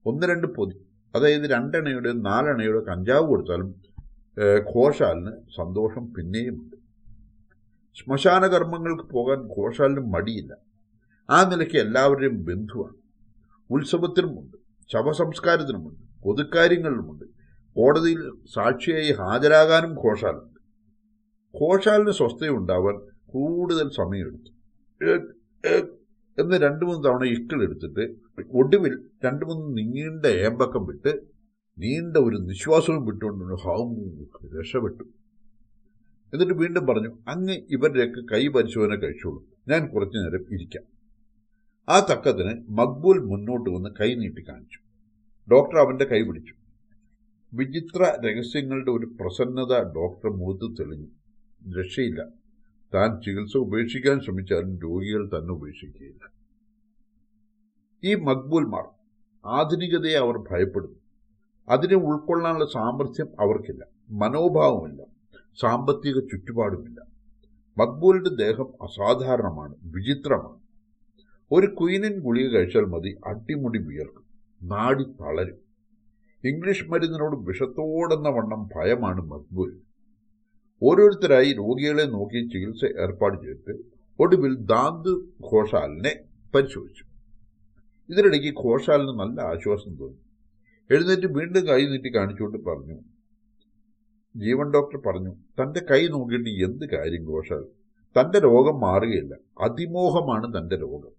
[0.06, 0.76] ഒന്ന് രണ്ട് പൊതി
[1.14, 3.70] അതായത് രണ്ടെണ്ണയുടെയും നാലെണ്ണയുടെ കഞ്ചാവ് കൊടുത്താലും
[4.74, 6.76] ഘോഷാലിന് സന്തോഷം പിന്നെയുമുണ്ട്.
[7.98, 10.56] ശ്മശാന കർമ്മങ്ങൾക്ക് പോകാൻ ഘോഷാലിനും മടിയില്ല.
[11.30, 12.94] ആ നിലയ്ക്ക് എല്ലാവരുടെയും ബന്ധുവാണ്.
[13.70, 14.56] ഉത്സവത്തിനുമുണ്ട്
[14.92, 17.24] ശവസംസ്കാരത്തിനുമുണ്ട് പൊതുക്കാര്യങ്ങളിലുമുണ്ട്
[17.76, 20.58] കോടതിയിൽ സാക്ഷിയായി ഹാജരാകാനും ഘോഷാലുണ്ട്.
[21.60, 24.50] ഘോഷാലിന് സ്വസ്ഥയുണ്ടാവാൻ കൂടുതൽ സമയമെടുത്തു.
[26.38, 28.14] എന്ന് രണ്ടു മൂന്ന് തവണ ഇക്കിളെടുത്തിട്ട്
[28.52, 31.12] ഒടുവിൽ രണ്ടു മൂന്ന് നീണ്ട ഏമ്പക്കം വിട്ട്
[31.78, 33.90] നീണ്ട ഒരു നിശ്വാസവും വിട്ടുകൊണ്ട് ഹാവും
[34.58, 35.04] രക്ഷപ്പെട്ടു.
[36.34, 39.44] എന്നിട്ട് വീണ്ടും പറഞ്ഞു അങ്ങ് ഇവരുടെയൊക്കെ കൈ പരിശോധന കഴിച്ചോളൂ.
[39.68, 40.82] ഞാൻ കുറച്ചു നേരം ഇരിക്കാം.
[41.88, 44.78] ആ തക്കത്തിന് മക്ബൂൽ മുന്നോട്ട് വന്ന് കൈ നീട്ടി കാണിച്ചു.
[45.50, 46.54] ഡോക്ടർ അവന്റെ കൈ പിടിച്ചു.
[47.54, 51.06] വിചിത്ര രഹസ്യങ്ങളുടെ ഒരു പ്രസന്നത ഡോക്ടർ മുഖത്ത് തെളിഞ്ഞു.
[51.80, 52.26] രക്ഷയില്ല.
[52.94, 56.30] താൻ ചികിത്സ ഉപേക്ഷിക്കാൻ ശ്രമിച്ചാലും രോഗികൾ തന്നെ ഉപേക്ഷിക്കുകയില്ല.
[58.04, 58.84] ഈ മക്ബൂൽമാർ
[59.46, 60.96] ആധുനികതയെ അവർ ഭയപ്പെടുന്നു.
[61.68, 63.84] അതിനെ ഉൾക്കൊള്ളാനുള്ള സാമർഥ്യം അവർക്കില്ല.
[64.10, 65.09] മനോഭാവമില്ല.
[65.56, 67.00] സാമ്പത്തിക ചുറ്റുപാടുമില്ല.
[67.78, 70.60] മക്ബൂലിന്റെ ദേഹം അസാധാരണമാണ് വിചിത്രമാണ്.
[71.52, 74.24] ഒരു കുയിനിൻ ഗുളിക കഴിച്ചാൽ മതി അടിമുടി വിയർക്കും
[74.62, 75.58] നാടി തളരും.
[76.44, 79.80] ഇംഗ്ലീഷ് മരുന്നിനോട് വിഷത്തോടെന്ന വണ്ണം ഭയമാണ് മക്ബൂൽ.
[80.82, 83.82] ഓരോരുത്തരായി രോഗികളെ നോക്കി ചികിത്സ ഏർപ്പാട് ചെയ്തിട്ട്
[84.18, 85.12] ഒടുവിൽ ദാന്ത്
[85.52, 86.20] ഘോഷാലിനെ
[86.54, 87.04] പരിശോധിച്ചു.
[88.08, 90.18] ഇതിനിടയ്ക്ക് ഘോഷാലിന് നല്ല ആശ്വാസം തോന്നി.
[90.90, 92.98] എഴുന്നേറ്റ് വീണ്ടും കൈ നീട്ടി കാണിച്ചുകൊണ്ട് പറഞ്ഞു
[94.36, 97.64] ജീവൻ ഡോക്ടർ പറഞ്ഞു തന്റെ കൈ നോക്കിയിട്ട് എന്ത് കാര്യം ഘോഷാൽ
[98.20, 99.34] തന്റെ രോഗം മാറുകയില്ല.
[99.60, 101.10] അതിമോഹമാണ് തന്റെ രോഗം.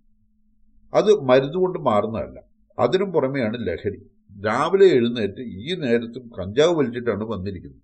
[0.94, 2.42] അത് മരുന്നുകൊണ്ട് മാറുന്നതല്ല.
[2.80, 4.02] അതിനും പുറമെയാണ് ലഹരി.
[4.46, 7.82] രാവിലെ എഴുന്നേറ്റ് ഈ നേരത്തും കഞ്ചാവ് വലിച്ചിട്ടാണ് വന്നിരിക്കുന്നത്.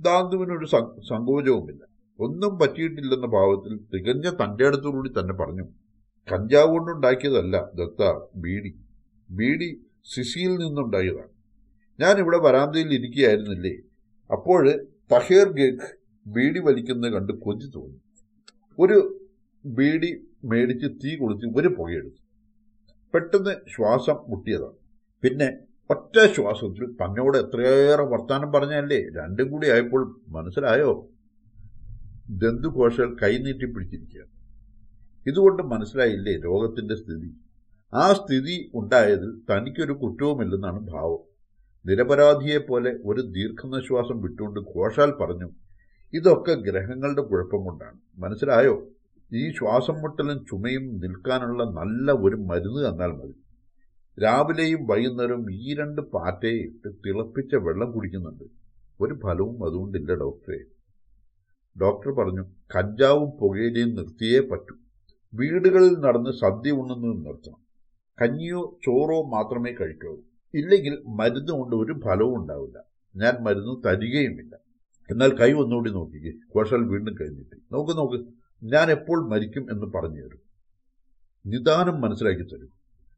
[0.00, 0.66] ദാന്തുവിനൊരു
[1.08, 1.82] സങ്കോചവുമില്ല.
[2.20, 5.64] ഒന്നും പറ്റിയിട്ടില്ലെന്ന ഭാവത്തിൽ തികഞ്ഞ തന്റെ അടുത്തുകൂടി തന്നെ പറഞ്ഞു
[6.32, 8.74] കഞ്ചാവ് കൊണ്ടുണ്ടാക്കിയതല്ല ദത്ത ബീഡി.
[9.30, 11.36] ബീഡി സിസിയിൽ നിന്നുണ്ടായതാണ്.
[12.00, 13.76] ഞാൻ ഇവിടെ വരാന്തയിൽ ഇരിക്കുകയായിരുന്നില്ലേ?
[14.30, 14.62] അപ്പോൾ
[15.12, 15.88] തഹേർ ഗേഖ്
[16.26, 17.98] ബീഡി വലിക്കുന്നത് കണ്ട് കൊഞ്ചു തോന്നി.
[18.78, 18.96] ഒരു
[19.64, 20.10] ബീഡി
[20.50, 22.20] മേടിച്ച് തീ കൊളുത്തി ഒരു പുകയെടുത്തു
[23.14, 24.78] പെട്ടെന്ന് ശ്വാസം മുട്ടിയതാണ്
[25.22, 25.48] പിന്നെ
[25.90, 30.02] ഒറ്റ ശ്വാസത്തിൽ തന്നോട് എത്രയേറെ വർത്താനം പറഞ്ഞല്ലേ രണ്ടും കൂടി ആയപ്പോൾ
[30.36, 30.90] മനസ്സിലായോ?
[32.42, 34.24] ദന്തുഘോഷകൾ കൈനീട്ടി പിടിച്ചിരിക്കുക
[35.26, 37.30] ഇതുകൊണ്ട് മനസ്സിലായില്ലേ രോഗത്തിന്റെ സ്ഥിതി?
[37.92, 41.22] ആ സ്ഥിതി ഉണ്ടായതിൽ തനിക്കൊരു കുറ്റവുമില്ലെന്നാണ് ഭാവം.
[41.88, 45.48] നിരപരാധിയെപ്പോലെ ഒരു ദീർഘനിശ്വാസം വിട്ടുകൊണ്ട് ഘോഷാൽ പറഞ്ഞു
[46.12, 47.98] ഇതൊക്കെ ഗ്രഹങ്ങളുടെ കുഴപ്പം കൊണ്ടാണ്.
[48.18, 48.88] മനസ്സിലായോ?
[49.32, 53.34] ഈ ശ്വാസം മുട്ടലും ചുമയും നിൽക്കാനുള്ള നല്ല ഒരു മരുന്ന് തന്നാൽ മതി.
[54.22, 58.44] രാവിലെയും വൈകുന്നേരവും ഈ രണ്ട് പാറ്റയെ ഇട്ട് തിളപ്പിച്ച വെള്ളം കുടിക്കുന്നുണ്ട്.
[59.00, 60.60] ഒരു ഫലവും അതുകൊണ്ടില്ല ഡോക്ടറെ.
[61.76, 62.44] ഡോക്ടർ പറഞ്ഞു
[62.76, 64.76] കഞ്ചാവും പുകയിലയും നിർത്തിയേ പറ്റൂ.
[65.34, 67.60] വീടുകളിൽ നടന്ന് സദ്യ ഉണ്ണുന്നത് നിർത്തണം.
[68.22, 70.16] കഞ്ഞിയോ ചോറോ മാത്രമേ കഴിക്കാവൂ.
[70.58, 72.78] ഇല്ലെങ്കിൽ മരുന്ന് കൊണ്ട് ഒരു ഫലവും ഉണ്ടാവില്ല.
[73.16, 74.56] ഞാൻ മരുന്ന് തരികയുമില്ല.
[75.10, 76.38] എന്നാൽ കൈ ഒന്നുകൂടി നോക്കി.
[76.48, 77.56] കോശൽ വീണ്ടും കഴിഞ്ഞിട്ട്.
[77.72, 78.24] നോക്ക് നോക്ക്.
[78.62, 80.40] ഞാൻ എപ്പോൾ മരിക്കും എന്ന് പറഞ്ഞു തരും.
[81.46, 82.70] നിദാനം മനസ്സിലാക്കി തരും.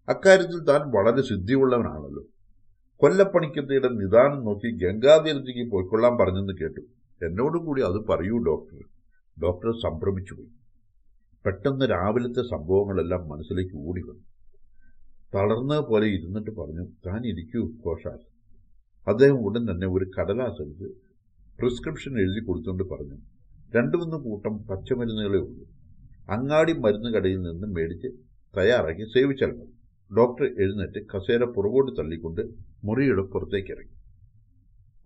[0.08, 2.24] അക്കാര്യത്തിൽ താൻ വളരെ സിദ്ധിയുള്ളവനാണല്ലോ.
[2.96, 6.80] കൊല്ലപ്പണിക്കത്തയുടെ നിദാനം നോക്കി ഗംഗാതീരത്തേക്ക് പോയിക്കൊള്ളാൻ പറഞ്ഞെന്ന് കേട്ടു.
[7.24, 8.78] എന്നോടും കൂടി അത് പറയൂ ഡോക്ടർ.
[9.42, 10.48] ഡോക്ടർ സംഭ്രമിച്ചു പോയി
[11.46, 14.27] പെട്ടെന്ന് രാവിലത്തെ സംഭവങ്ങളെല്ലാം മനസ്സിലേക്ക് ഓടി വന്നു
[15.34, 18.18] തളർന്ന പോലെ ഇരുന്നിട്ട് പറഞ്ഞു താൻ ഇരിക്കൂ ഘോഷാൽ
[19.06, 20.88] അദ്ദേഹം ഉടൻ തന്നെ ഒരു കടലാസ് എടുത്ത്
[21.58, 23.16] പ്രിസ്ക്രിപ്ഷൻ എഴുതി കൊടുത്തുകൊണ്ട് പറഞ്ഞു
[23.74, 25.64] രണ്ടു മൂന്ന് കൂട്ടം പച്ചമരുന്നുകളേ ഉള്ളൂ.
[26.30, 28.08] അങ്ങാടി മരുന്ന് കടയിൽ നിന്ന് മേടിച്ച്
[28.56, 29.74] തയ്യാറാക്കി സേവിച്ചാൽ മതി.
[30.16, 32.42] ഡോക്ടർ എഴുന്നേറ്റ് കസേര പുറകോട്ട് തള്ളിക്കൊണ്ട്
[32.84, 33.96] മുറിയുടെ പുറത്തേക്ക് ഇറങ്ങി.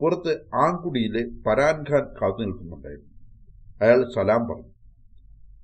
[0.00, 3.10] പുറത്ത് ആൺകുടിയിലെ പരാൻ ഖാൻ കാത്തു നിൽക്കുന്നുണ്ടായിരുന്നു.
[3.82, 4.70] അയാൾ സലാം പറഞ്ഞു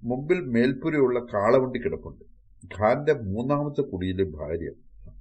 [0.02, 2.27] മുമ്പിൽ മേൽപ്പുരയുള്ള കാളവണ്ടി കിടപ്പുണ്ട്.
[2.66, 4.70] ഖാന്റെ മൂന്നാമത്തെ കുടിയിലെ ഭാര്യ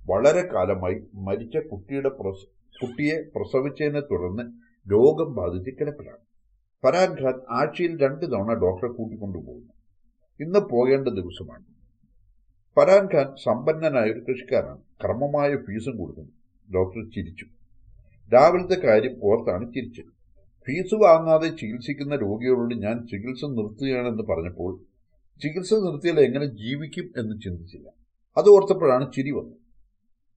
[0.06, 4.44] വളരെ കാലമായി മരിച്ച കുട്ടിയുടെ കുട്ടിയെ പ്രസവിച്ചതിനെ തുടർന്ന്
[4.92, 6.24] രോഗം ബാധിച്ച് കിടപ്പിലാണ്
[6.84, 9.74] ഫരാൻ ഖാൻ ആഴ്ചയിൽ രണ്ട് തവണ ഡോക്ടറെ കൂട്ടിക്കൊണ്ടുപോകുന്നു
[10.40, 11.66] ഇന്ന് പോകേണ്ട ദിവസമാണ്.
[12.78, 16.32] ഫരാൻ ഖാൻ സമ്പന്നനായ ഒരു കൃഷിക്കാരാണ് ക്രമമായ ഫീസും കൊടുക്കുന്നു.
[16.74, 17.46] ഡോക്ടർ ചിരിച്ചു.
[18.34, 20.12] രാവിലത്തെ കാര്യം ഓർത്താണ് ചിരിച്ചത്.
[20.68, 24.87] ഫീസ് വാങ്ങാതെ ചികിത്സിക്കുന്ന രോഗികളോട് ഞാൻ ചികിത്സ നിർത്തുകയാണെന്ന് പറഞ്ഞപ്പോൾ
[25.42, 27.90] ചികിത്സ നിർത്തിയാൽ എങ്ങനെ ജീവിക്കും എന്ന് ചിന്തിച്ചില്ല.
[28.38, 29.58] അത് ഓർത്തപ്പോഴാണ് ചിരി വന്നത്.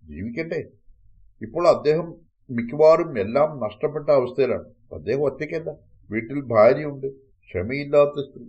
[0.08, 0.68] ജീവിക്കണ്ടേ
[1.42, 2.14] ഇപ്പോൾ അദ്ദേഹം
[2.50, 4.94] മിക്കവാറും എല്ലാം നഷ്ടപ്പെട്ട അവസ്ഥയിലാണ്.
[4.94, 5.70] അദ്ദേഹം ഒറ്റയ്ക്കല്ല.
[6.10, 7.06] വീട്ടിൽ ഭാര്യയുണ്ട്.
[7.16, 8.44] ക്ഷമയില്ലാത്ത സ്ത്രീ.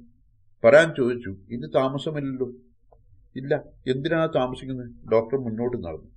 [0.66, 2.52] വരാൻ ചോദിച്ചു ഇന്ന് താമസമില്ലല്ലോ?
[3.36, 3.64] ഇല്ല.
[3.88, 5.10] എന്തിനാണ് താമസിക്കുന്നത്?
[5.12, 6.12] ഡോക്ടർ മുന്നോട്ട് നടന്നു.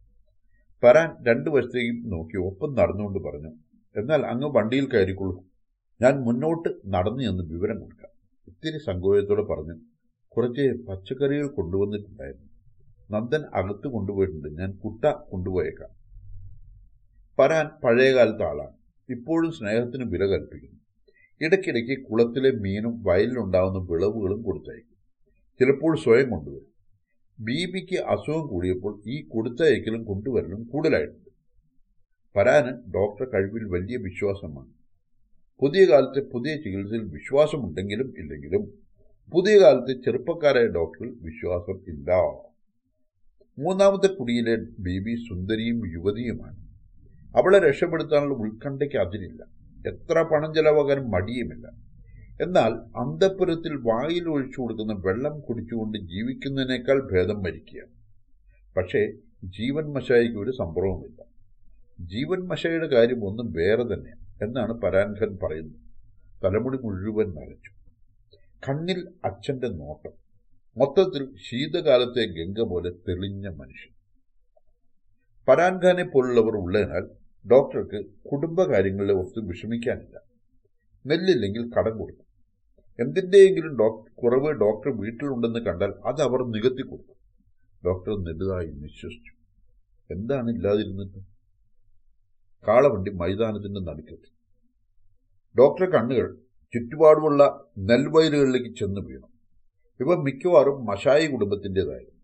[0.82, 3.52] പരാൻ രണ്ടു വശത്തേക്കും നോക്കി ഒപ്പം നടന്നുകൊണ്ട് പറഞ്ഞു
[3.96, 5.44] എന്നാൽ അങ്ങ് വണ്ടിയിൽ കയറിക്കൊള്ളൂ.
[6.02, 8.10] ഞാൻ മുന്നോട്ട് നടന്നു എന്ന് വിവരം കൊടുക്കാം.
[8.48, 9.93] ഇത്തിരി സങ്കോചത്തോടെ പറഞ്ഞു
[10.36, 12.48] കുറച്ച് പച്ചക്കറികൾ കൊണ്ടുവന്നിട്ടുണ്ടായിരുന്നു.
[13.10, 14.48] നന്ദൻ അകത്ത് കൊണ്ടുപോയിട്ടുണ്ട്.
[14.48, 16.04] ഞാൻ കുട്ട കൊണ്ടുപോയേക്കാം.
[17.38, 18.74] പരാൻ പഴയകാലത്തെ ആളാണ്.
[19.10, 20.80] ഇപ്പോഴും സ്നേഹത്തിന് വില കൽപ്പിക്കുന്നു.
[21.40, 24.94] ഇടയ്ക്കിടയ്ക്ക് കുളത്തിലെ മീനും വയലിലുണ്ടാവുന്ന വിളവുകളും കൊടുത്തയക്കും.
[25.60, 26.74] ചിലപ്പോൾ സ്വയം കൊണ്ടുവരും.
[27.40, 31.30] ബീബിക്ക് അസുഖം കൂടിയപ്പോൾ ഈ കൊടുത്തയക്കലും കൊണ്ടുവരലും കൂടുതലായിട്ടുണ്ട്.
[32.36, 34.68] പരാന് ഡോക്ടറെ കഴിവിൽ വലിയ വിശ്വാസമാണ്.
[35.60, 38.83] പുതിയ കാലത്തെ പുതിയ ചികിത്സയിൽ വിശ്വാസമുണ്ടെങ്കിലും ഇല്ലെങ്കിലും
[39.32, 42.10] പുതിയ കാലത്ത് ചെറുപ്പക്കാരായ ഡോക്ടറിൽ വിശ്വാസം ഇല്ല.
[43.58, 46.56] മൂന്നാമത്തെ കുടിയിലെ ബേബി സുന്ദരിയും യുവതിയുമാണ്.
[47.36, 49.42] അവളെ രക്ഷപ്പെടുത്താനുള്ള ഉത്കണ്ഠയ്ക്ക് അതിരില്ല.
[49.88, 51.66] എത്ര പണം ചെലവാകാനും മടിയുമില്ല.
[52.42, 57.82] എന്നാൽ അന്തപ്പുരത്തിൽ വായിൽ ഒഴിച്ചു കൊടുക്കുന്ന വെള്ളം കുടിച്ചുകൊണ്ട് ജീവിക്കുന്നതിനേക്കാൾ ഭേദം മരിക്കുക
[58.76, 59.02] പക്ഷേ
[59.44, 61.20] ജീവൻ മശായിക്ക് ഒരു സംഭവമില്ല
[62.00, 64.12] ജീവൻ മശയുടെ കാര്യം ഒന്നും വേറെ തന്നെ
[64.44, 65.80] എന്നാണ് പരാൻഖൻ പറയുന്നത്.
[66.44, 67.73] തലമുടി മുഴുവൻ നരച്ചു.
[68.68, 70.12] കണ്ണിൽ അച്ഛന്റെ നോട്ടം.
[70.76, 73.94] മൊത്തത്തിൽ ശീതകാലത്തെ ഗംഗ പോലെ തെളിഞ്ഞ മനുഷ്യൻ.
[75.48, 77.04] പരാൻഖാനെ പോലുള്ളവർ ഉള്ളതിനാൽ
[77.50, 80.20] ഡോക്ടർക്ക് കുടുംബകാര്യങ്ങളെ വസ്തു വിഷമിക്കാനില്ല.
[81.06, 82.24] നെല്ലില്ലെങ്കിൽ കടം കൊടുക്കും.
[83.00, 87.16] എന്തിന്റെയെങ്കിലും ഡോക്ടർ കുറവ് ഡോക്ടർ വീട്ടിലുണ്ടെന്ന് കണ്ടാൽ അത് അവർ നികത്തി കൊടുക്കും
[87.86, 89.32] ഡോക്ടർ നെടുതായി വിശ്വസിച്ചു
[90.10, 91.24] എന്താണ് ഇല്ലാതിരുന്നത്?
[92.68, 94.30] കാളവണ്ടി മൈതാനത്തിന്റെ നടുക്കെത്തി.
[95.58, 96.43] ഡോക്ടറെ കണ്ണുകൾ
[96.74, 99.28] ചുറ്റുപാടുമുള്ള നെൽവയലുകളിലേക്ക് ചെന്ന് വീണു.
[100.00, 102.14] ഇവ മിക്കവാറും മഷായി കുടുംബത്തിന്റെതായിരുന്നു.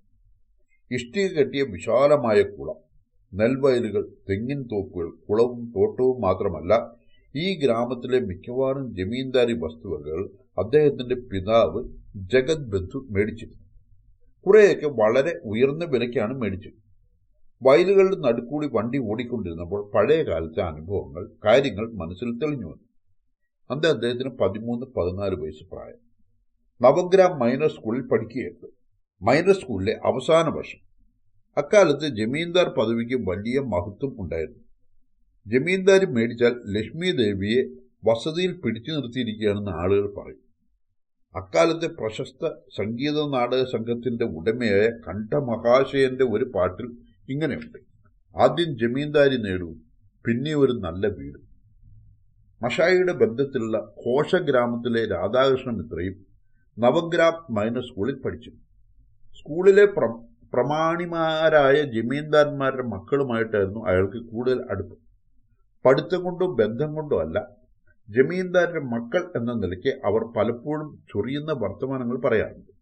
[0.90, 2.90] ഇഷ്ടിക കെട്ടിയ വിശാലമായ കുളം
[3.34, 7.00] നെൽവയലുകൾ തെങ്ങിൻ തോപ്പുകൾ കുളവും തോട്ടവും മാത്രമല്ല
[7.36, 11.84] ഈ ഗ്രാമത്തിലെ മിക്കവാറും ജമീന്ദാരി വസ്തുവകകൾ അദ്ദേഹത്തിന്റെ പിതാവ്
[12.16, 13.60] ജഗത് ബന്ധു മേടിച്ചിരുന്നു.
[14.46, 16.72] കുറേയൊക്കെ വളരെ ഉയർന്ന വിലയ്ക്കാണ് മേടിച്ചത്.
[17.62, 22.89] വയലുകളുടെ നടുക്കൂടി വണ്ടി ഓടിക്കൊണ്ടിരുന്നപ്പോൾ പഴയ കാലത്തെ അനുഭവങ്ങൾ കാര്യങ്ങൾ മനസ്സിൽ തെളിഞ്ഞു വന്നു.
[23.70, 26.10] അന്ന് അദ്ദേഹത്തിന് പതിമൂന്ന് പതിനാല് വയസ്സ് പ്രായം.
[26.82, 28.68] നവഗ്രാം മൈനർ സ്കൂളിൽ പഠിക്കുകയായിരുന്നു.
[29.22, 30.78] മൈനർ സ്കൂളിലെ അവസാന വർഷം.
[31.58, 34.64] അക്കാലത്ത് ജമീന്ദാർ പദവിക്ക് വലിയ മഹത്വം ഉണ്ടായിരുന്നു.
[35.46, 37.62] ജമീന്ദാരി മേടിച്ചാൽ ലക്ഷ്മി ദേവിയെ
[38.04, 40.50] വസതിയിൽ പിടിച്ചു നിർത്തിയിരിക്കുകയാണെന്ന് ആളുകൾ പറയും.
[41.36, 46.96] അക്കാലത്തെ പ്രശസ്ത സംഗീത നാടക സംഘത്തിന്റെ ഉടമയായ കണ്ഠമഹാശയന്റെ ഒരു പാട്ടിൽ
[47.28, 47.78] ഇങ്ങനെയുണ്ട്.
[48.38, 49.74] ആദ്യം ജമീന്ദാരി നേടൂ
[50.26, 51.49] പിന്നെ ഒരു നല്ല വീട്.
[52.62, 56.16] മഷായിയുടെ ബന്ധത്തിലുള്ള ഘോഷ ഗ്രാമത്തിലെ രാധാകൃഷ്ണ മിത്രയും
[56.76, 58.50] നവഗ്രാ മൈനർ സ്കൂളിൽ പഠിച്ചു.
[59.38, 59.84] സ്കൂളിലെ
[60.54, 64.96] പ്രമാണിമാരായ ജമീന്ദാർമാരുടെ മക്കളുമായിട്ടായിരുന്നു അയാൾക്ക് കൂടുതൽ അടുപ്പ്.
[65.84, 67.38] പഠിത്തം കൊണ്ടോ ബന്ധം കൊണ്ടോ അല്ല
[68.08, 72.72] ജമീന്ദാരുടെ മക്കൾ എന്ന നിലയ്ക്ക് അവർ പലപ്പോഴും ചൊറിയുന്ന വർത്തമാനങ്ങൾ പറയാറുണ്ട്.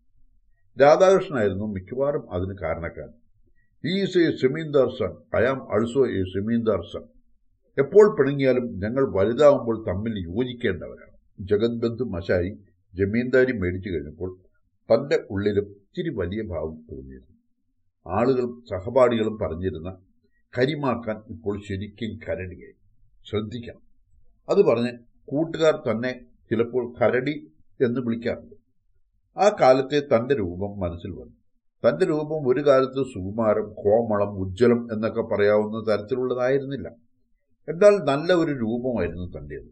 [0.77, 3.15] രാധാകൃഷ്ണനായിരുന്നു മിക്കവാറും അതിന് കാരണക്കാരൻ.
[3.85, 7.05] Is a zamindar son I am also a zamindar son
[7.79, 11.17] എപ്പോൾ പിണങ്ങിയാലും ഞങ്ങൾ വലുതാവുമ്പോൾ തമ്മിൽ യോജിക്കേണ്ടവരാണ്.
[11.41, 12.59] ജഗത് ബന്ധു മശായി
[12.95, 14.39] ജമീന്ദാരി മേടിച്ചു കഴിഞ്ഞപ്പോൾ
[14.93, 17.37] തന്റെ ഉള്ളിലും ഇച്ചിരി വലിയ ഭാവം തോന്നിയിരുന്നു.
[18.07, 19.99] ആളുകളും സഹപാഠികളും പറഞ്ഞിരുന്ന
[20.59, 22.75] കരിമാക്കാൻ ഇപ്പോൾ ശരിക്കും കരടിയായി
[23.27, 23.81] ശ്രദ്ധിക്കണം.
[24.49, 24.93] അത് പറഞ്ഞ്
[25.29, 26.21] കൂട്ടുകാർ തന്നെ
[26.51, 28.55] ചിലപ്പോൾ കരടി എന്ന് വിളിക്കാറുണ്ട്.
[29.39, 31.35] ആ കാലത്തെ തന്റെ രൂപം മനസ്സിൽ വന്നു.
[31.89, 37.08] തന്റെ രൂപം ഒരു കാലത്ത് സുകുമാരം കോമളം ഉജ്ജ്വലം എന്നൊക്കെ പറയാവുന്ന തരത്തിലുള്ളതായിരുന്നില്ല.
[37.69, 39.71] എന്നാൽ നല്ല ഒരു രൂപമായിരുന്നു തന്റേത്.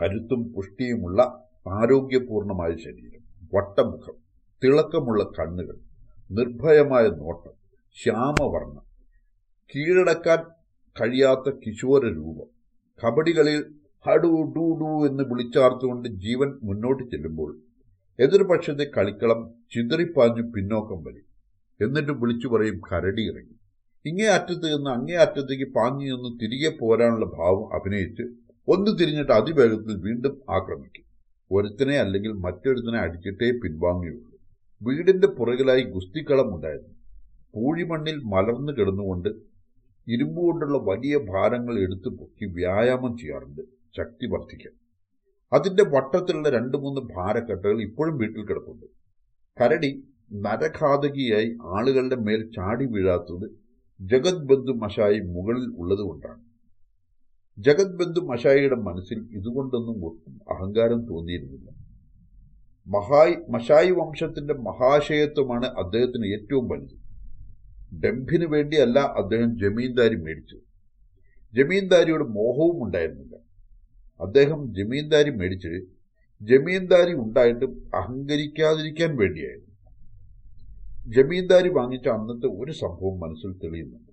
[0.00, 1.22] കരുത്തും പുഷ്ടിയുമുള്ള
[1.68, 3.22] ആരോഗ്യപൂർണമായ ശരീരം
[3.54, 4.16] വട്ടമുഖം
[4.64, 5.76] തിളക്കമുള്ള കണ്ണുകൾ
[6.30, 7.54] നിർഭയമായ നോട്ടം
[8.02, 8.84] ശ്യാമവർണം
[9.70, 10.38] കീഴടക്കാൻ
[11.00, 12.48] കഴിയാത്ത കിശോര രൂപം.
[13.02, 13.60] കബഡികളിൽ
[14.06, 17.50] ഹഡു ഡു ഡു എന്ന് വിളിച്ചാർത്തുകൊണ്ട് ജീവൻ മുന്നോട്ട് ചെല്ലുമ്പോൾ
[18.18, 19.40] എതിർപക്ഷത്തെ കളിക്കളം
[19.74, 21.26] ചിതറിപ്പാഞ്ഞു പിന്നോക്കം വരും.
[21.80, 23.56] എന്നിട്ട് വിളിച്ചു പറയും കരടി ഇറങ്ങി.
[24.06, 28.22] ഇങ്ങേ അറ്റത്ത് നിന്ന് അങ്ങേ അറ്റത്തേക്ക് പാഞ്ഞു നിന്ന് തിരികെ പോരാനുള്ള ഭാവം അഭിനയിച്ച്
[28.68, 31.04] ഒന്ന് തിരിഞ്ഞിട്ട് അതിവേഗത്തിൽ വീണ്ടും ആക്രമിക്കും.
[31.52, 34.38] ഒരുത്തനെ അല്ലെങ്കിൽ മറ്റൊരുത്തനെ അടിച്ചിട്ടേ പിൻവാങ്ങിയുള്ളൂ.
[34.82, 36.94] വീടിന്റെ പുറകിലായി ഗുസ്തിക്കളം ഉണ്ടായിരുന്നു.
[37.54, 39.28] പൂഴിമണ്ണിൽ മലർന്നു കിടന്നുകൊണ്ട്
[40.08, 43.60] ഇരുമ്പുകൊണ്ടുള്ള വലിയ ഭാരങ്ങൾ എടുത്തു പൊക്കി വ്യായാമം ചെയ്യാറുണ്ട്
[43.96, 44.72] ശക്തി വർദ്ധിക്കാൻ.
[45.52, 48.86] അതിന്റെ വട്ടത്തിലുള്ള രണ്ടു മൂന്ന് ഭാരക്കെട്ടുകൾ ഇപ്പോഴും വീട്ടിൽ കിടപ്പുണ്ട്.
[49.60, 53.61] കരടി നരഘാതകിയായി ആളുകളുടെ മേൽ ചാടി വീഴാത്തത്
[54.10, 56.42] ജഗത് ബന്ധു മഷായി മുകളിൽ ഉള്ളതുകൊണ്ടാണ്
[57.58, 61.68] ജഗത് ബന്ധു മഷായിയുടെ മനസ്സിൽ ഇതുകൊണ്ടൊന്നും ഒട്ടും അഹങ്കാരം തോന്നിയിരുന്നില്ല.
[62.86, 66.96] മഹായ് മഷായി വംശത്തിന്റെ മഹാശയത്വമാണ് അദ്ദേഹത്തിന് ഏറ്റവും വലുത്.
[67.92, 70.64] ഡംഭിനു വേണ്ടിയല്ല അദ്ദേഹം ജമീന്ദാരി മേടിച്ചത്.
[71.54, 73.34] ജമീന്ദാരിയുടെ മോഹവും ഉണ്ടായിരുന്നില്ല.
[74.20, 75.74] അദ്ദേഹം ജമീന്ദാരി മേടിച്ച്
[76.40, 79.71] ജമീന്ദാരി ഉണ്ടായിട്ടും അഹങ്കരിക്കാതിരിക്കാൻ വേണ്ടിയായിരുന്നു.
[81.08, 84.12] ജമീന്ദാരി വാങ്ങിച്ച അന്നത്തെ ഒരു സംഭവം മനസ്സിൽ തെളിയുന്നുണ്ട്.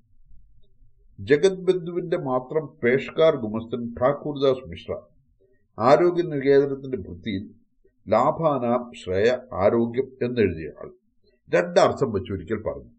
[1.20, 4.96] ജഗത് ബന്ധുവിന്റെ മാത്രം പേഷ്കാർ ഗുമസ്തൻ ഠാക്കൂർദാസ് മിശ്ര
[5.80, 7.50] ആരോഗ്യ നികേതനത്തിന്റെ വൃത്തിയിൽ
[8.10, 10.92] ലാഭാനാം ശ്രേയ ആരോഗ്യം എന്നെഴുതിയ ആൾ
[11.50, 12.92] രണ്ടർത്ഥം വെച്ച് ഒരിക്കൽ പറഞ്ഞു.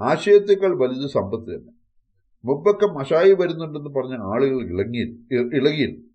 [0.00, 1.72] ആശയത്തേക്കാൾ വലുത് സമ്പത്ത് തന്നെ.
[2.44, 6.06] മുമ്പൊക്കെ മഷായി വരുന്നുണ്ടെന്ന് പറഞ്ഞ ആളുകൾ ഇളങ്ങി ഇളകിയിരുന്നു.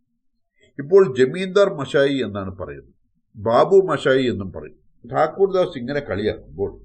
[0.79, 2.93] ഇപ്പോൾ ജമീന്ദാർ മഷായി എന്നാണ് പറയുന്നത്.
[3.35, 4.86] ബാബു മഷായി എന്നും പറയും.
[5.11, 6.81] ഠാക്കൂർദാസ് ഇങ്ങനെ കളിയാക്കുമ്പോൾ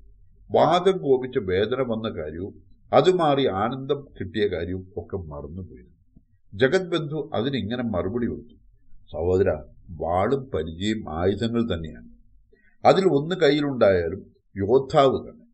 [0.51, 2.63] വാദം കോപിച്ച വേദന വന്ന കാര്യവും
[2.93, 5.85] അത് മാറി ആനന്ദം കിട്ടിയ കാര്യവും ഒക്കെ മറന്നുപോയി.
[6.55, 8.55] ജഗത് ബന്ധു അതിനിങ്ങനെ മറുപടി കൊടുത്തു.
[9.13, 12.09] സഹോദര വാളും പരിചയം ആയുധങ്ങൾ തന്നെയാണ്.
[12.85, 15.47] അതിൽ ഒന്ന് കയ്യിലുണ്ടായാലും യോദ്ധാവ് തന്നെ.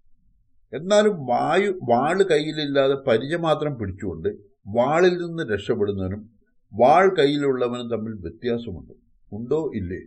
[0.77, 4.29] എന്നാലും വായു വാൾ കയ്യിലില്ലാതെ പരിച മാത്രം പിടിച്ചുകൊണ്ട്
[4.67, 6.31] വാളിൽ നിന്ന് രക്ഷപ്പെടുന്നവനും
[6.73, 8.93] വാൾ കയ്യിലുള്ളവനും തമ്മിൽ വ്യത്യാസമുണ്ട്.
[9.33, 9.73] ഉണ്ടോ?
[9.75, 10.01] ഇല്ലേ?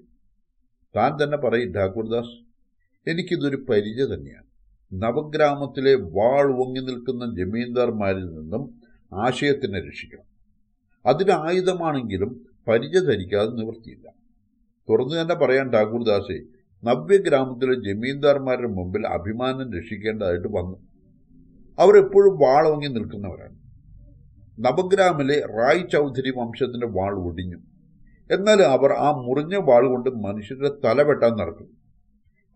[0.95, 2.50] താൻ തന്നെ പറയും ഠാക്കൂർദാസ്
[3.07, 4.45] എനിക്കിതൊരു പരിച തന്നെയാണ്.
[5.03, 8.81] നവഗ്രാമത്തിലെ വാൾ ഒങ്ങി നിൽക്കുന്ന ജമീന്ദാർമാരിൽ നിന്നും
[9.13, 10.23] ആശയത്തിനെ രക്ഷിക്കണം.
[11.05, 14.13] അതിനായുധമാണെങ്കിലും പരിച ധരിക്കാതെ നിവൃത്തിയില്ല.
[14.89, 16.43] തുറന്നു തന്നെ പറയാൻ ഠാക്കൂർദാസെ
[16.83, 20.87] നവ്യഗ്രാമത്തിലെ ജമീന്ദാർമാരുടെ മുമ്പിൽ അഭിമാനം രക്ഷിക്കേണ്ടതായിട്ട് വന്നു.
[21.79, 23.59] അവർ എപ്പോഴും വാളോങ്ങി നിൽക്കുന്നവരാണ്.
[24.59, 27.57] നവഗ്രാമിലെ റായ് ചൗധരി വംശത്തിന്റെ വാൾ ഒടിഞ്ഞു.
[28.31, 31.80] എന്നാൽ അവർ ആ മുറിഞ്ഞ വാൾ കൊണ്ട് മനുഷ്യരുടെ തലവെട്ടാൻ നടക്കും.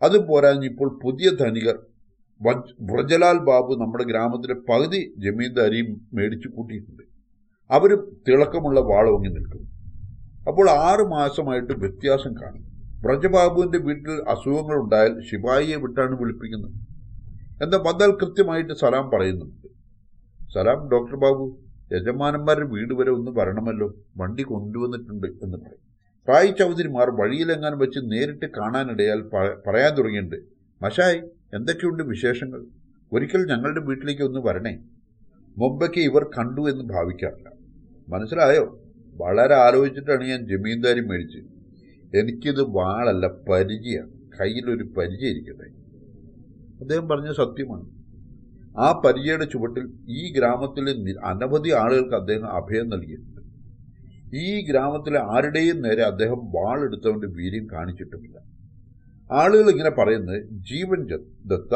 [0.04, 1.80] അത് പോരാഞ്ഞിപ്പോൾ പുതിയ ധനികർ.
[2.82, 7.04] വ്രജലാൽ ബാബു നമ്മുടെ ഗ്രാമത്തിലെ പകുതി ജമീന്ദാരിയും മേടിച്ചു കൂട്ടിയിട്ടുണ്ട്.
[7.72, 7.92] അവർ
[8.28, 9.70] തിളക്കമുള്ള വാളോങ്ങി നിൽക്കുന്നു.
[10.48, 12.64] അപ്പോൾ ആറ് മാസമായിട്ട് വ്യത്യാസം കാണും.
[13.06, 16.74] വ്രജബാബുവിന്റെ വീട്ടിൽ അസുഖങ്ങൾ ഉണ്ടായാൽ ശിപായിയെ വിട്ടാണ് വിളിപ്പിക്കുന്നത്.
[17.64, 19.68] എന്നാൽ വന്നാൽ കൃത്യമായിട്ട് സലാം പറയുന്നുണ്ട്.
[20.54, 21.58] സലാം ഡോക്ടർ ബാബു
[21.94, 23.94] യജമാനന്മാരുടെ വീട് വരെ ഒന്ന് വരണമല്ലോ.
[24.18, 25.85] വണ്ടി കൊണ്ടുവന്നിട്ടുണ്ട് എന്ന് പറയും.
[26.30, 29.20] റായ് ചൗധരിമാർ വഴിയിലെങ്ങാനും വെച്ച് നേരിട്ട് കാണാനിടയാൽ
[29.68, 30.40] പറയാൻ തുടങ്ങിയിട്ടുണ്ട്.
[30.82, 31.20] മഷായ്
[31.54, 32.62] എന്തൊക്കെയുണ്ട് വിശേഷങ്ങൾ?
[33.12, 34.74] ഒരിക്കൽ ഞങ്ങളുടെ വീട്ടിലേക്ക് ഒന്ന് വരണേ.
[35.58, 37.50] മുമ്പൊക്കെ ഇവർ കണ്ടു എന്ന് ഭാവിക്കാറില്ല.
[38.10, 38.66] മനസ്സിലായോ?
[39.16, 41.42] വളരെ ആലോചിച്ചിട്ടാണ് ഞാൻ ജമീന്ദാരി മേടിച്ച്
[42.18, 45.68] എനിക്കിത് വാളല്ല പരിചയമാണ് കയ്യിലൊരു പരിചയം ഇരിക്കട്ടെ
[46.82, 47.86] അദ്ദേഹം പറഞ്ഞ സത്യമാണ്.
[48.78, 50.92] ആ പരിചയയുടെ ചുവട്ടിൽ ഈ ഗ്രാമത്തിലെ
[51.24, 53.35] അനവധി ആളുകൾക്ക് അദ്ദേഹം അഭയം നൽകിയിട്ടുണ്ട്
[54.44, 58.38] ഈ ഗ്രാമത്തിലെ ആരുടെയും നേരെ അദ്ദേഹം വാളെടുത്തവന്റെ വീര്യം കാണിച്ചിട്ടുമില്ല.
[59.30, 61.00] ആളുകൾ ഇങ്ങനെ പറയുന്നത് ജീവൻ
[61.52, 61.74] ദത്ത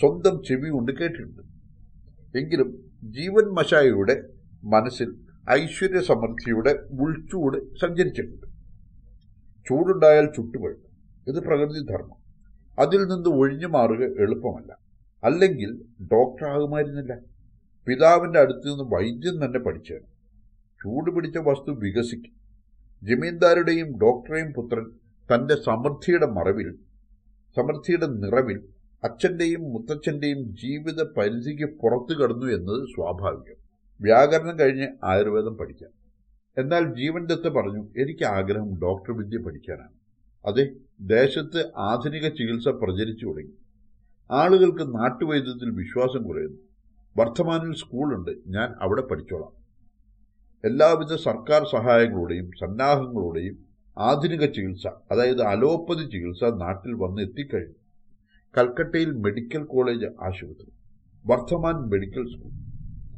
[0.00, 1.42] സ്വന്തം ചെവി കൊണ്ട് കേട്ടിട്ടുണ്ട്.
[2.38, 2.68] എങ്കിലും
[3.16, 4.14] ജീവൻ മഷായിയുടെ
[4.64, 5.08] മനസ്സിൽ
[5.50, 6.72] ഐശ്വര്യ സമൃദ്ധിയുടെ
[7.04, 8.46] ഉൾച്ചൂട് സഞ്ചരിച്ചിട്ടുണ്ട്.
[9.66, 10.80] ചൂടുണ്ടായാൽ ചുട്ടുപഴും
[11.26, 12.18] ഇത് പ്രകൃതി ധർമ്മം.
[12.78, 14.70] അതിൽ നിന്ന് ഒഴിഞ്ഞു മാറുക എളുപ്പമല്ല.
[15.22, 15.70] അല്ലെങ്കിൽ
[16.12, 17.14] ഡോക്ടർ ആകുമായിരുന്നില്ല
[17.86, 20.06] പിതാവിന്റെ അടുത്ത് നിന്ന് വൈദ്യം തന്നെ പഠിച്ചാണ്
[20.82, 22.32] ചൂട് പിടിച്ച വസ്തു വികസിക്കും.
[23.02, 24.90] ജമീന്ദാരുടെയും ഡോക്ടറേയും പുത്രൻ
[25.34, 26.74] തന്റെ സമൃദ്ധിയുടെ മറവിൽ
[27.56, 28.60] സമൃദ്ധിയുടെ നിറവിൽ
[29.04, 33.56] അച്ഛന്റെയും മുത്തച്ഛന്റെയും ജീവിത പരിധിക്ക് പുറത്തു കടന്നു എന്നത് സ്വാഭാവികം.
[34.00, 35.90] വ്യാകരണം കഴിഞ്ഞ് ആയുർവേദം പഠിക്കാം.
[36.58, 39.92] എന്നാൽ ജീവൻ ദത്ത് പറഞ്ഞു എനിക്ക് ആഗ്രഹം ഡോക്ടർ വിദ്യ പഠിക്കാനാണ്.
[40.46, 40.70] അതെ
[41.00, 43.52] ദേശത്ത് ആധുനിക ചികിത്സ പ്രചരിച്ചു തുടങ്ങി.
[44.30, 46.58] ആളുകൾക്ക് നാട്ടുവൈദ്യത്തിൽ വിശ്വാസം കുറയുന്നു.
[47.16, 49.59] വർത്തമാനിൽ സ്കൂളുണ്ട് ഞാൻ അവിടെ പഠിച്ചോളാം.
[50.64, 53.54] എല്ലാവിധ സർക്കാർ സഹായങ്ങളുടെയും സന്നാഹങ്ങളുടെയും
[53.96, 57.76] ആധുനിക ചികിത്സ അതായത് അലോപ്പതി ചികിത്സ നാട്ടിൽ വന്ന് എത്തിക്കഴിഞ്ഞു.
[58.54, 60.70] കൽക്കട്ടയിൽ മെഡിക്കൽ കോളേജ് ആശുപത്രി
[61.24, 62.52] വർദ്ധമാൻ മെഡിക്കൽ സ്കൂൾ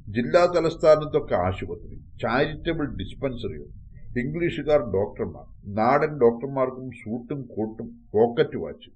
[0.09, 3.68] ജില്ലാ തലസ്ഥാനത്തൊക്കെ ആശുപത്രി ചാരിറ്റബിൾ ഡിസ്പെൻസറികൾ
[4.16, 8.90] ഇംഗ്ലീഷുകാർ ഡോക്ടർമാർ നാടൻ ഡോക്ടർമാർക്കും സൂട്ടും കോട്ടും പോക്കറ്റ് വാച്ച്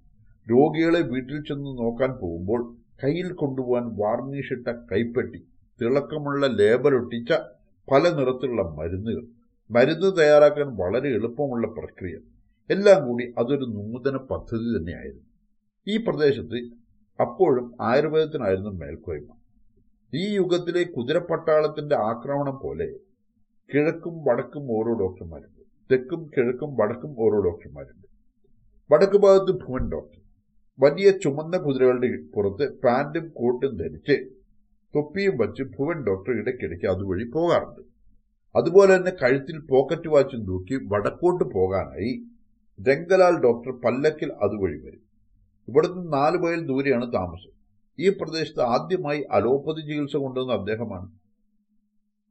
[0.47, 2.61] രോഗികളെ വീട്ടിൽ ചെന്ന് നോക്കാൻ പോകുമ്പോൾ
[3.03, 5.41] കയ്യിൽ കൊണ്ടുപോകാൻ വാർണിഷിട്ട കൈപ്പെട്ടി
[5.81, 7.33] തിളക്കമുള്ള ലേബലൊട്ടിച്ച
[7.93, 9.27] പല നിറത്തിലുള്ള മരുന്നുകൾ.
[9.71, 12.19] മരുന്ന് തയ്യാറാക്കാൻ വളരെ എളുപ്പമുള്ള പ്രക്രിയ.
[12.71, 15.25] എല്ലാം കൂടി അതൊരു നൂതന പദ്ധതി തന്നെയായിരുന്നു.
[15.89, 16.71] ഈ പ്രദേശത്ത്
[17.23, 19.37] അപ്പോഴും ആയുർവേദത്തിനായിരുന്നു മേൽക്കോയ്മ.
[20.15, 22.97] ഈ യുഗത്തിലെ കുതിരപ്പട്ടാളത്തിന്റെ ആക്രമണം പോലെ
[23.75, 25.93] കിഴക്കും വടക്കും ഓരോ ഡോക്ടർമാരുണ്ട്.
[25.93, 28.07] തെക്കും കിഴക്കും വടക്കും ഓരോ ഡോക്ടർമാരുണ്ട്.
[28.93, 30.21] വടക്ക് ഭാഗത്ത് ഭുവൻ ഡോക്ടർ.
[30.81, 34.36] വലിയ ചുമന്ന കുതിരകളുടെ പുറത്ത് പാന്റും കോട്ടും ധരിച്ച്
[34.95, 37.81] തൊപ്പിയും വച്ച് ഭുവൻ ഡോക്ടർ ഇടയ്ക്കിടയ്ക്ക് അതുവഴി പോകാറുണ്ട്.
[38.57, 42.23] അതുപോലെ തന്നെ കഴുത്തിൽ പോക്കറ്റ് വാച്ചും തൂക്കി വടക്കോട്ട് പോകാനായി
[42.89, 45.01] രംഗലാൽ ഡോക്ടർ പല്ലക്കിൽ അതുവഴി വരും.
[45.69, 47.53] ഇവിടുന്ന് നാല് മൈൽ ദൂരെയാണ് താമസം.
[47.99, 51.11] ഈ പ്രദേശത്ത് ആദ്യമായി അലോപ്പതി ചികിത്സ കൊണ്ടുവന്ന അദ്ദേഹമാണ്.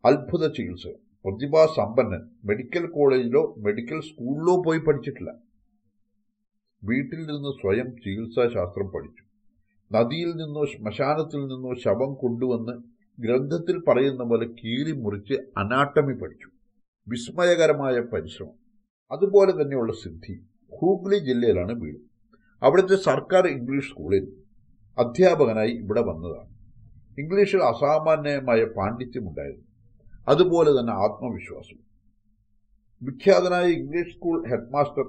[0.05, 0.87] അത്ഭുത ചികിത്സ.
[1.25, 5.35] പ്രതിഭാസമ്പന്നൻ മെഡിക്കൽ കോളേജിലോ മെഡിക്കൽ സ്കൂളിലോ പോയി പഠിച്ചിട്ടില്ല.
[6.83, 9.24] വീട്ടിൽ നിന്ന് സ്വയം ചികിത്സാശാസ്ത്രം പഠിച്ചു.
[9.91, 12.73] നദിയിൽ നിന്നോ ശ്മശാനത്തിൽ നിന്നോ ശവം കൊണ്ടുവന്ന്
[13.19, 16.49] ഗ്രന്ഥത്തിൽ പറയുന്ന പോലെ കീറി മുറിച്ച് അനാട്ടമി പഠിച്ചു.
[17.07, 18.55] വിസ്മയകരമായ പരിശ്രമം.
[19.11, 20.35] അതുപോലെ തന്നെയുള്ള സിദ്ധി
[20.81, 21.99] ഹൂഗ്ലി ജില്ലയിലാണ് വീട്.
[22.61, 24.25] അവിടുത്തെ സർക്കാർ ഇംഗ്ലീഷ് സ്കൂളിൽ
[24.97, 26.49] അധ്യാപകനായി ഇവിടെ വന്നതാണ്.
[27.17, 29.65] ഇംഗ്ലീഷിൽ അസാമാന്യമായ പാണ്ഡിത്യമുണ്ടായിരുന്നു.
[30.27, 31.79] അതുപോലെ തന്നെ ആത്മവിശ്വാസം
[33.01, 35.05] വിഖ്യാതനായ ഇംഗ്ലീഷ് സ്കൂൾ ഹെഡ്മാസ്റ്റർ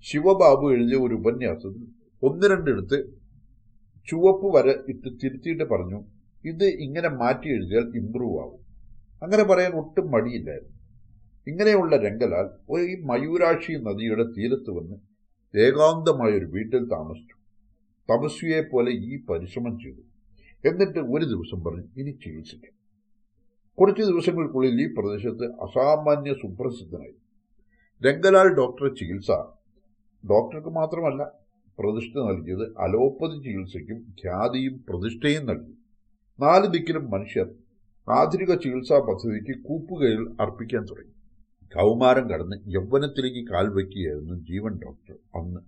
[0.00, 1.86] ശിവബാബു എഴുതിയ ഒരു ഉപന്യാസത്തിൽ
[2.22, 3.19] ഒന്ന് രണ്ടിടത്ത്
[4.10, 6.04] ചുവപ്പ് വര ഇട്ട് തിരുത്തിയിട്ട് പറഞ്ഞു
[6.44, 8.60] ഇത് ഇങ്ങനെ മാറ്റി എഴുതിയാൽ ഇമ്പ്രൂവ് ആവും.
[9.22, 10.80] അങ്ങനെ പറയാൻ ഒട്ടും മടിയില്ലായിരുന്നു.
[11.46, 14.96] ഇങ്ങനെയുള്ള രംഗലാൽ ഒരു ഈ മയൂരാക്ഷി നദിയുടെ തീരത്ത് വന്ന്
[15.58, 17.34] ഏകാന്തമായ ഒരു വീട്ടിൽ താമസിച്ചു.
[18.12, 20.00] തപസ്വിയെ പോലെ ഈ പരിശ്രമം ചെയ്തു.
[20.68, 22.72] എന്നിട്ട് ഒരു ദിവസം പറഞ്ഞു ഇനി ചികിത്സിക്കാം.
[23.80, 27.14] കുറച്ച് ദിവസങ്ങൾക്കുള്ളിൽ ഈ പ്രദേശത്ത് അസാമാന്യ സുപ്രസിദ്ധനായി.
[28.06, 29.30] രംഗലാൽ ഡോക്ടറെ ചികിത്സ
[30.30, 31.39] ഡോക്ടർക്ക് മാത്രമല്ല
[31.80, 35.74] പ്രതിഷ്ഠ നൽകിയത് അലോപ്പതി ചികിത്സയ്ക്കും ഖ്യാതിയും പ്രതിഷ്ഠയും നൽകി.
[36.40, 37.48] നാല് ദിക്കിലും മനുഷ്യർ
[38.08, 41.14] ആധുനിക ചികിത്സാ പദ്ധതിക്ക് കൂപ്പുകയിൽ അർപ്പിക്കാൻ തുടങ്ങി.
[41.74, 45.16] കൗമാരം കടന്ന് യൗവനത്തിലേക്ക് കാൽവെക്കുകയായിരുന്നു ജീവൻ ഡോക്ടർ.
[45.38, 45.60] അന്ന്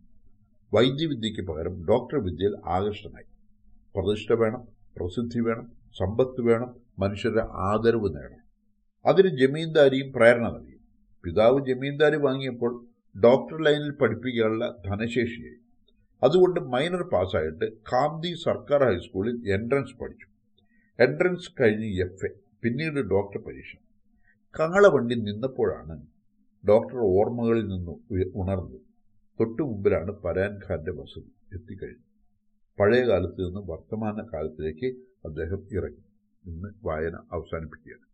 [0.75, 3.29] വൈദ്യവിദ്യയ്ക്ക് പകരം ഡോക്ടർ വിദ്യയിൽ ആകർഷ്ടനായി
[3.97, 4.63] പ്രതിഷ്ഠ വേണം
[4.97, 5.67] പ്രസിദ്ധി വേണം
[5.99, 8.45] സമ്പത്ത് വേണം മനുഷ്യരുടെ ആദരവ് നേടണം.
[9.07, 10.77] അതിന് ജമീന്ദാരിയും പ്രേരണ നൽകി.
[11.25, 12.73] പിതാവ് ജമീന്ദാരി വാങ്ങിയപ്പോൾ
[13.25, 15.62] ഡോക്ടർ ലൈനിൽ പഠിപ്പിക്കാനുള്ള ധനശേഷിയായി.
[16.23, 20.27] അതുകൊണ്ട് മൈനർ പാസ്സായിട്ട് കാന്തി സർക്കാർ ഹൈസ്കൂളിൽ എൻട്രൻസ് പഠിച്ചു.
[20.99, 22.31] എൻട്രൻസ് കഴിഞ്ഞ് എഫ് എ
[22.63, 23.73] പിന്നീട് ഡോക്ടർ പരീക്ഷ.
[24.59, 25.95] കാളവണ്ടി നിന്നപ്പോഴാണ്
[26.65, 27.95] ഡോക്ടർ ഓർമ്മകളിൽ നിന്ന്
[28.41, 28.81] ഉണർന്നത്.
[29.41, 32.07] തൊട്ടു മുമ്പിലാണ് പരാൻ ഖാന്റെ വസതി എത്തിക്കഴിഞ്ഞു
[32.79, 34.89] പഴയ കാലത്ത് നിന്ന് വർത്തമാന കാലത്തിലേക്ക്
[35.25, 36.05] അദ്ദേഹം ഇറങ്ങി.
[36.45, 38.07] ഇന്ന് വായന അവസാനിപ്പിക്കുകയാണ്.